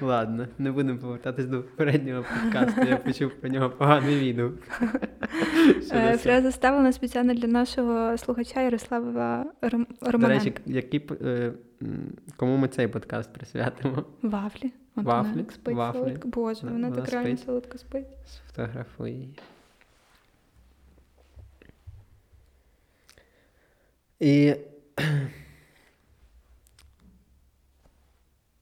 Ладно, 0.00 0.48
не 0.58 0.72
будемо 0.72 0.98
повертатись 0.98 1.46
до 1.46 1.62
попереднього 1.62 2.24
подкасту. 2.42 2.80
Я 2.80 2.96
почув 2.96 3.30
про 3.30 3.50
нього 3.50 3.70
поганий 3.70 4.18
відео. 4.18 4.50
Е, 5.92 6.16
Фраза 6.16 6.52
ставлена 6.52 6.92
спеціально 6.92 7.34
для 7.34 7.48
нашого 7.48 8.18
слухача 8.18 8.62
Ярослава 8.62 9.46
Ром... 9.60 9.86
До 10.12 10.28
речі, 10.28 10.52
які, 10.66 11.02
е, 11.22 11.52
кому 12.36 12.56
ми 12.56 12.68
цей 12.68 12.88
подкаст 12.88 13.32
присвятимо? 13.32 14.04
Вафлі. 14.22 14.72
Вафлі, 14.96 15.30
Вона 15.30 15.50
спить 15.52 15.76
вафлі. 15.76 15.98
солодко. 15.98 16.28
Боже, 16.28 16.60
вона, 16.62 16.72
вона 16.72 16.90
так 16.90 17.12
реально 17.12 17.36
солодко 17.36 17.78
спить. 17.78 18.06
Сфотографуй 18.26 19.10
її. 19.10 19.34
І 24.20 24.54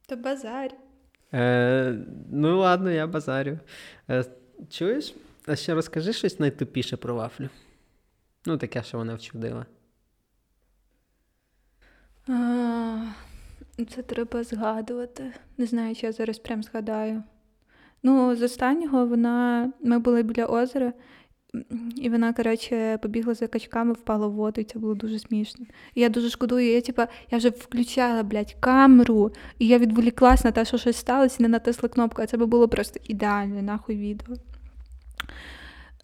Та 0.06 0.16
базар. 0.16 0.70
Е, 1.34 1.96
ну, 2.30 2.58
ладно, 2.58 2.90
я 2.90 3.06
базарю. 3.06 3.58
Е, 4.10 4.24
чуєш? 4.70 5.14
А 5.46 5.56
ще 5.56 5.74
розкажи 5.74 6.12
щось 6.12 6.40
найтупіше 6.40 6.96
про 6.96 7.14
вафлю. 7.14 7.48
Ну, 8.46 8.58
таке, 8.58 8.82
що 8.82 8.98
вона 8.98 9.14
вчудила. 9.14 9.66
А, 12.28 13.06
Це 13.88 14.02
треба 14.02 14.44
згадувати. 14.44 15.32
Не 15.56 15.66
знаю, 15.66 15.94
чи 15.94 16.06
я 16.06 16.12
зараз 16.12 16.38
прям 16.38 16.62
згадаю. 16.62 17.22
Ну, 18.02 18.36
з 18.36 18.42
останнього 18.42 19.06
вона. 19.06 19.72
Ми 19.80 19.98
були 19.98 20.22
біля 20.22 20.46
озера, 20.46 20.92
і 21.96 22.08
вона, 22.08 22.32
коротше, 22.32 22.98
побігла 23.02 23.34
за 23.34 23.46
качками, 23.46 23.92
впала 23.92 24.26
в 24.26 24.32
воду, 24.32 24.60
і 24.60 24.64
це 24.64 24.78
було 24.78 24.94
дуже 24.94 25.18
смішно. 25.18 25.66
І 25.94 26.00
я 26.00 26.08
дуже 26.08 26.30
шкодую. 26.30 26.72
Я, 26.72 26.80
типа, 26.80 27.08
я 27.30 27.38
вже 27.38 27.48
включала, 27.48 28.22
блядь, 28.22 28.56
камеру, 28.60 29.32
і 29.58 29.66
я 29.66 29.78
відволіклась 29.78 30.44
на 30.44 30.50
те, 30.50 30.64
що 30.64 30.78
щось 30.78 30.96
сталося, 30.96 31.36
і 31.40 31.42
не 31.42 31.48
натисла 31.48 31.88
кнопку, 31.88 32.22
а 32.22 32.26
це 32.26 32.36
би 32.36 32.46
було 32.46 32.68
просто 32.68 33.00
ідеальне, 33.04 33.62
нахуй 33.62 33.96
відео. 33.96 34.36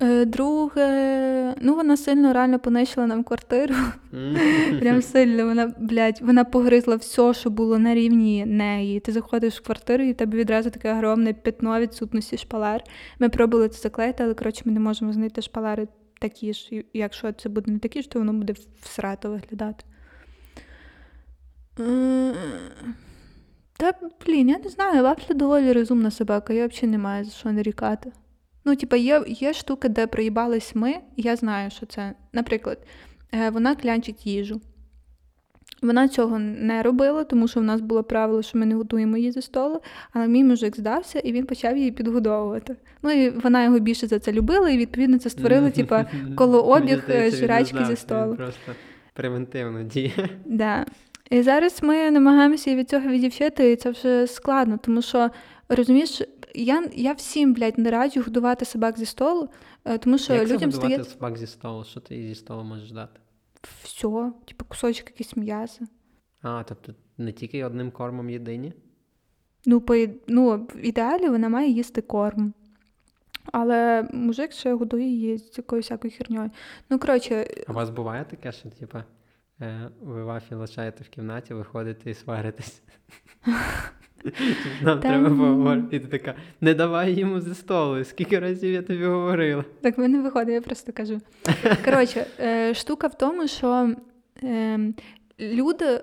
Е, 0.02 0.24
Друге, 0.24 1.54
ну 1.60 1.74
вона 1.74 1.96
сильно 1.96 2.32
реально 2.32 2.58
понищила 2.58 3.06
нам 3.06 3.24
квартиру. 3.24 3.74
Прям 4.80 5.02
сильно 5.02 5.46
вона, 5.46 5.74
блядь, 5.78 6.20
вона 6.22 6.44
погризла 6.44 6.96
все, 6.96 7.34
що 7.34 7.50
було 7.50 7.78
на 7.78 7.94
рівні 7.94 8.46
неї. 8.46 9.00
Ти 9.00 9.12
заходиш 9.12 9.60
в 9.60 9.64
квартиру, 9.64 10.04
і 10.04 10.12
в 10.12 10.16
тебе 10.16 10.38
відразу 10.38 10.70
таке 10.70 10.92
огромне 10.92 11.32
пятно 11.32 11.80
відсутності 11.80 12.36
шпалер. 12.36 12.84
Ми 13.18 13.28
пробували 13.28 13.68
це 13.68 13.80
заклеїти, 13.80 14.24
але 14.24 14.34
коротше 14.34 14.62
ми 14.64 14.72
не 14.72 14.80
можемо 14.80 15.12
знайти 15.12 15.42
шпалери 15.42 15.88
такі 16.20 16.52
ж. 16.52 16.68
І 16.70 16.84
Якщо 16.92 17.32
це 17.32 17.48
буде 17.48 17.72
не 17.72 17.78
такі 17.78 18.02
ж, 18.02 18.10
то 18.10 18.18
воно 18.18 18.32
буде 18.32 18.54
всрато 18.82 19.30
виглядати. 19.30 19.84
Е, 21.80 22.34
Та, 23.76 23.92
блін, 24.26 24.48
я 24.48 24.58
не 24.58 24.70
знаю, 24.70 25.02
вафля 25.02 25.34
доволі 25.34 25.72
розумна 25.72 26.10
собака, 26.10 26.52
я 26.52 26.66
взагалі 26.66 26.90
не 26.90 26.98
маю 26.98 27.24
за 27.24 27.30
що 27.30 27.52
нарікати. 27.52 28.12
Ну, 28.64 28.76
типа, 28.76 28.96
є, 28.96 29.24
є 29.26 29.52
штуки, 29.52 29.88
де 29.88 30.06
проїбались 30.06 30.74
ми, 30.74 30.94
я 31.16 31.36
знаю, 31.36 31.70
що 31.70 31.86
це. 31.86 32.14
Наприклад, 32.32 32.78
е, 33.32 33.50
вона 33.50 33.74
клянчить 33.74 34.26
їжу. 34.26 34.60
Вона 35.82 36.08
цього 36.08 36.38
не 36.38 36.82
робила, 36.82 37.24
тому 37.24 37.48
що 37.48 37.60
в 37.60 37.62
нас 37.62 37.80
було 37.80 38.04
правило, 38.04 38.42
що 38.42 38.58
ми 38.58 38.66
не 38.66 38.74
готуємо 38.74 39.16
її 39.16 39.32
зі 39.32 39.42
столу, 39.42 39.80
але 40.12 40.28
мій 40.28 40.44
мужик 40.44 40.76
здався 40.76 41.18
і 41.18 41.32
він 41.32 41.46
почав 41.46 41.76
її 41.76 41.92
підгодовувати. 41.92 42.76
Ну 43.02 43.10
і 43.10 43.30
вона 43.30 43.64
його 43.64 43.78
більше 43.78 44.06
за 44.06 44.18
це 44.18 44.32
любила, 44.32 44.70
і 44.70 44.78
відповідно 44.78 45.18
це 45.18 45.30
створило, 45.30 45.70
типа, 45.70 46.06
колообіг, 46.36 47.04
е, 47.08 47.30
жрачки 47.30 47.84
зі 47.84 47.96
столу. 47.96 48.36
Просто 48.36 48.72
превентивно 49.12 49.82
діє. 49.82 50.28
Да. 50.44 50.86
І 51.30 51.42
зараз 51.42 51.82
ми 51.82 52.10
намагаємося 52.10 52.74
від 52.74 52.90
цього 52.90 53.08
відівчити, 53.08 53.72
і 53.72 53.76
це 53.76 53.90
вже 53.90 54.26
складно, 54.26 54.78
тому 54.82 55.02
що 55.02 55.30
розумієш, 55.68 56.22
я, 56.54 56.88
я 56.92 57.12
всім, 57.12 57.54
блядь, 57.54 57.78
не 57.78 57.90
раджу 57.90 58.22
годувати 58.22 58.64
собак 58.64 58.98
зі 58.98 59.06
столу, 59.06 59.48
е, 59.84 59.98
тому 59.98 60.18
що 60.18 60.34
Як 60.34 60.42
людям 60.42 60.70
годувати 60.70 60.94
стає 60.94 61.04
собак 61.04 61.38
зі 61.38 61.46
столу? 61.46 61.84
Що 61.84 62.00
ти 62.00 62.28
зі 62.28 62.34
столу 62.34 62.64
можеш 62.64 62.90
дати? 62.92 63.20
все, 63.82 64.32
типу 64.44 64.64
кусочок 64.64 65.10
якийсь 65.10 65.36
м'яса. 65.36 65.86
А, 66.42 66.62
тобто 66.62 66.94
не 67.18 67.32
тільки 67.32 67.64
одним 67.64 67.90
кормом 67.90 68.30
єдині? 68.30 68.72
Ну, 69.66 69.80
по, 69.80 70.06
ну, 70.28 70.56
в 70.56 70.86
ідеалі 70.86 71.28
вона 71.28 71.48
має 71.48 71.70
їсти 71.70 72.00
корм. 72.00 72.54
Але 73.52 74.08
мужик 74.12 74.52
ще 74.52 74.74
годує 74.74 75.06
її 75.06 75.38
з 75.38 75.58
якоюсь 75.58 75.84
всякою 75.84 76.12
херньою. 76.16 76.50
Ну, 76.90 76.98
коротше, 76.98 77.46
А 77.68 77.72
у 77.72 77.74
вас 77.74 77.90
буває 77.90 78.24
таке, 78.24 78.52
що 78.52 78.70
типа 78.70 79.04
е, 79.60 79.90
ви 80.00 80.24
вафі 80.24 80.54
лишаєте 80.54 81.04
в 81.04 81.08
кімнаті, 81.08 81.54
виходите 81.54 82.10
і 82.10 82.14
сваритесь? 82.14 82.82
Нам 84.82 85.00
Там- 85.00 85.00
треба 85.00 85.28
поговорити. 85.28 85.96
І 85.96 86.00
ти 86.00 86.06
така, 86.06 86.34
не 86.60 86.74
давай 86.74 87.12
йому 87.12 87.40
зі 87.40 87.54
столу. 87.54 88.04
Скільки 88.04 88.38
разів 88.38 88.72
я 88.72 88.82
тобі 88.82 89.04
говорила? 89.04 89.64
Так 89.80 89.98
мене 89.98 90.20
виходить, 90.20 90.54
я 90.54 90.60
просто 90.60 90.92
кажу. 90.92 91.20
Коротше, 91.84 92.26
е, 92.40 92.74
штука 92.74 93.06
в 93.06 93.18
тому, 93.18 93.48
що 93.48 93.94
е, 94.42 94.78
люди, 95.40 96.00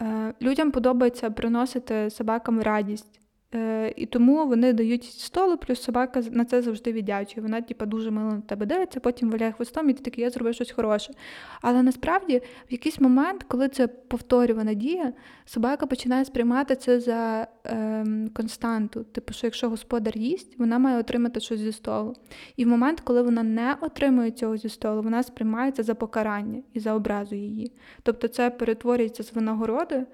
е, 0.00 0.34
людям 0.42 0.70
подобається 0.70 1.30
приносити 1.30 2.10
собакам 2.10 2.60
радість. 2.62 3.20
Е, 3.54 3.92
і 3.96 4.06
тому 4.06 4.46
вони 4.46 4.72
дають 4.72 5.04
столу, 5.04 5.56
плюс 5.56 5.82
собака 5.82 6.22
на 6.30 6.44
це 6.44 6.62
завжди 6.62 6.92
віддячує. 6.92 7.42
Вона, 7.42 7.60
типу, 7.60 7.86
дуже 7.86 8.10
мило 8.10 8.30
на 8.30 8.40
тебе 8.40 8.66
дивиться, 8.66 9.00
потім 9.00 9.30
валяє 9.30 9.52
хвостом, 9.52 9.90
і 9.90 9.92
ти 9.92 10.02
такий, 10.02 10.24
я 10.24 10.30
зробив 10.30 10.54
щось 10.54 10.70
хороше. 10.70 11.12
Але 11.60 11.82
насправді, 11.82 12.38
в 12.38 12.72
якийсь 12.72 13.00
момент, 13.00 13.42
коли 13.48 13.68
це 13.68 13.86
повторювана 13.86 14.74
дія, 14.74 15.12
собака 15.44 15.86
починає 15.86 16.24
сприймати 16.24 16.76
це 16.76 17.00
за 17.00 17.46
ем, 17.64 18.30
константу. 18.34 19.04
Типу, 19.04 19.32
що 19.32 19.46
якщо 19.46 19.68
господар 19.70 20.18
їсть, 20.18 20.58
вона 20.58 20.78
має 20.78 20.98
отримати 20.98 21.40
щось 21.40 21.60
зі 21.60 21.72
столу. 21.72 22.14
І 22.56 22.64
в 22.64 22.68
момент, 22.68 23.00
коли 23.00 23.22
вона 23.22 23.42
не 23.42 23.76
отримує 23.80 24.30
цього 24.30 24.56
зі 24.56 24.68
столу, 24.68 25.02
вона 25.02 25.22
сприймається 25.22 25.82
за 25.82 25.94
покарання 25.94 26.62
і 26.72 26.80
за 26.80 26.94
образу 26.94 27.34
її. 27.34 27.72
Тобто 28.02 28.28
це 28.28 28.50
перетворюється 28.50 29.22
з 29.22 29.32
винагороди 29.32 30.06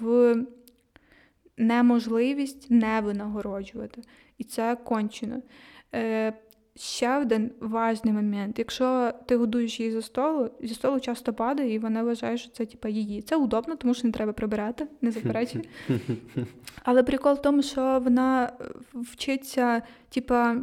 в 0.00 0.36
неможливість 1.58 2.70
не 2.70 3.00
винагороджувати. 3.00 4.02
І 4.38 4.44
це 4.44 4.76
кончено. 4.84 5.42
Е, 5.94 6.32
ще 6.78 7.18
один 7.18 7.50
важний 7.60 8.14
момент. 8.14 8.58
Якщо 8.58 9.12
ти 9.26 9.36
годуєш 9.36 9.80
її 9.80 9.92
зі 9.92 10.02
столу, 10.02 10.50
зі 10.62 10.74
столу 10.74 11.00
часто 11.00 11.32
падає, 11.32 11.74
і 11.74 11.78
вона 11.78 12.02
вважає, 12.02 12.38
що 12.38 12.50
це 12.50 12.66
типа 12.66 12.88
її. 12.88 13.22
Це 13.22 13.36
удобно, 13.36 13.76
тому 13.76 13.94
що 13.94 14.06
не 14.06 14.12
треба 14.12 14.32
прибирати, 14.32 14.86
не 15.00 15.10
заперечує. 15.10 15.64
Але 16.82 17.02
прикол 17.02 17.34
в 17.34 17.42
тому, 17.42 17.62
що 17.62 18.00
вона 18.04 18.52
е, 18.60 18.64
вчиться, 18.94 19.82
типа. 20.08 20.56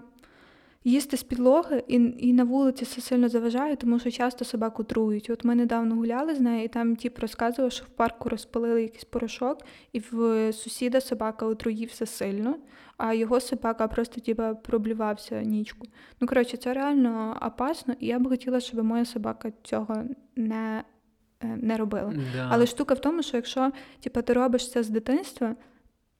Їсти 0.87 1.17
з 1.17 1.23
підлоги 1.23 1.83
і, 1.87 1.95
і 2.17 2.33
на 2.33 2.43
вулиці 2.43 2.85
це 2.85 3.01
сильно 3.01 3.29
заважає, 3.29 3.75
тому 3.75 3.99
що 3.99 4.11
часто 4.11 4.45
собаку 4.45 4.83
трують. 4.83 5.29
От 5.29 5.43
ми 5.43 5.55
недавно 5.55 5.95
гуляли 5.95 6.35
з 6.35 6.39
нею, 6.39 6.63
і 6.63 6.67
там 6.67 6.95
тіп 6.95 7.19
розказував, 7.19 7.71
що 7.71 7.85
в 7.85 7.87
парку 7.87 8.29
розпалили 8.29 8.81
якийсь 8.81 9.03
порошок, 9.03 9.59
і 9.93 9.99
в 10.11 10.53
сусіда 10.53 11.01
собака 11.01 11.45
отруївся 11.45 12.05
сильно, 12.05 12.55
а 12.97 13.13
його 13.13 13.39
собака 13.39 13.87
просто 13.87 14.21
типа 14.21 14.53
проблювався 14.53 15.41
нічку. 15.41 15.87
Ну 16.21 16.27
коротше, 16.27 16.57
це 16.57 16.73
реально 16.73 17.39
опасно, 17.41 17.95
і 17.99 18.07
я 18.07 18.19
б 18.19 18.29
хотіла, 18.29 18.59
щоб 18.59 18.83
моя 18.83 19.05
собака 19.05 19.51
цього 19.63 20.03
не, 20.35 20.83
е, 21.41 21.57
не 21.61 21.77
робила. 21.77 22.13
Да. 22.35 22.47
Але 22.51 22.65
штука 22.65 22.93
в 22.93 22.99
тому, 22.99 23.23
що 23.23 23.37
якщо 23.37 23.71
типу, 23.99 24.21
ти 24.21 24.33
робиш 24.33 24.71
це 24.71 24.83
з 24.83 24.89
дитинства, 24.89 25.55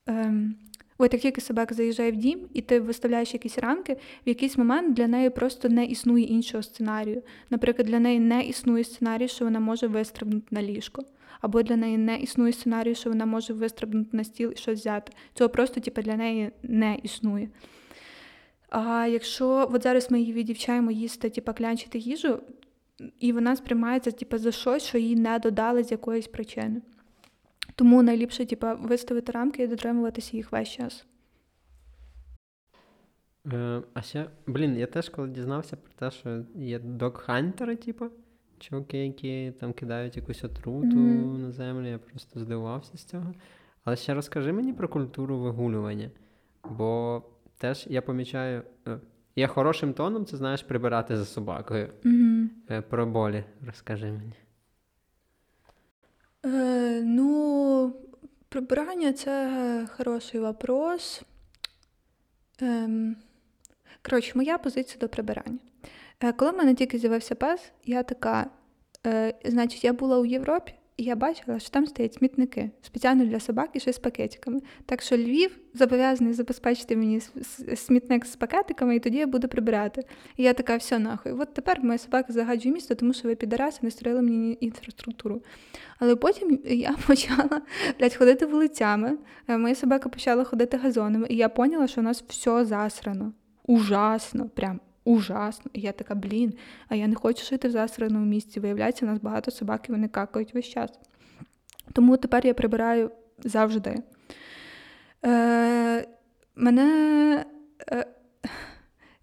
ем, 0.07 0.55
от 0.97 1.13
як 1.13 1.21
тільки 1.21 1.41
собака 1.41 1.75
заїжджає 1.75 2.11
в 2.11 2.15
дім, 2.15 2.39
і 2.53 2.61
ти 2.61 2.79
виставляєш 2.79 3.33
якісь 3.33 3.57
рамки, 3.57 3.93
в 4.25 4.29
якийсь 4.29 4.57
момент 4.57 4.93
для 4.93 5.07
неї 5.07 5.29
просто 5.29 5.69
не 5.69 5.85
існує 5.85 6.25
іншого 6.25 6.63
сценарію. 6.63 7.23
Наприклад, 7.49 7.87
для 7.87 7.99
неї 7.99 8.19
не 8.19 8.43
існує 8.43 8.83
сценарій, 8.83 9.27
що 9.27 9.45
вона 9.45 9.59
може 9.59 9.87
вистрибнути 9.87 10.47
на 10.51 10.61
ліжко. 10.61 11.03
Або 11.41 11.63
для 11.63 11.75
неї 11.75 11.97
не 11.97 12.17
існує 12.17 12.53
сценарій, 12.53 12.95
що 12.95 13.09
вона 13.09 13.25
може 13.25 13.53
вистрибнути 13.53 14.17
на 14.17 14.23
стіл 14.23 14.51
і 14.55 14.57
щось 14.57 14.79
взяти. 14.79 15.11
Цього 15.33 15.49
просто 15.49 15.81
типу, 15.81 16.01
для 16.01 16.15
неї 16.15 16.51
не 16.63 16.97
існує. 17.03 17.49
А 18.69 19.07
якщо 19.07 19.69
от 19.73 19.83
зараз 19.83 20.11
ми 20.11 20.19
її 20.19 20.33
відівчаємо 20.33 20.91
їсти, 20.91 21.29
типу, 21.29 21.53
клянчити 21.53 21.97
їжу, 21.97 22.39
і 23.19 23.31
вона 23.31 23.55
сприймається 23.55 24.11
типу, 24.11 24.37
за 24.37 24.51
щось, 24.51 24.83
що 24.83 24.97
їй 24.97 25.15
не 25.15 25.39
додали 25.39 25.83
з 25.83 25.91
якоїсь 25.91 26.27
причини. 26.27 26.81
Тому 27.75 28.03
найліпше 28.03 28.45
типу, 28.45 28.67
виставити 28.79 29.31
рамки 29.31 29.63
і 29.63 29.67
дотримуватися 29.67 30.37
їх 30.37 30.51
весь 30.51 30.69
час. 30.69 31.05
Е, 33.53 33.81
а 33.93 34.01
ще, 34.01 34.25
блін, 34.47 34.77
я 34.77 34.87
теж 34.87 35.09
коли 35.09 35.27
дізнався 35.27 35.75
про 35.75 35.91
те, 35.95 36.11
що 36.11 36.43
є 36.55 36.79
док-хантери, 36.79 37.75
типу, 37.75 38.05
чуваки, 38.59 38.97
які 39.05 39.51
там 39.59 39.73
кидають 39.73 40.17
якусь 40.17 40.43
отруту 40.43 40.95
Мгм. 40.95 41.41
на 41.41 41.51
землю, 41.51 41.87
я 41.87 41.97
просто 41.97 42.39
здивувався 42.39 42.97
з 42.97 43.03
цього. 43.03 43.33
Але 43.83 43.95
ще 43.95 44.13
розкажи 44.13 44.53
мені 44.53 44.73
про 44.73 44.87
культуру 44.89 45.39
вигулювання. 45.39 46.11
Бо 46.69 47.21
теж 47.57 47.87
я 47.89 48.01
помічаю, 48.01 48.61
е, 48.87 48.99
я 49.35 49.47
хорошим 49.47 49.93
тоном, 49.93 50.25
це 50.25 50.37
знаєш, 50.37 50.63
прибирати 50.63 51.17
за 51.17 51.25
собакою. 51.25 51.89
Е, 52.69 52.81
Про 52.81 53.05
болі 53.05 53.43
розкажи 53.65 54.11
мені. 54.11 54.33
Е, 56.45 57.01
ну, 57.03 57.93
прибирання 58.49 59.13
це 59.13 59.87
хороший 59.97 60.39
вопрос. 60.39 61.21
Ем, 62.61 63.15
коротше, 64.01 64.31
моя 64.35 64.57
позиція 64.57 64.99
до 64.99 65.09
прибирання. 65.09 65.59
Е, 66.19 66.33
коли 66.33 66.51
в 66.51 66.57
мене 66.57 66.75
тільки 66.75 66.99
з'явився 66.99 67.35
пес, 67.35 67.71
я 67.85 68.03
така, 68.03 68.49
е, 69.05 69.33
значить, 69.45 69.83
я 69.83 69.93
була 69.93 70.19
у 70.19 70.25
Європі, 70.25 70.73
і 70.97 71.03
я 71.03 71.15
бачила, 71.15 71.59
що 71.59 71.69
там 71.69 71.87
стоять 71.87 72.13
смітники 72.13 72.71
спеціально 72.81 73.25
для 73.25 73.39
собак 73.39 73.69
і 73.73 73.79
ще 73.79 73.93
з 73.93 73.99
пакетиками. 73.99 74.61
Так 74.85 75.01
що 75.01 75.17
Львів 75.17 75.59
зобов'язаний 75.73 76.33
забезпечити 76.33 76.95
мені 76.95 77.21
смітник 77.75 78.25
з 78.25 78.35
пакетиками, 78.35 78.95
і 78.95 78.99
тоді 78.99 79.17
я 79.17 79.27
буду 79.27 79.47
прибирати. 79.47 80.03
І 80.37 80.43
я 80.43 80.53
така, 80.53 80.77
все 80.77 80.99
нахуй. 80.99 81.31
От 81.31 81.53
тепер 81.53 81.83
моя 81.83 81.97
собака 81.97 82.33
загаджує 82.33 82.73
місто, 82.73 82.95
тому 82.95 83.13
що 83.13 83.27
ви 83.27 83.35
підараси 83.35 83.79
не 83.81 83.91
строїли 83.91 84.21
мені 84.21 84.57
інфраструктуру. 84.61 85.41
Але 85.99 86.15
потім 86.15 86.59
я 86.65 86.95
почала 87.07 87.61
блядь, 87.99 88.15
ходити 88.15 88.45
вулицями. 88.45 89.17
е, 89.47 89.57
Моя 89.57 89.75
собака 89.75 90.09
почала 90.09 90.43
ходити 90.43 90.77
газонами, 90.77 91.27
і 91.29 91.35
я 91.35 91.49
поняла, 91.49 91.87
що 91.87 92.01
у 92.01 92.03
нас 92.03 92.23
все 92.27 92.65
засрано. 92.65 93.33
Ужасно, 93.67 94.49
прям 94.49 94.79
ужасно. 95.05 95.71
І 95.73 95.81
я 95.81 95.91
така, 95.91 96.15
блін, 96.15 96.53
а 96.87 96.95
я 96.95 97.07
не 97.07 97.15
хочу 97.15 97.45
жити 97.45 97.67
в 97.67 97.71
засраному 97.71 98.25
місці. 98.25 98.59
Виявляється, 98.59 99.05
у 99.05 99.09
нас 99.09 99.21
багато 99.21 99.51
собак 99.51 99.89
і 99.89 99.91
вони 99.91 100.07
какають 100.07 100.53
весь 100.53 100.65
час. 100.65 100.91
Тому 101.93 102.17
тепер 102.17 102.45
я 102.45 102.53
прибираю 102.53 103.11
завжди. 103.43 103.95
Е, 105.25 106.07
мене. 106.55 107.45
Е, 107.91 108.05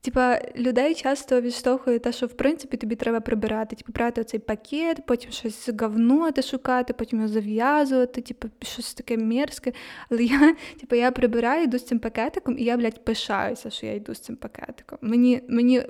Типа, 0.05 0.39
людей 0.57 0.95
часто 0.95 1.41
відштовхує 1.41 1.99
те, 1.99 2.13
що 2.13 2.27
в 2.27 2.33
принципі 2.33 2.77
тобі 2.77 2.97
треба 2.97 3.21
прибирати, 3.21 3.77
типу, 3.77 3.93
брати 3.93 4.21
оцей 4.21 4.41
пакет, 4.41 5.07
потім 5.07 5.31
щось 5.31 5.69
говно 5.81 6.31
шукати, 6.43 6.93
потім 6.93 7.19
його 7.19 7.29
зав'язувати, 7.29 8.21
типу, 8.21 8.49
щось 8.63 8.95
таке 8.95 9.17
мерзке. 9.17 9.73
Але 10.11 10.25
я, 10.25 10.57
типу, 10.81 10.97
я 10.97 11.11
прибираю, 11.11 11.65
йду 11.65 11.79
з 11.79 11.85
цим 11.85 11.99
пакетиком, 11.99 12.59
і 12.59 12.65
я, 12.65 12.77
блядь, 12.77 13.05
пишаюся, 13.05 13.71
що 13.71 13.87
я 13.87 13.95
йду 13.95 14.15
з 14.15 14.19
цим 14.19 14.37
пакетиком. 14.37 14.99
Мені, 15.03 15.41
мені, 15.49 15.83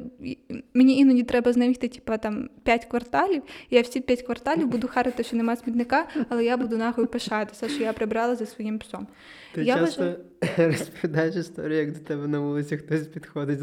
мені 0.75 0.99
іноді 0.99 1.23
треба 1.23 1.53
з 1.53 1.57
ним 1.57 1.73
йти, 1.73 1.89
типу, 1.89 2.13
там, 2.23 2.49
5 2.63 2.85
кварталів, 2.85 3.43
і 3.71 3.77
я 3.77 3.83
всі 3.83 4.01
5 4.01 4.23
кварталів 4.23 4.67
буду 4.67 4.89
харити, 4.89 5.25
що 5.25 5.37
нема 5.37 5.57
смітника, 5.57 6.07
але 6.29 6.45
я 6.45 6.57
буду 6.57 6.77
нахуй 6.77 7.07
пишатися, 7.07 7.69
що 7.69 7.83
я 7.83 7.93
прибрала 7.93 8.37
за 8.37 8.47
своїм 8.47 8.79
псом. 8.79 9.07
Ти 9.55 9.65
Я 9.65 9.75
часто 9.75 10.17
розповідаєш 10.57 11.37
історію, 11.37 11.79
як 11.79 11.93
до 11.93 11.99
тебе 11.99 12.29
на 12.29 12.41
вулиці 12.41 12.77
хтось 12.77 13.07
підходить 13.07 13.61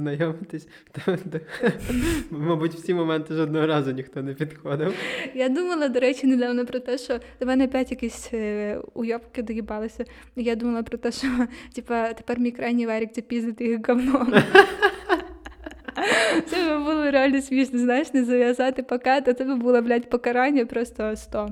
та- 0.91 1.17
Мабуть, 2.31 2.73
в 2.75 2.81
ці 2.81 2.93
моменти 2.93 3.33
жодного 3.33 3.67
разу 3.67 3.91
ніхто 3.91 4.21
не 4.21 4.33
підходив. 4.33 4.93
Я 5.35 5.49
думала, 5.49 5.87
до 5.87 5.99
речі, 5.99 6.27
недавно 6.27 6.65
про 6.65 6.79
те, 6.79 6.97
що 6.97 7.19
до 7.39 7.45
мене 7.45 7.65
опять 7.65 7.91
якісь 7.91 8.29
е, 8.33 8.77
уйобки 8.93 9.43
доїбалися. 9.43 10.05
Я 10.35 10.55
думала 10.55 10.83
про 10.83 10.97
те, 10.97 11.11
що 11.11 11.27
типа, 11.75 12.13
тепер 12.13 12.39
мій 12.39 12.51
крайній 12.51 12.87
варік 12.87 13.09
це 13.13 13.21
піздити 13.21 13.65
їх 13.65 13.87
говном. 13.87 14.33
Це 16.45 16.69
би 16.69 16.77
було 16.83 17.11
реально 17.11 17.41
смішно, 17.41 17.79
знаєш, 17.79 18.13
не 18.13 18.23
зав'язати 18.23 18.83
пакет, 18.83 19.27
а 19.27 19.33
це 19.33 19.43
би 19.43 19.55
було, 19.55 19.81
блядь, 19.81 20.09
покарання 20.09 20.65
просто 20.65 21.15
100. 21.15 21.47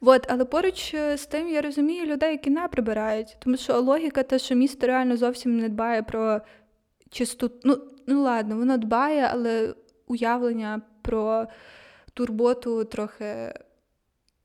От, 0.00 0.26
але 0.28 0.44
поруч 0.44 0.94
е, 0.94 1.16
з 1.16 1.26
тим 1.26 1.48
я 1.48 1.62
розумію 1.62 2.06
людей, 2.06 2.30
які 2.30 2.50
не 2.50 2.68
прибирають. 2.68 3.36
Тому 3.38 3.56
що 3.56 3.80
логіка 3.80 4.22
те, 4.22 4.38
що 4.38 4.54
місто 4.54 4.86
реально 4.86 5.16
зовсім 5.16 5.56
не 5.56 5.68
дбає 5.68 6.02
про 6.02 6.40
чистоту. 7.16 7.60
Ну, 7.64 7.78
ну 8.06 8.22
ладно, 8.22 8.56
воно 8.56 8.76
дбає, 8.76 9.28
але 9.32 9.74
уявлення 10.06 10.82
про 11.02 11.46
турботу 12.14 12.84
трохи 12.84 13.54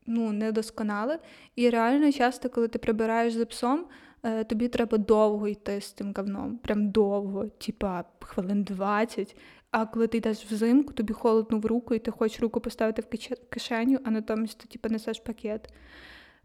ну, 0.08 0.32
недосконале. 0.32 1.20
І 1.56 1.70
реально 1.70 2.12
часто, 2.12 2.50
коли 2.50 2.68
ти 2.68 2.80
прибираєш 2.80 3.34
за 3.34 3.46
псом, 3.46 3.86
е, 4.24 4.44
тобі 4.44 4.68
треба 4.68 4.98
довго 4.98 5.48
йти 5.48 5.82
з 5.82 5.92
тим 5.92 6.14
говном. 6.18 6.58
Прям 6.58 6.92
довго, 6.92 7.48
типа 7.48 8.04
хвилин 8.22 8.64
20. 8.64 9.38
А 9.72 9.86
коли 9.86 10.08
ти 10.08 10.18
йдеш 10.18 10.46
взимку, 10.46 10.94
тобі 10.94 11.14
холодно 11.14 11.60
в 11.60 11.66
руку, 11.66 11.96
і 11.96 12.00
ти 12.00 12.12
хочеш 12.12 12.42
руку 12.42 12.62
поставити 12.62 13.02
в 13.02 13.36
кишеню, 13.50 14.00
а 14.04 14.12
натомість 14.12 14.58
ти 14.58 14.68
типу, 14.68 14.90
несеш 14.90 15.20
пакет. 15.20 15.74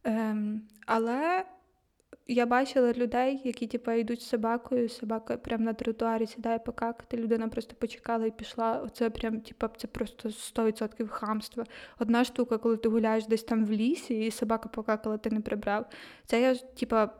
Ем, 0.04 0.62
але 0.86 1.44
я 2.28 2.46
бачила 2.46 2.92
людей, 2.92 3.40
які 3.44 3.66
типу, 3.66 3.90
йдуть 3.90 4.22
з 4.22 4.28
собакою, 4.28 4.88
собака 4.88 5.36
прямо 5.36 5.64
на 5.64 5.72
тротуарі 5.72 6.26
сідає 6.26 6.58
покакати, 6.58 7.16
людина 7.16 7.48
просто 7.48 7.74
почекала 7.78 8.26
і 8.26 8.30
пішла. 8.30 8.80
Оце 8.84 9.10
прям, 9.10 9.40
типу, 9.40 9.66
це 9.76 9.86
просто 9.86 10.28
100% 10.28 11.08
хамство. 11.08 11.64
Одна 11.98 12.24
штука, 12.24 12.58
коли 12.58 12.76
ти 12.76 12.88
гуляєш 12.88 13.26
десь 13.26 13.42
там 13.42 13.64
в 13.64 13.70
лісі, 13.70 14.26
і 14.26 14.30
собака 14.30 14.68
покакала, 14.68 15.18
ти 15.18 15.30
не 15.30 15.40
прибрав. 15.40 15.86
Це 16.24 16.40
я, 16.40 16.54
типа, 16.54 17.10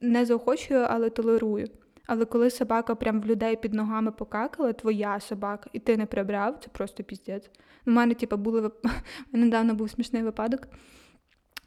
не 0.00 0.26
заохочую, 0.26 0.86
але 0.88 1.10
толерую. 1.10 1.68
Але 2.06 2.24
коли 2.24 2.50
собака 2.50 2.94
прям 2.94 3.20
в 3.20 3.26
людей 3.26 3.56
під 3.56 3.74
ногами 3.74 4.12
покакала, 4.12 4.72
твоя 4.72 5.20
собака, 5.20 5.70
і 5.72 5.78
ти 5.78 5.96
не 5.96 6.06
прибрав, 6.06 6.58
це 6.64 6.68
просто 6.68 7.02
піздець. 7.02 7.50
У 7.86 7.90
мене, 7.90 8.14
типу, 8.14 8.36
були 8.36 8.70
недавно 9.32 9.74
був 9.74 9.90
смішний 9.90 10.22
випадок. 10.22 10.68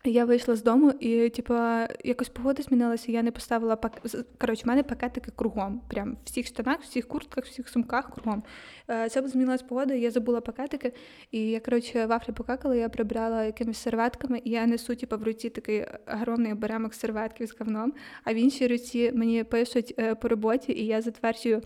Я 0.06 0.26
вийшла 0.26 0.56
з 0.56 0.64
дому, 0.64 0.92
і, 1.00 1.30
типу, 1.30 1.54
якось 2.04 2.30
погода 2.30 2.64
змінилася, 2.64 3.12
я 3.12 3.24
не 3.24 3.32
поставила 3.32 3.76
пак... 3.76 4.02
Коротше, 4.42 4.64
в 4.66 4.68
мене 4.68 4.84
пакетики 4.84 5.32
кругом. 5.36 5.82
Прям 5.88 6.12
в 6.12 6.18
всіх 6.26 6.48
штанах, 6.48 6.80
в 6.80 6.84
всіх 6.84 7.08
куртках, 7.08 7.46
в 7.46 7.48
всіх 7.48 7.70
сумках 7.70 8.14
кругом. 8.14 8.44
Е, 8.90 9.10
це 9.10 9.28
змінилася 9.28 9.66
погода, 9.70 9.94
я 9.94 10.12
забула 10.12 10.42
пакетики, 10.42 10.94
і 11.32 11.50
я, 11.50 11.60
коротше, 11.60 12.06
вафлі 12.06 12.34
покакала, 12.34 12.76
я 12.76 12.90
прибрала 12.90 13.44
якимись 13.44 13.78
серветками, 13.78 14.42
і 14.44 14.50
я 14.50 14.66
несу, 14.66 14.96
типу, 14.96 15.18
в 15.18 15.24
руці 15.24 15.50
такий 15.50 15.86
огромний 16.14 16.52
оберемок 16.52 16.94
серветків 16.94 17.48
з 17.48 17.60
говном, 17.60 17.94
а 18.24 18.34
в 18.34 18.36
іншій 18.36 18.68
руці 18.68 19.12
мені 19.16 19.44
пишуть 19.44 19.96
е, 20.00 20.16
по 20.16 20.28
роботі, 20.28 20.74
і 20.74 20.86
я 20.86 21.02
затверджую 21.02 21.62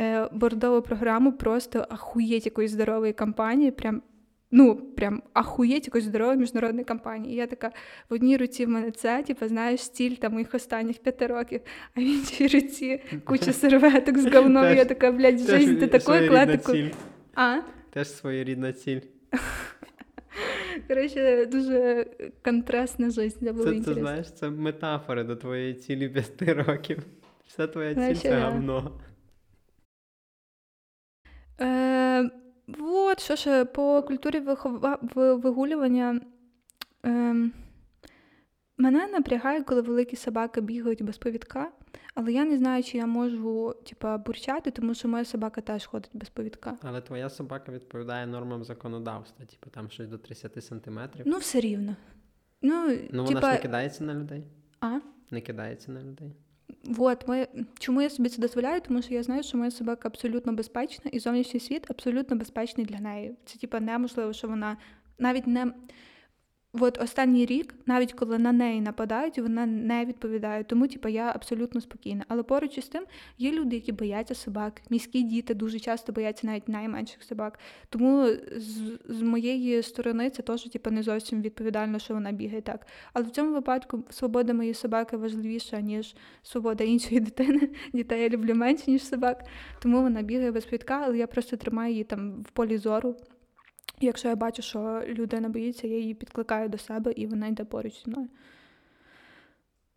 е, 0.00 0.28
бордову 0.32 0.82
програму 0.82 1.32
просто 1.32 1.86
ахуєть 1.90 2.46
якоїсь 2.46 2.70
здорової 2.70 3.12
компанії. 3.12 3.70
Прям 3.70 4.02
ну, 4.51 4.75
прям 4.75 5.23
ахуєть 5.33 5.85
якоїсь 5.87 6.05
здорової 6.05 6.37
міжнародної 6.37 6.85
компанії. 6.85 7.33
І 7.33 7.37
я 7.37 7.47
така, 7.47 7.71
в 8.09 8.13
одній 8.13 8.37
руці 8.37 8.65
в 8.65 8.69
мене 8.69 8.91
це, 8.91 9.23
типу, 9.23 9.47
знаєш, 9.47 9.81
стіль 9.81 10.15
там 10.15 10.33
моїх 10.33 10.53
останніх 10.53 10.97
п'яти 10.97 11.27
років, 11.27 11.61
а 11.95 11.99
в 11.99 12.03
іншій 12.03 12.47
руці 12.47 13.01
куча 13.25 13.53
серветок 13.53 14.17
з 14.17 14.25
говном. 14.33 14.75
Я 14.77 14.85
така, 14.85 15.11
блядь, 15.11 15.39
жизнь, 15.39 15.75
ти 15.75 15.87
такою 15.87 16.29
клетикою. 16.29 16.91
А? 17.35 17.59
Теж 17.89 18.07
своєрідна 18.09 18.73
ціль. 18.73 18.99
Коротше, 20.87 21.45
дуже 21.45 22.05
контрастна 22.43 23.09
життя 23.09 23.37
це 23.45 23.51
було 23.53 23.65
Це, 23.65 23.75
інтересно. 23.75 23.93
це 23.93 24.01
знаєш, 24.01 24.31
це 24.31 24.49
метафори 24.49 25.23
до 25.23 25.35
твоєї 25.35 25.73
цілі 25.73 26.09
п'яти 26.09 26.53
років. 26.53 27.03
Вся 27.47 27.67
твоя 27.67 27.93
Знаєш, 27.93 28.17
ціль 28.17 28.29
це 28.29 28.35
я- 28.35 28.49
говно. 28.49 28.99
Е, 31.61 32.29
От, 32.80 33.20
що 33.20 33.36
ж, 33.36 33.64
по 33.64 34.02
культурі 34.02 34.40
вихова... 34.40 34.98
вигулювання. 35.14 36.20
Е, 37.06 37.34
мене 38.76 39.06
напрягає, 39.06 39.62
коли 39.62 39.80
великі 39.80 40.16
собаки 40.16 40.60
бігають 40.60 41.02
без 41.02 41.18
повідка, 41.18 41.72
але 42.14 42.32
я 42.32 42.44
не 42.44 42.58
знаю, 42.58 42.82
чи 42.82 42.98
я 42.98 43.06
можу 43.06 43.74
типа, 43.86 44.18
бурчати, 44.18 44.70
тому 44.70 44.94
що 44.94 45.08
моя 45.08 45.24
собака 45.24 45.60
теж 45.60 45.86
ходить 45.86 46.10
без 46.14 46.28
повідка. 46.28 46.78
Але 46.82 47.00
твоя 47.00 47.30
собака 47.30 47.72
відповідає 47.72 48.26
нормам 48.26 48.64
законодавства, 48.64 49.46
типу 49.46 49.70
там 49.70 49.90
щось 49.90 50.08
до 50.08 50.18
30 50.18 50.64
сантиметрів. 50.64 51.26
Ну, 51.28 51.38
все 51.38 51.60
рівно. 51.60 51.96
Ну, 52.62 52.98
Ну, 53.10 53.24
вона 53.24 53.40
ж 53.40 53.46
не 53.46 53.58
кидається 53.58 54.04
на 54.04 54.14
людей. 54.14 54.44
а? 54.80 54.98
Не 55.30 55.40
кидається 55.40 55.92
на 55.92 56.02
людей. 56.02 56.32
Вот, 56.84 57.28
ми 57.28 57.48
чому 57.78 58.02
я 58.02 58.10
собі 58.10 58.28
це 58.28 58.40
дозволяю? 58.40 58.80
Тому 58.80 59.02
що 59.02 59.14
я 59.14 59.22
знаю, 59.22 59.42
що 59.42 59.58
моя 59.58 59.70
собака 59.70 60.08
абсолютно 60.08 60.52
безпечна, 60.52 61.10
і 61.14 61.18
зовнішній 61.18 61.60
світ 61.60 61.90
абсолютно 61.90 62.36
безпечний 62.36 62.86
для 62.86 62.98
неї. 62.98 63.36
Це 63.44 63.58
типа 63.58 63.80
неможливо, 63.80 64.32
що 64.32 64.48
вона 64.48 64.76
навіть 65.18 65.46
не. 65.46 65.72
От 66.80 67.02
останній 67.02 67.46
рік, 67.46 67.74
навіть 67.86 68.12
коли 68.12 68.38
на 68.38 68.52
неї 68.52 68.80
нападають, 68.80 69.38
вона 69.38 69.66
не 69.66 70.04
відповідає. 70.04 70.64
Тому, 70.64 70.88
типа, 70.88 71.08
я 71.08 71.32
абсолютно 71.34 71.80
спокійна. 71.80 72.24
Але 72.28 72.42
поруч 72.42 72.78
із 72.78 72.88
тим 72.88 73.04
є 73.38 73.52
люди, 73.52 73.76
які 73.76 73.92
бояться 73.92 74.34
собак. 74.34 74.82
Міські 74.90 75.22
діти 75.22 75.54
дуже 75.54 75.80
часто 75.80 76.12
бояться 76.12 76.46
навіть 76.46 76.68
найменших 76.68 77.22
собак. 77.22 77.58
Тому 77.88 78.26
з, 78.56 78.98
з 79.08 79.22
моєї 79.22 79.82
сторони 79.82 80.30
це 80.30 80.42
теж 80.42 80.62
типа, 80.62 80.90
не 80.90 81.02
зовсім 81.02 81.42
відповідально, 81.42 81.98
що 81.98 82.14
вона 82.14 82.32
бігає 82.32 82.62
так. 82.62 82.86
Але 83.12 83.26
в 83.26 83.30
цьому 83.30 83.52
випадку 83.52 84.04
свобода 84.10 84.54
моєї 84.54 84.74
собаки 84.74 85.16
важливіша, 85.16 85.80
ніж 85.80 86.14
свобода 86.42 86.84
іншої 86.84 87.20
дитини. 87.20 87.68
Дітей 87.92 88.22
я 88.22 88.28
люблю 88.28 88.54
менше, 88.54 88.90
ніж 88.90 89.04
собак. 89.04 89.44
Тому 89.82 90.02
вона 90.02 90.22
бігає 90.22 90.52
без 90.52 90.64
повідка, 90.64 91.02
але 91.04 91.18
я 91.18 91.26
просто 91.26 91.56
тримаю 91.56 91.92
її 91.92 92.04
там 92.04 92.42
в 92.42 92.50
полі 92.50 92.78
зору. 92.78 93.16
Якщо 94.02 94.28
я 94.28 94.36
бачу, 94.36 94.62
що 94.62 95.02
людина 95.06 95.48
боїться, 95.48 95.86
я 95.86 95.98
її 95.98 96.14
підкликаю 96.14 96.68
до 96.68 96.78
себе 96.78 97.12
і 97.16 97.26
вона 97.26 97.46
йде 97.46 97.64
поруч 97.64 98.04
зі 98.04 98.10
мною. 98.10 98.28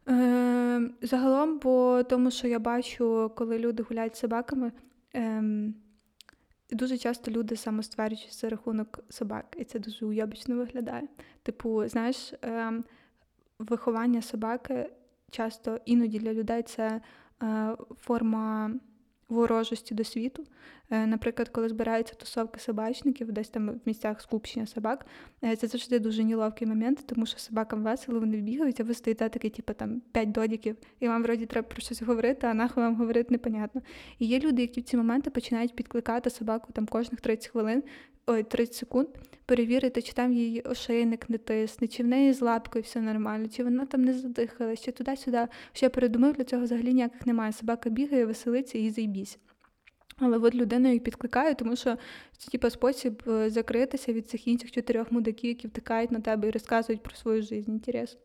Е, 0.10 0.90
загалом, 1.02 1.60
по 1.60 2.04
тому, 2.10 2.32
що 2.32 2.48
я 2.48 2.60
бачу, 2.60 3.32
коли 3.36 3.60
люди 3.60 3.84
гуляють 3.84 4.16
з 4.16 4.20
собаками, 4.20 4.72
е, 5.16 5.44
дуже 6.72 6.98
часто 6.98 7.32
люди 7.32 7.56
самостверджують 7.56 8.34
за 8.34 8.50
рахунок 8.50 9.00
собак, 9.10 9.56
і 9.58 9.64
це 9.64 9.80
дуже 9.80 10.06
уйобічно 10.06 10.56
виглядає. 10.56 11.08
Типу, 11.44 11.88
знаєш, 11.88 12.34
е, 12.34 12.74
виховання 13.60 14.22
собаки 14.22 14.90
часто 15.32 15.80
іноді 15.86 16.20
для 16.20 16.34
людей 16.34 16.64
це 16.64 17.02
е, 17.44 17.76
форма 18.00 18.72
ворожості 19.30 19.96
до 19.96 20.04
світу. 20.04 20.46
Е, 20.90 21.08
Наприклад, 21.08 21.50
коли 21.50 21.70
збираються 21.70 22.14
тусовки 22.16 22.60
собачників, 22.60 23.32
десь 23.32 23.50
там 23.50 23.70
в 23.70 23.80
місцях 23.86 24.22
скупчення 24.22 24.66
собак, 24.66 25.06
е, 25.44 25.56
це 25.56 25.68
завжди 25.68 26.00
дуже 26.00 26.24
неловкий 26.24 26.68
момент, 26.68 27.04
тому 27.06 27.26
що 27.26 27.40
собакам 27.40 27.84
весело, 27.84 28.20
вони 28.20 28.38
бігають, 28.38 28.80
а 28.80 28.84
ви 28.84 28.94
стоїте 28.94 29.30
такий, 29.30 29.50
типу, 29.50 29.74
там 29.74 30.02
п'ять 30.12 30.32
додіків, 30.32 30.78
і 31.00 31.08
вам 31.08 31.24
вроді 31.24 31.46
треба 31.46 31.68
про 31.68 31.82
щось 31.82 32.02
говорити, 32.02 32.48
а 32.48 32.54
нахуй 32.54 32.84
вам 32.84 32.96
говорити 32.96 33.28
непонятно. 33.32 33.82
І 34.20 34.26
є 34.26 34.40
люди, 34.40 34.62
які 34.62 34.82
в 34.82 34.84
ці 34.84 34.98
моменти 34.98 35.30
починають 35.30 35.76
підкликати 35.76 36.30
собаку 36.30 36.74
там 36.74 36.86
кожних 36.86 37.22
30 37.22 37.52
хвилин, 37.52 37.84
ой, 38.28 38.44
30 38.44 38.76
секунд, 38.76 39.08
перевірити, 39.46 40.02
чи 40.02 40.14
там 40.14 40.34
її 40.34 40.62
ошейник 40.62 41.30
не 41.30 41.38
тисне, 41.38 41.88
чи 41.88 42.04
в 42.04 42.08
неї 42.08 42.34
з 42.34 42.42
лапкою 42.42 42.84
все 42.84 43.02
нормально, 43.02 43.48
чи 43.48 43.64
вона 43.64 43.86
там 43.86 44.02
не 44.02 44.14
задихалась, 44.14 44.82
чи 44.82 44.92
туди-сюди. 44.92 45.48
Ще 45.74 45.90
передумов 45.90 46.34
для 46.34 46.44
цього 46.44 46.64
взагалі 46.64 46.94
ніяких 46.94 47.26
немає. 47.26 47.52
Собака 47.52 47.90
бігає, 47.90 48.26
веселиться 48.26 48.78
і 48.78 48.90
зайбісь. 48.90 49.38
Але 50.18 50.38
от 50.38 50.56
людину 50.56 50.92
їх 50.92 51.04
підкликаю, 51.04 51.56
тому 51.56 51.76
що 51.76 51.98
це 52.38 52.52
типу, 52.52 52.70
спосіб 52.70 53.24
е, 53.28 53.50
закритися 53.50 54.14
від 54.14 54.30
цих 54.30 54.48
інших 54.48 54.72
чотирьох 54.72 55.12
мудаків, 55.12 55.50
які 55.50 55.68
втикають 55.68 56.12
на 56.12 56.20
тебе 56.20 56.48
і 56.48 56.52
розказують 56.52 57.04
про 57.04 57.16
свою 57.16 57.42
життя. 57.42 57.72
Інтерес. 57.72 58.18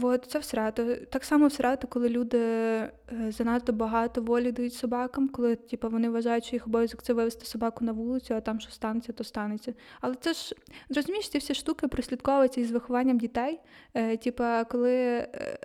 От, 0.00 0.24
це 0.24 0.38
всрато. 0.38 0.96
Так 0.96 1.24
само 1.24 1.46
всрато, 1.46 1.86
коли 1.86 2.08
люди 2.08 2.38
е, 2.38 2.92
занадто 3.28 3.72
багато 3.72 4.22
волі 4.22 4.52
дають 4.52 4.74
собакам, 4.74 5.28
коли 5.28 5.56
типу, 5.56 5.88
вони 5.88 6.10
вважають, 6.10 6.44
що 6.44 6.56
їх 6.56 6.66
обов'язок 6.66 7.02
це 7.02 7.12
вивести 7.12 7.46
собаку 7.46 7.84
на 7.84 7.92
вулицю, 7.92 8.34
а 8.34 8.40
там 8.40 8.60
що 8.60 8.70
станеться, 8.70 9.12
то 9.12 9.24
станеться. 9.24 9.74
Але 10.00 10.14
це 10.14 10.32
ж 10.32 10.54
розумієш, 10.96 11.28
ці 11.28 11.38
всі 11.38 11.54
штуки 11.54 11.88
прослідковуються 11.88 12.60
із 12.60 12.70
вихованням 12.70 13.18
дітей. 13.18 13.60
Е, 13.94 14.16
типа, 14.16 14.64
коли. 14.64 14.94
Е, 14.94 15.58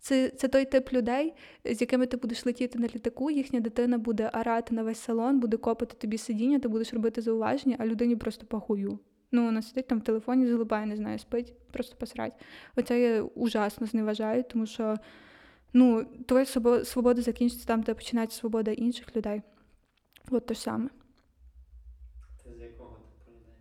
це, 0.00 0.28
це 0.28 0.48
той 0.48 0.64
тип 0.64 0.92
людей, 0.92 1.34
з 1.64 1.80
якими 1.80 2.06
ти 2.06 2.16
будеш 2.16 2.46
летіти 2.46 2.78
на 2.78 2.86
літаку, 2.86 3.30
їхня 3.30 3.60
дитина 3.60 3.98
буде 3.98 4.30
орати 4.34 4.74
на 4.74 4.82
весь 4.82 4.98
салон, 4.98 5.40
буде 5.40 5.56
копати 5.56 5.96
тобі 5.98 6.18
сидіння, 6.18 6.58
ти 6.58 6.68
будеш 6.68 6.94
робити 6.94 7.20
зауваження, 7.20 7.76
а 7.78 7.86
людині 7.86 8.16
просто 8.16 8.46
похую. 8.46 8.98
Ну, 9.32 9.44
вона 9.44 9.62
сидить 9.62 9.86
там 9.86 9.98
в 9.98 10.04
телефоні, 10.04 10.46
залипає, 10.46 10.86
не 10.86 10.96
знаю, 10.96 11.18
спить, 11.18 11.54
просто 11.72 11.96
посрать. 11.96 12.32
Оце 12.76 13.00
я 13.00 13.22
ужасно 13.22 13.86
зневажаю, 13.86 14.42
тому 14.42 14.66
що 14.66 14.96
ну, 15.72 16.04
твоя 16.26 16.46
свобода 16.84 17.22
закінчиться 17.22 17.66
там, 17.66 17.82
де 17.82 17.94
починається 17.94 18.38
свобода 18.38 18.70
інших 18.70 19.16
людей. 19.16 19.42
От 20.30 20.46
те 20.46 20.54
ж 20.54 20.60
саме. 20.60 20.88
Це 22.44 22.54
з 22.54 22.60
якого 22.60 22.96
типу 22.96 23.30
людей? 23.30 23.54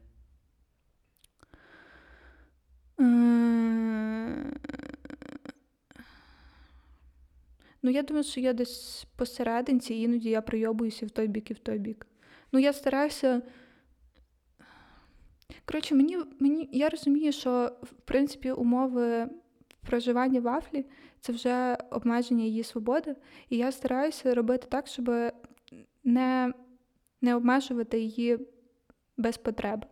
Ну, 7.82 7.92
я 7.92 8.04
думаю, 8.04 8.24
що 8.24 8.40
я 8.40 8.54
десь 8.54 9.08
посерединці, 9.16 9.94
іноді 9.94 10.30
я 10.30 10.42
прийобуюся 10.42 11.06
в 11.06 11.10
той 11.10 11.28
бік 11.28 11.52
і 11.52 11.54
в 11.54 11.60
той 11.60 11.78
бік. 11.78 12.08
Ну, 12.52 12.60
я 12.60 12.74
стараюся. 12.74 13.42
Коротше, 15.66 15.96
мені, 15.96 16.18
мені 16.40 16.70
я 16.72 16.90
розумію, 16.90 17.32
що 17.32 17.72
в 17.82 17.92
принципі 17.92 18.52
умови 18.52 19.30
проживання 19.82 20.40
вафлі 20.40 20.86
це 21.20 21.34
вже 21.34 21.78
обмеження 21.92 22.44
її 22.44 22.64
свободи. 22.64 23.16
І 23.50 23.58
я 23.58 23.72
стараюся 23.72 24.36
робити 24.36 24.68
так, 24.70 24.88
щоб 24.88 25.12
не, 26.04 26.54
не 27.22 27.36
обмежувати 27.36 28.00
її 28.00 28.40
без 29.18 29.38
потреби. 29.38 29.88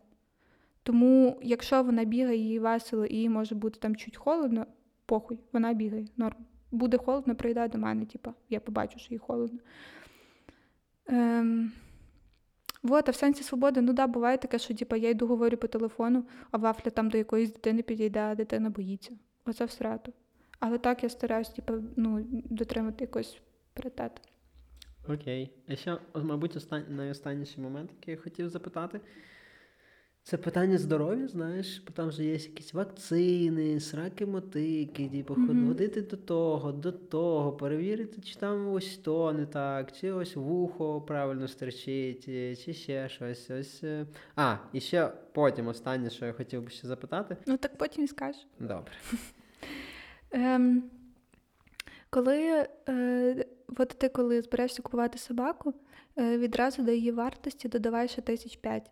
Тому, 0.84 1.40
якщо 1.42 1.84
вона 1.84 2.04
бігає, 2.04 2.38
їй 2.38 2.60
весело 2.60 3.06
і 3.06 3.16
їй 3.16 3.30
може 3.30 3.56
бути 3.56 3.80
там 3.80 3.96
чуть 3.96 4.18
холодно, 4.18 4.66
похуй, 5.06 5.40
вона 5.54 5.74
бігає, 5.74 6.08
норм. 6.18 6.38
Буде 6.72 6.98
холодно, 6.98 7.36
прийде 7.36 7.68
до 7.68 7.78
мене, 7.78 8.06
типа, 8.06 8.34
я 8.50 8.60
побачу, 8.60 9.00
що 9.00 9.14
їй 9.14 9.18
холодно. 9.18 9.60
Ем, 11.08 11.72
вот, 12.86 13.10
а 13.10 13.12
в 13.12 13.16
сенсі 13.16 13.44
свободи, 13.44 13.82
ну 13.82 13.94
да, 13.94 14.08
буває 14.08 14.38
таке, 14.38 14.60
що 14.60 14.74
типа, 14.74 14.98
я 14.98 15.10
йду 15.10 15.28
говорю 15.28 15.58
по 15.58 15.68
телефону, 15.68 16.26
а 16.52 16.58
вафля 16.58 16.92
там 16.92 17.10
до 17.10 17.18
якоїсь 17.18 17.52
дитини 17.52 17.82
підійде, 17.82 18.20
а 18.20 18.36
дитина 18.36 18.70
боїться. 18.70 19.12
Оце 19.46 19.66
всрато. 19.66 20.12
Але 20.60 20.78
так 20.78 21.04
я 21.04 21.10
стараюсь, 21.10 21.50
типа, 21.50 21.74
ну, 21.96 22.26
дотримати 22.30 23.04
якось 23.04 23.42
паритет. 23.74 24.22
Окей. 25.10 25.52
А 25.68 25.76
ще, 25.76 25.98
мабуть, 26.16 26.56
остан... 26.56 26.84
найостанніший 26.90 27.64
момент, 27.64 27.92
який 28.00 28.14
я 28.14 28.22
хотів 28.22 28.50
запитати. 28.50 29.02
Це 30.28 30.38
питання 30.38 30.78
здоров'я, 30.78 31.28
знаєш, 31.28 31.84
бо 31.88 31.92
там 31.94 32.12
же 32.12 32.24
є 32.26 32.34
якісь 32.34 32.74
вакцини, 32.74 33.80
сраки 33.80 34.26
мотики, 34.26 35.10
типу, 35.10 35.34
Мгм. 35.38 35.68
ходити 35.68 36.02
до 36.02 36.18
того, 36.18 36.72
до 36.72 36.92
того, 36.92 37.52
перевірити, 37.54 38.22
чи 38.22 38.36
там 38.36 38.70
ось 38.74 38.98
то 38.98 39.34
не 39.34 39.46
так, 39.46 39.92
чи 39.92 40.12
ось 40.12 40.36
вухо 40.36 41.02
правильно 41.02 41.48
стерчить, 41.48 42.26
е, 42.28 42.56
чи 42.56 42.74
ще 42.74 43.10
щось. 43.10 43.50
Ось. 43.52 43.84
е. 43.84 44.06
А, 44.36 44.58
і 44.74 44.80
ще 44.82 45.12
потім 45.34 45.68
останнє, 45.68 46.10
що 46.10 46.26
я 46.26 46.34
хотів 46.34 46.64
би 46.64 46.70
ще 46.70 46.88
запитати. 46.88 47.38
Ну 47.46 47.58
так 47.58 47.78
потім 47.78 48.04
і 48.04 48.08
скажеш. 48.08 48.48
Добре. 48.60 48.92
Ем, 50.32 50.84
коли 52.10 52.68
е, 52.90 53.46
от 53.78 53.90
ти 53.90 54.10
коли 54.10 54.42
збираєшся 54.42 54.82
купувати 54.82 55.18
собаку, 55.18 55.74
е, 56.18 56.38
відразу 56.38 56.84
до 56.84 56.92
її 56.92 57.12
вартості 57.12 57.68
додавай 57.68 58.08
ще 58.08 58.22
тисяч 58.22 58.56
п'ять. 58.56 58.92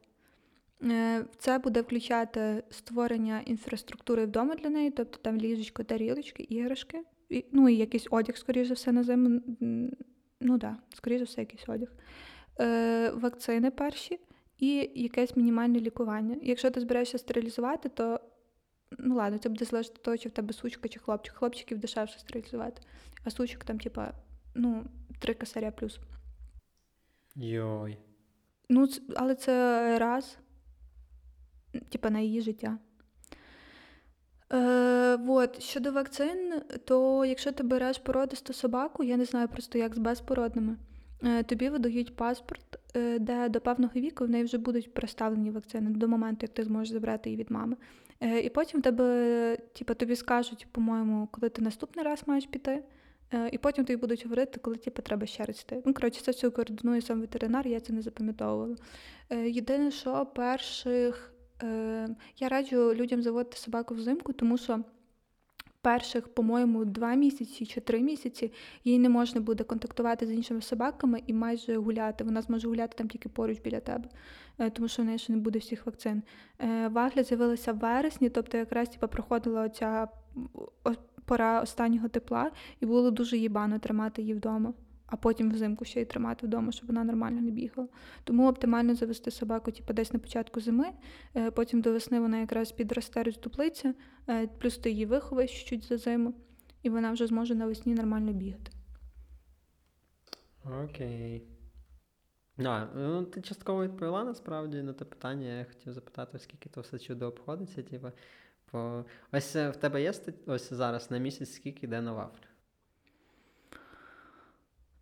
Е, 0.83 1.25
Це 1.37 1.59
буде 1.59 1.81
включати 1.81 2.63
створення 2.69 3.41
інфраструктури 3.45 4.25
вдома 4.25 4.55
для 4.55 4.69
неї, 4.69 4.91
тобто 4.91 5.17
там 5.17 5.37
ліжечко, 5.37 5.83
тарілочки, 5.83 6.43
іграшки, 6.43 7.03
і, 7.29 7.45
ну 7.51 7.69
і 7.69 7.75
якийсь 7.75 8.07
одяг, 8.11 8.37
скоріш 8.37 8.67
за 8.67 8.73
все, 8.73 8.91
на 8.91 9.03
зиму. 9.03 9.41
Ну 10.39 10.59
так, 10.59 10.59
да, 10.59 10.77
скоріш 10.95 11.19
за 11.19 11.25
все, 11.25 11.41
якийсь 11.41 11.69
одяг. 11.69 11.89
Е, 12.59 13.09
Вакцини 13.09 13.71
перші 13.71 14.19
і 14.59 14.89
якесь 14.95 15.37
мінімальне 15.37 15.79
лікування. 15.79 16.37
Якщо 16.43 16.71
ти 16.71 16.81
збираєшся 16.81 17.17
стерилізувати, 17.17 17.89
то 17.89 18.19
ну 18.99 19.15
ладно, 19.15 19.37
це 19.37 19.49
буде 19.49 19.65
залежати 19.65 19.95
від 19.95 20.01
того, 20.01 20.17
чи 20.17 20.29
в 20.29 20.31
тебе 20.31 20.53
сучка 20.53 20.89
чи 20.89 20.99
хлопчик. 20.99 21.35
Хлопчиків 21.35 21.77
дешевше 21.77 22.19
стерилізувати, 22.19 22.81
а 23.23 23.29
сучок 23.29 23.63
там, 23.63 23.79
типа, 23.79 24.13
ну, 24.55 24.83
три 25.19 25.33
косаря 25.33 25.71
плюс. 25.71 25.99
Йой. 27.35 27.97
Ну, 28.69 28.87
але 29.15 29.35
це 29.35 29.99
раз, 29.99 30.37
типа, 31.89 32.09
на 32.09 32.19
її 32.19 32.41
життя. 32.41 32.77
Е, 34.53 35.15
вот. 35.15 35.61
Щодо 35.61 35.91
вакцин, 35.91 36.61
то 36.85 37.25
якщо 37.25 37.51
ти 37.51 37.63
береш 37.63 37.97
породисту 37.97 38.53
собаку, 38.53 39.03
я 39.03 39.17
не 39.17 39.25
знаю 39.25 39.47
просто 39.47 39.77
як 39.77 39.95
з 39.95 39.97
безпородними, 39.97 40.77
е, 41.23 41.43
тобі 41.43 41.69
видають 41.69 42.15
паспорт, 42.15 42.79
е, 42.95 43.19
де 43.19 43.49
до 43.49 43.61
певного 43.61 43.93
віку 43.95 44.25
в 44.25 44.29
неї 44.29 44.43
вже 44.43 44.57
будуть 44.57 44.93
представлені 44.93 45.51
вакцини 45.51 45.89
до 45.89 46.07
моменту, 46.07 46.39
як 46.41 46.53
ти 46.53 46.63
зможеш 46.63 46.93
забрати 46.93 47.29
її 47.29 47.39
від 47.39 47.51
мами. 47.51 47.75
Е, 48.21 48.39
і 48.39 48.49
потім 48.49 48.81
тебе, 48.81 49.57
типа, 49.73 49.93
тобі 49.93 50.15
скажуть, 50.15 50.67
по-моєму, 50.71 51.27
коли 51.31 51.49
ти 51.49 51.61
наступний 51.61 52.05
раз 52.05 52.23
маєш 52.25 52.45
піти. 52.45 52.83
Е, 53.33 53.49
І 53.51 53.57
потім 53.57 53.85
тобі 53.85 53.97
будуть 53.97 54.23
говорити, 54.23 54.59
коли 54.59 54.75
типу, 54.75 55.01
треба 55.01 55.25
ще 55.25 55.45
раз 55.45 55.61
йти. 55.61 55.81
Ну, 55.85 55.93
коротше, 55.93 56.21
це 56.21 56.31
все 56.31 56.49
координує 56.49 57.01
сам 57.01 57.21
ветеринар, 57.21 57.67
я 57.67 57.79
це 57.79 57.93
не 57.93 58.01
запам'ятовувала. 58.01 58.75
Е, 59.29 59.49
Єдине, 59.49 59.91
що 59.91 60.25
перших 60.25 61.32
е, 61.63 62.07
я 62.39 62.49
раджу 62.49 62.93
людям 62.93 63.21
заводити 63.21 63.57
собаку 63.57 63.95
взимку, 63.95 64.33
тому 64.33 64.57
що 64.57 64.83
перших, 65.83 66.27
по-моєму, 66.27 66.85
два 66.85 67.13
місяці 67.13 67.65
чи 67.65 67.81
три 67.81 67.99
місяці 67.99 68.51
їй 68.83 68.99
не 68.99 69.09
можна 69.09 69.41
буде 69.41 69.63
контактувати 69.63 70.27
з 70.27 70.31
іншими 70.31 70.61
собаками 70.61 71.23
і 71.27 71.33
майже 71.33 71.77
гуляти. 71.77 72.23
Вона 72.23 72.41
зможе 72.41 72.67
гуляти 72.67 72.97
там 72.97 73.07
тільки 73.07 73.29
поруч 73.29 73.59
біля 73.59 73.79
тебе, 73.79 74.09
е, 74.59 74.69
тому 74.69 74.87
що 74.87 75.01
в 75.01 75.05
неї 75.05 75.17
ще 75.17 75.33
не 75.33 75.39
буде 75.39 75.59
всіх 75.59 75.85
вакцин. 75.85 76.23
Е, 76.59 76.87
Вагля 76.87 77.23
з'явилася 77.23 77.73
в 77.73 77.77
вересні, 77.77 78.29
тобто 78.29 78.57
якраз 78.57 78.89
типу, 78.89 79.07
проходила 79.07 79.61
оця 79.61 80.07
пора 81.25 81.61
останнього 81.61 82.07
тепла, 82.07 82.51
і 82.79 82.85
було 82.85 83.11
дуже 83.11 83.37
їбано 83.37 83.79
тримати 83.79 84.21
її 84.21 84.33
вдома, 84.33 84.73
а 85.13 85.15
потім 85.15 85.51
взимку 85.51 85.85
ще 85.85 86.01
й 86.01 86.05
тримати 86.05 86.47
вдома, 86.47 86.71
щоб 86.71 86.87
вона 86.87 87.03
нормально 87.03 87.41
не 87.41 87.51
бігала. 87.51 87.87
Тому 88.23 88.49
оптимально 88.49 88.95
завести 88.95 89.31
собаку 89.31 89.71
типу, 89.71 89.93
десь 89.93 90.13
на 90.13 90.19
початку 90.19 90.59
зими, 90.59 90.85
е, 91.35 91.51
потім 91.51 91.81
до 91.81 91.91
весни 91.91 92.19
вона 92.19 92.39
якраз 92.39 92.71
підросте 92.71 93.23
роздуплиться, 93.23 93.93
е, 94.29 94.47
плюс 94.47 94.77
ти 94.77 94.91
її 94.91 95.05
виховаєш 95.05 95.63
чуть 95.63 95.83
за 95.83 95.97
зиму, 95.97 96.33
і 96.83 96.89
вона 96.89 97.11
вже 97.11 97.27
зможе 97.27 97.55
навесні 97.55 97.93
нормально 97.93 98.33
бігати. 98.33 98.71
Окей. 100.83 101.47
А, 102.57 102.85
ну, 102.95 103.23
ти 103.23 103.41
частково 103.41 103.83
відповіла 103.83 104.23
насправді 104.23 104.81
на 104.81 104.93
те 104.93 105.05
питання. 105.05 105.47
Я 105.47 105.65
хотів 105.65 105.93
запитати, 105.93 106.39
скільки 106.39 106.69
то 106.69 106.81
все 106.81 106.99
чудо 106.99 107.27
обходиться. 107.27 107.83
Типу. 107.83 108.07
Ось 109.31 109.55
е, 109.55 109.69
в 109.69 109.75
тебе 109.75 110.01
є 110.01 110.13
ось 110.45 110.73
зараз 110.73 111.11
на 111.11 111.17
місяць, 111.17 111.53
скільки 111.53 111.85
йде 111.85 112.01
на 112.01 112.13
вафлю? 112.13 112.52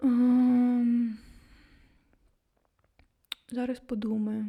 Ем, 0.02 1.18
Зараз 3.52 3.80
подумаю. 3.80 4.46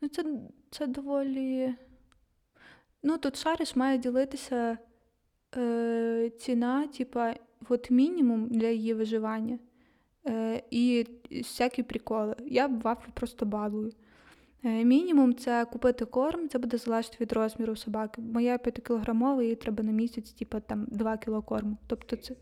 Ну, 0.00 0.08
це, 0.08 0.24
це 0.70 0.86
доволі. 0.86 1.74
Ну, 3.02 3.18
тут 3.18 3.36
шариш 3.36 3.76
має 3.76 3.98
ділитися 3.98 4.78
е, 5.56 6.30
ціна, 6.38 6.86
типа, 6.86 7.34
от 7.68 7.90
мінімум 7.90 8.48
для 8.48 8.68
її 8.68 8.94
виживання. 8.94 9.58
Е, 10.26 10.62
і 10.70 11.06
всякі 11.30 11.82
приколи. 11.82 12.36
Я 12.46 12.66
вафлю 12.66 13.10
просто 13.14 13.46
балую. 13.46 13.92
Е, 14.64 14.84
мінімум 14.84 15.34
це 15.34 15.64
купити 15.64 16.04
корм, 16.04 16.48
це 16.48 16.58
буде 16.58 16.76
залежати 16.76 17.16
від 17.20 17.32
розміру 17.32 17.76
собаки. 17.76 18.22
Моя 18.22 18.56
5-кілограмова, 18.56 19.42
їй 19.42 19.54
треба 19.54 19.82
на 19.82 19.92
місяць, 19.92 20.32
типа, 20.32 20.60
там 20.60 20.86
2 20.90 21.16
кіло 21.16 21.42
корму. 21.42 21.76
Тобто 21.86 22.16
це. 22.16 22.34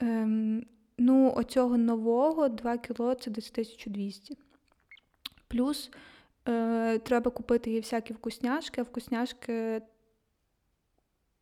Ем, 0.00 0.66
ну, 0.98 1.32
оцього 1.36 1.78
нового 1.78 2.48
2 2.48 2.78
кіло 2.78 3.14
це 3.14 3.30
десь 3.30 3.50
1200. 3.50 4.38
Плюс 5.48 5.90
е, 6.48 6.98
треба 6.98 7.30
купити 7.30 7.70
їй 7.70 7.80
всякі 7.80 8.12
вкусняшки, 8.12 8.80
а 8.80 8.84
вкусняшки. 8.84 9.82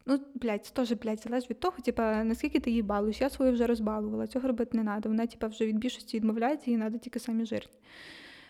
Ну, 0.07 0.20
блядь, 0.34 0.66
це 0.66 0.74
теж, 0.74 0.92
блядь, 0.92 1.20
залежить 1.20 1.50
від 1.50 1.61
того, 1.61 1.76
типа, 1.84 2.24
наскільки 2.24 2.61
ти 2.61 2.70
її 2.70 2.82
балуєш. 2.82 3.20
Я 3.20 3.30
свою 3.30 3.53
вже 3.53 3.66
розбалувала, 3.66 4.26
цього 4.26 4.48
робити 4.48 4.76
не 4.76 4.82
треба. 4.82 5.11
Вона, 5.11 5.26
типа, 5.26 5.46
вже 5.46 5.66
від 5.66 5.78
більшості 5.78 6.16
відмовляється, 6.16 6.70
їй 6.70 6.76
треба 6.76 6.98
тільки 6.98 7.18
самі 7.18 7.46
жирні. 7.46 7.72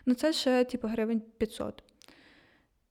Ну, 0.07 0.15
це 0.15 0.33
ще, 0.33 0.65
типу, 0.65 0.89
гривень 0.89 1.23
500. 1.39 1.83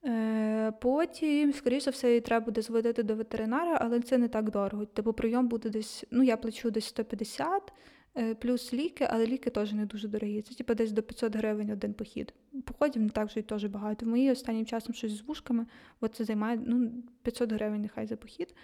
Е, 0.04 0.72
потім, 0.80 1.52
скоріше 1.52 1.90
все, 1.90 2.08
її 2.08 2.20
треба 2.20 2.44
буде 2.44 2.62
зводити 2.62 3.02
до 3.02 3.14
ветеринара, 3.14 3.78
але 3.80 4.00
це 4.00 4.18
не 4.18 4.28
так 4.28 4.50
дорого. 4.50 4.86
Типу 4.86 5.12
прийом 5.12 5.48
буде 5.48 5.70
десь, 5.70 6.04
ну 6.10 6.22
я 6.22 6.36
плачу 6.36 6.70
десь 6.70 6.84
150, 6.84 7.72
е, 8.16 8.34
плюс 8.34 8.74
ліки, 8.74 9.08
але 9.10 9.26
ліки 9.26 9.50
теж 9.50 9.72
не 9.72 9.86
дуже 9.86 10.08
дорогі. 10.08 10.42
Це 10.42 10.54
типу 10.54 10.74
десь 10.74 10.92
до 10.92 11.02
500 11.02 11.36
гривень 11.36 11.70
один 11.70 11.94
похід. 11.94 12.34
Походів 12.64 13.02
не 13.02 13.08
так 13.08 13.28
вже 13.28 13.40
й 13.40 13.42
теж 13.42 13.64
багато. 13.64 14.06
Мої 14.06 14.30
останнім 14.30 14.66
часом 14.66 14.94
щось 14.94 15.12
з 15.12 15.22
вушками, 15.22 15.66
от 16.00 16.14
це 16.14 16.24
займає 16.24 16.60
ну, 16.66 16.92
500 17.22 17.52
гривень 17.52 17.82
нехай 17.82 18.06
за 18.06 18.16
похід. 18.16 18.54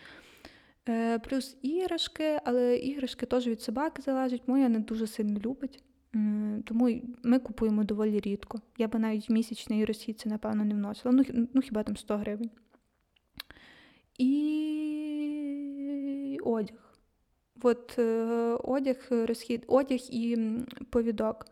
Е, 0.89 1.19
плюс 1.19 1.57
іграшки, 1.63 2.41
але 2.45 2.77
іграшки 2.77 3.27
теж 3.27 3.47
від 3.47 3.61
собаки 3.61 4.03
залежать. 4.03 4.43
Моя 4.47 4.69
не 4.69 4.79
дуже 4.79 5.07
сильно 5.07 5.41
любить. 5.41 5.83
Тому 6.65 7.01
ми 7.23 7.39
купуємо 7.39 7.85
доволі 7.85 8.21
рідко. 8.21 8.61
Я 8.79 8.89
би 8.89 8.99
навіть 8.99 9.29
в 9.29 9.33
місячний 9.33 9.85
розхід 9.85 10.23
напевно, 10.27 10.65
не 10.65 10.75
вносила. 10.75 11.15
Ну, 11.15 11.47
ну 11.55 11.61
хіба 11.61 11.83
там 11.83 11.97
100 11.97 12.17
гривень. 12.17 12.51
І 14.19 14.39
одяг. 16.45 16.77
От 17.63 17.99
е, 17.99 18.05
одяг, 18.65 18.97
розхід, 19.11 19.65
одяг 19.67 20.01
і 20.11 20.39
повідок. 20.91 21.47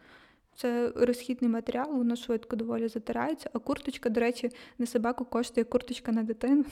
Це 0.56 0.92
розхідний 0.96 1.50
матеріал, 1.50 1.96
воно 1.96 2.16
швидко 2.16 2.56
доволі 2.56 2.88
затирається. 2.88 3.50
А 3.52 3.58
курточка, 3.58 4.10
до 4.10 4.20
речі, 4.20 4.50
на 4.78 4.86
собаку 4.86 5.24
коштує 5.24 5.64
курточка 5.64 6.12
на 6.12 6.22
дитину. 6.22 6.64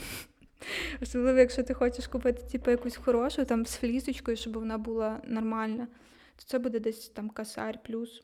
Особливо, 1.03 1.39
якщо 1.39 1.63
ти 1.63 1.75
хочеш 1.75 2.07
купити 2.07 2.43
типу, 2.53 2.71
якусь 2.71 2.97
хорошу, 2.97 3.45
там 3.45 3.67
з 3.67 3.77
флісочкою, 3.77 4.37
щоб 4.37 4.53
вона 4.53 4.79
була 4.79 5.21
нормальна, 5.25 5.89
то 6.37 6.43
це 6.45 6.59
буде 6.59 6.81
десь 6.81 7.09
там 7.09 7.31
касарь 7.31 7.83
плюс. 7.83 8.23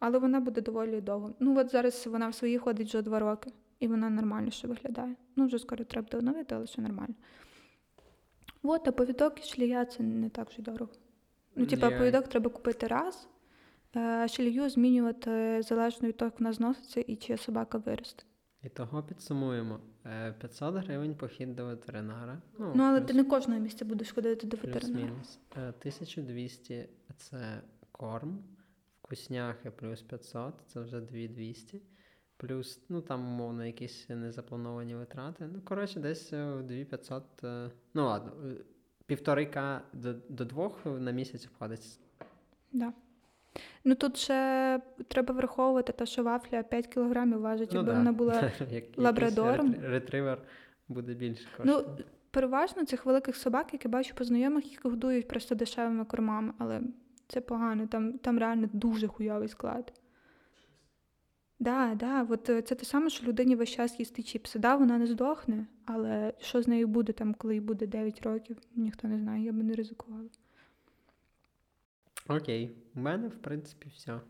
Але 0.00 0.18
вона 0.18 0.40
буде 0.40 0.60
доволі 0.60 1.00
довго. 1.00 1.34
Ну, 1.40 1.58
от 1.58 1.70
зараз 1.70 2.06
вона 2.06 2.28
в 2.28 2.34
свої 2.34 2.58
ходить 2.58 2.88
вже 2.88 3.02
два 3.02 3.18
роки, 3.18 3.52
і 3.80 3.88
вона 3.88 4.10
нормально 4.10 4.50
ще 4.50 4.68
виглядає. 4.68 5.16
Ну, 5.36 5.46
вже 5.46 5.58
скоро 5.58 5.84
треба 5.84 6.06
буде 6.06 6.18
оновити, 6.18 6.54
але 6.54 6.66
ще 6.66 6.82
нормально. 6.82 7.14
От, 8.62 8.88
а 8.88 8.92
повідок 8.92 9.40
і 9.40 9.42
шлія 9.48 9.84
це 9.84 10.02
не 10.02 10.28
так 10.28 10.50
вже 10.50 10.62
дорого. 10.62 10.90
Ну, 11.56 11.66
типа, 11.66 11.90
Я- 11.90 11.98
повідок 11.98 12.28
треба 12.28 12.50
купити 12.50 12.86
раз, 12.86 13.28
е, 13.96 14.00
а 14.00 14.28
шлію 14.28 14.70
змінювати 14.70 15.62
залежно 15.62 16.08
від 16.08 16.16
того, 16.16 16.26
як 16.26 16.40
вона 16.40 16.52
зноситься 16.52 17.00
і 17.00 17.16
чи 17.16 17.36
собака 17.36 17.78
виросте. 17.78 18.24
І 18.62 18.68
того 18.68 19.02
підсумуємо. 19.02 19.80
Е, 20.06 20.32
500 20.32 20.74
гривень 20.76 21.14
похід 21.14 21.56
до 21.56 21.66
ветеринара. 21.66 22.42
Ну, 22.58 22.72
Ну, 22.74 22.82
але 22.82 23.00
плюс- 23.00 23.08
ти 23.08 23.14
не 23.14 23.24
кожного 23.24 23.60
місця 23.60 23.84
будеш 23.84 24.12
ходити 24.12 24.46
до 24.46 24.56
ветеринара. 24.56 24.80
Плюс-мінус. 24.80 25.38
Е, 25.56 25.72
1200 25.72 26.88
це 27.16 27.62
корм, 27.92 28.44
вкусняхи 29.02 29.70
плюс 29.70 30.02
500, 30.02 30.54
це 30.66 30.80
вже 30.80 31.00
2200. 31.00 31.82
Плюс, 32.36 32.80
ну 32.88 33.00
там, 33.00 33.20
умовно, 33.26 33.66
якісь 33.66 34.08
незаплановані 34.08 34.94
витрати. 34.94 35.48
Ну, 35.52 35.60
коротше, 35.64 36.00
десь 36.00 36.32
е, 36.32 36.62
2500. 36.62 37.44
е, 37.44 37.70
Ну 37.94 38.04
ладно, 38.04 38.32
е, 38.50 38.54
півтори 39.06 39.46
К 39.46 39.82
до, 39.92 40.12
до 40.28 40.44
двох 40.44 40.86
на 40.86 41.10
місяць 41.10 41.46
входить. 41.46 41.98
Да. 42.72 42.92
Ну 43.84 43.94
тут 43.94 44.16
ще 44.16 44.80
треба 45.08 45.34
враховувати 45.34 45.92
те, 45.92 46.06
що 46.06 46.22
вафля 46.22 46.62
5 46.62 46.86
кілограмів 46.86 47.40
важить, 47.40 47.72
якби 47.74 47.92
да. 47.92 47.98
вона 47.98 48.12
була. 48.12 48.50
Лабрадором. 48.96 49.74
ретри- 49.74 49.88
Ретривер 49.90 50.42
буде 50.88 51.14
більше 51.14 51.48
Ну, 51.64 51.74
коштувати. 51.76 52.04
Переважно 52.32 52.84
цих 52.84 53.06
великих 53.06 53.36
собак, 53.36 53.72
які 53.72 53.88
бачу 53.88 54.14
по 54.14 54.24
знайомих, 54.24 54.70
їх 54.70 54.84
годують 54.84 55.28
просто 55.28 55.54
дешевими 55.54 56.04
кормами, 56.04 56.52
але 56.58 56.80
це 57.28 57.40
погано, 57.40 57.86
там, 57.86 58.18
там 58.18 58.38
реально 58.38 58.68
дуже 58.72 59.08
хуйовий 59.08 59.48
склад. 59.48 59.92
Да, 61.58 61.94
да, 61.94 62.26
от 62.30 62.50
е, 62.50 62.62
це 62.62 62.74
те 62.74 62.84
саме, 62.84 63.10
що 63.10 63.26
людині 63.26 63.56
весь 63.56 63.70
час 63.70 63.98
їсти 64.00 64.22
чіпси. 64.22 64.58
Да, 64.58 64.76
вона 64.76 64.98
не 64.98 65.06
здохне, 65.06 65.66
але 65.84 66.34
що 66.40 66.62
з 66.62 66.68
нею 66.68 66.88
буде 66.88 67.12
там, 67.12 67.34
коли 67.34 67.54
їй 67.54 67.60
буде 67.60 67.86
9 67.86 68.22
років, 68.22 68.56
ніхто 68.76 69.08
не 69.08 69.18
знає, 69.18 69.44
я 69.44 69.52
би 69.52 69.62
не 69.62 69.74
ризикувала. 69.74 70.28
Окей, 72.28 72.76
у 72.94 73.00
мене, 73.00 73.28
в 73.28 73.38
принципі, 73.38 73.88
все. 73.94 74.20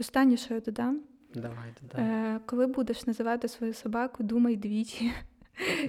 Останнє, 0.00 0.36
що 0.36 0.54
я 0.54 0.60
додам, 0.60 1.00
Давайте, 1.34 1.80
да. 1.92 2.02
е, 2.02 2.40
коли 2.46 2.66
будеш 2.66 3.06
називати 3.06 3.48
свою 3.48 3.74
собаку, 3.74 4.22
думай 4.22 4.56
двічі. 4.56 5.12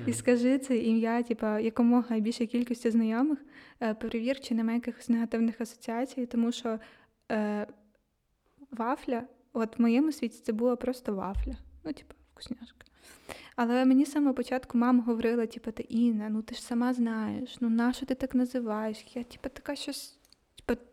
І 0.06 0.14
скажи 0.14 0.58
це 0.58 0.78
ім'я, 0.78 1.24
типа, 1.24 1.60
якомога 1.60 2.20
більшій 2.20 2.48
кількості 2.48 2.92
знайомих, 2.92 3.40
е, 3.82 3.94
перевір, 3.94 4.40
чи 4.40 4.56
немає 4.56 4.78
якихось 4.78 5.10
негативних 5.10 5.62
асоціацій, 5.62 6.26
тому 6.26 6.52
що 6.52 6.80
е, 7.32 7.68
вафля, 8.72 9.24
от 9.54 9.80
в 9.80 9.82
моєму 9.82 10.12
світі 10.12 10.42
це 10.44 10.54
була 10.54 10.76
просто 10.76 11.16
вафля. 11.16 11.54
Ну, 11.84 11.94
типа, 11.94 12.14
вкусняшка. 12.32 12.86
Але 13.56 13.86
мені 13.86 14.06
з 14.06 14.12
самого 14.12 14.34
початку 14.34 14.78
мама 14.78 15.04
говорила, 15.04 15.46
типа, 15.46 15.72
ти 15.72 15.84
Інна, 15.84 16.30
ну 16.30 16.42
ти 16.42 16.56
ж 16.56 16.62
сама 16.62 16.94
знаєш, 16.94 17.58
ну 17.62 17.70
нащо 17.70 18.06
ти 18.06 18.16
так 18.16 18.36
називаєш? 18.36 19.06
Я, 19.14 19.24
типа, 19.24 19.50
така 19.50 19.76
щось. 19.76 20.20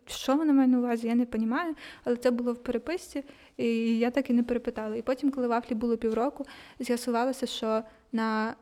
Що 0.05 0.35
вона 0.35 0.53
має 0.53 0.67
на 0.67 0.79
увазі, 0.79 1.07
я 1.07 1.15
не 1.15 1.27
розумію, 1.31 1.75
але 2.03 2.15
це 2.15 2.31
було 2.31 2.53
в 2.53 2.63
переписці, 2.63 3.23
і 3.57 3.97
я 3.99 4.11
так 4.11 4.29
і 4.29 4.33
не 4.33 4.43
перепитала. 4.43 4.95
І 4.95 5.01
потім, 5.01 5.31
коли 5.31 5.47
вафлі 5.47 5.75
було 5.75 5.97
півроку, 5.97 6.45
з'ясувалося, 6.79 7.45
що 7.45 7.83
на 8.11 8.55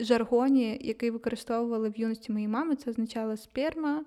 жаргоні, 0.00 0.78
який 0.80 1.10
використовували 1.10 1.90
в 1.90 1.98
юності 1.98 2.32
моєї 2.32 2.48
мами, 2.48 2.76
це 2.76 2.90
означало 2.90 3.36
сперма. 3.36 4.04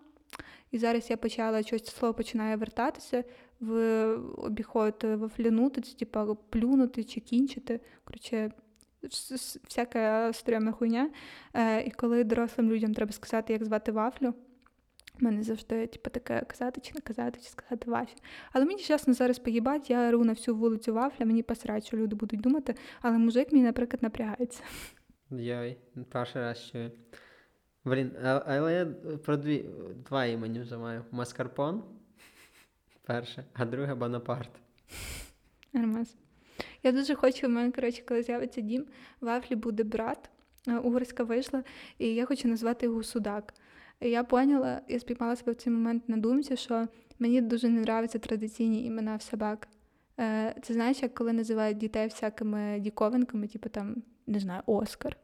І 0.72 0.78
зараз 0.78 1.10
я 1.10 1.18
почала 1.18 1.64
щось 1.64 1.86
слово 1.86 2.14
починає 2.14 2.56
вертатися 2.56 3.24
в 3.60 4.06
обіход 4.38 5.04
вафлянути, 5.04 5.82
це 5.82 5.94
типа 5.98 6.36
плюнути 6.50 7.04
чи 7.04 7.20
кінчити. 7.20 7.80
Коротше, 8.04 8.52
вс- 9.04 9.34
вс- 9.34 9.60
всяка 9.68 10.34
стрьомна 10.34 10.72
хуйня. 10.72 11.10
Е, 11.54 11.84
і 11.84 11.92
коли 11.92 12.24
дорослим 12.24 12.72
людям 12.72 12.94
треба 12.94 13.12
сказати, 13.12 13.54
як 13.54 13.66
звати 13.66 13.92
вафлю, 13.92 14.34
в 15.20 15.24
мене 15.24 15.44
завжди 15.44 15.88
типу, 15.88 16.10
таке 16.10 16.42
казати 16.48 16.82
чи 16.82 16.92
не 16.96 17.02
казати, 17.02 17.40
чи 17.44 17.50
сказати 17.50 17.92
вафлю. 17.92 18.16
Але 18.52 18.66
мені 18.66 18.80
чесно 18.80 19.14
зараз 19.14 19.40
поїбать, 19.40 19.90
я 19.90 20.10
ору 20.10 20.24
на 20.24 20.34
всю 20.34 20.58
вулицю 20.58 20.94
вафля, 20.94 21.26
мені 21.26 21.44
посрать, 21.44 21.88
що 21.88 21.98
люди 21.98 22.16
будуть 22.16 22.42
думати, 22.42 22.76
але 23.02 23.18
мужик 23.18 23.52
мій, 23.52 23.62
наприклад, 23.62 24.04
напрягається. 24.04 24.64
Йой, 25.32 25.78
перший 26.12 26.42
раз 26.42 26.70
чую. 26.72 26.92
Блін, 27.86 28.12
але 28.46 28.74
я 28.74 28.86
про 29.18 29.38
дві, 29.38 29.66
два 30.10 30.26
імені 30.26 30.60
вже 30.60 30.78
маю. 30.78 31.06
Маскарпон. 31.12 31.84
Перше, 33.06 33.44
а 33.54 33.66
друге 33.66 33.96
Бонапарт. 33.96 34.50
Нормас. 35.74 36.16
Я 36.84 36.92
дуже 36.92 37.16
хочу, 37.16 37.48
в 37.48 37.50
мене, 37.50 37.72
коротше, 37.72 38.02
коли 38.08 38.24
з'явиться 38.24 38.62
дім, 38.62 38.86
вафлі 39.22 39.56
буде 39.56 39.84
брат. 39.84 40.30
е, 40.68 40.78
Угорська 40.78 41.24
вийшла, 41.24 41.64
і 41.98 42.08
я 42.16 42.26
хочу 42.26 42.48
назвати 42.48 42.86
його 42.86 43.04
Судак. 43.04 43.54
І 44.02 44.10
я 44.10 44.24
поняла, 44.24 44.82
я 44.88 45.00
спіймала 45.00 45.36
себе 45.36 45.52
в 45.52 45.56
цей 45.56 45.74
момент 45.74 46.10
на 46.10 46.18
думці, 46.18 46.58
що 46.58 46.88
мені 47.20 47.42
дуже 47.42 47.70
не 47.70 47.80
нравляться 47.82 48.20
традиційні 48.20 48.86
імена 48.86 49.16
в 49.16 49.22
собак. 49.22 49.68
Е, 50.20 50.56
Це 50.64 50.74
знаєш, 50.74 51.02
як 51.04 51.14
коли 51.14 51.34
називають 51.34 51.78
дітей 51.78 52.08
всякими 52.08 52.80
діковинками, 52.80 53.48
типу 53.48 53.70
там, 53.70 53.96
не 54.30 54.40
знаю, 54.40 54.62
Оскар. 54.66 55.18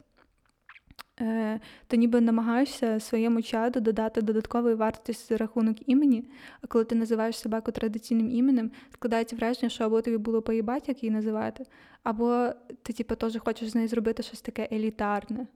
Е, 1.22 1.60
То 1.88 1.98
ніби 1.98 2.22
намагаєшся 2.22 3.00
своєму 3.00 3.42
чаду 3.42 3.80
додати 3.80 4.22
додаткової 4.22 4.76
вартості 4.76 5.26
за 5.34 5.38
рахунок 5.38 5.90
імені, 5.90 6.30
а 6.62 6.68
коли 6.68 6.86
ти 6.86 6.96
називаєш 6.96 7.38
собаку 7.38 7.72
традиційним 7.72 8.30
іменем, 8.30 8.72
складається 8.94 9.36
враження, 9.36 9.70
що 9.70 9.84
або 9.84 10.02
тобі 10.02 10.18
було 10.18 10.42
поїбать, 10.42 10.88
як 10.88 11.04
її 11.04 11.12
називати, 11.12 11.66
або 12.04 12.50
ти, 12.82 12.94
типу, 12.94 13.16
теж 13.16 13.38
хочеш 13.38 13.70
з 13.70 13.76
нею 13.76 13.88
зробити 13.88 14.24
щось 14.24 14.42
таке 14.42 14.70
елітарне. 14.72 15.48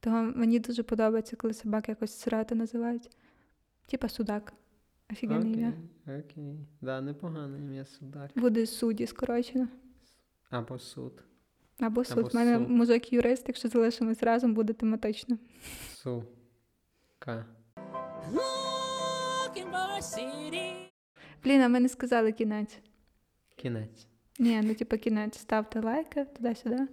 Того 0.00 0.22
мені 0.22 0.58
дуже 0.58 0.82
подобається, 0.82 1.36
коли 1.36 1.54
собак 1.54 1.88
якось 1.88 2.18
срати 2.18 2.54
називають. 2.54 3.10
Типа 3.86 4.08
судак. 4.08 4.52
Офігенне 5.12 5.40
Окей, 5.40 5.52
ім'я. 5.52 5.72
окей. 6.06 6.58
Да, 6.80 7.00
непогане 7.00 7.58
ім'я 7.58 7.84
судак. 7.84 8.30
Буде 8.36 8.66
судді 8.66 9.06
скорочено. 9.06 9.68
Або 10.50 10.78
суд. 10.78 11.24
Або 11.80 12.04
суд. 12.04 12.18
Або 12.18 12.28
У 12.32 12.34
мене 12.34 12.58
суд. 12.58 12.68
мужик 12.70 13.12
юрист, 13.12 13.44
якщо 13.48 13.68
залишимось 13.68 14.22
разом, 14.22 14.54
буде 14.54 14.72
тематично. 14.72 15.38
Су. 15.94 16.24
Ка. 17.18 17.44
Looking 18.32 19.70
for 19.70 19.98
a 19.98 20.02
city. 20.02 20.72
Блін, 21.44 21.60
а 21.60 21.68
ми 21.68 21.80
не 21.80 21.88
сказали 21.88 22.32
кінець. 22.32 22.78
Кінець. 23.56 24.06
Ні, 24.38 24.60
ну 24.64 24.74
типа 24.74 24.96
кінець. 24.96 25.38
Ставте 25.38 25.80
лайки 25.80 26.24
туди-сюди. 26.24 26.88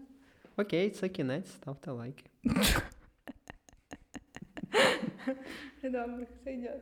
Окей, 0.58 0.90
це 0.90 1.10
кінець, 1.10 1.52
ставте 1.52 1.92
лайки. 1.92 2.24
Добре, 5.84 6.28
все 6.42 6.54
йде. 6.54 6.82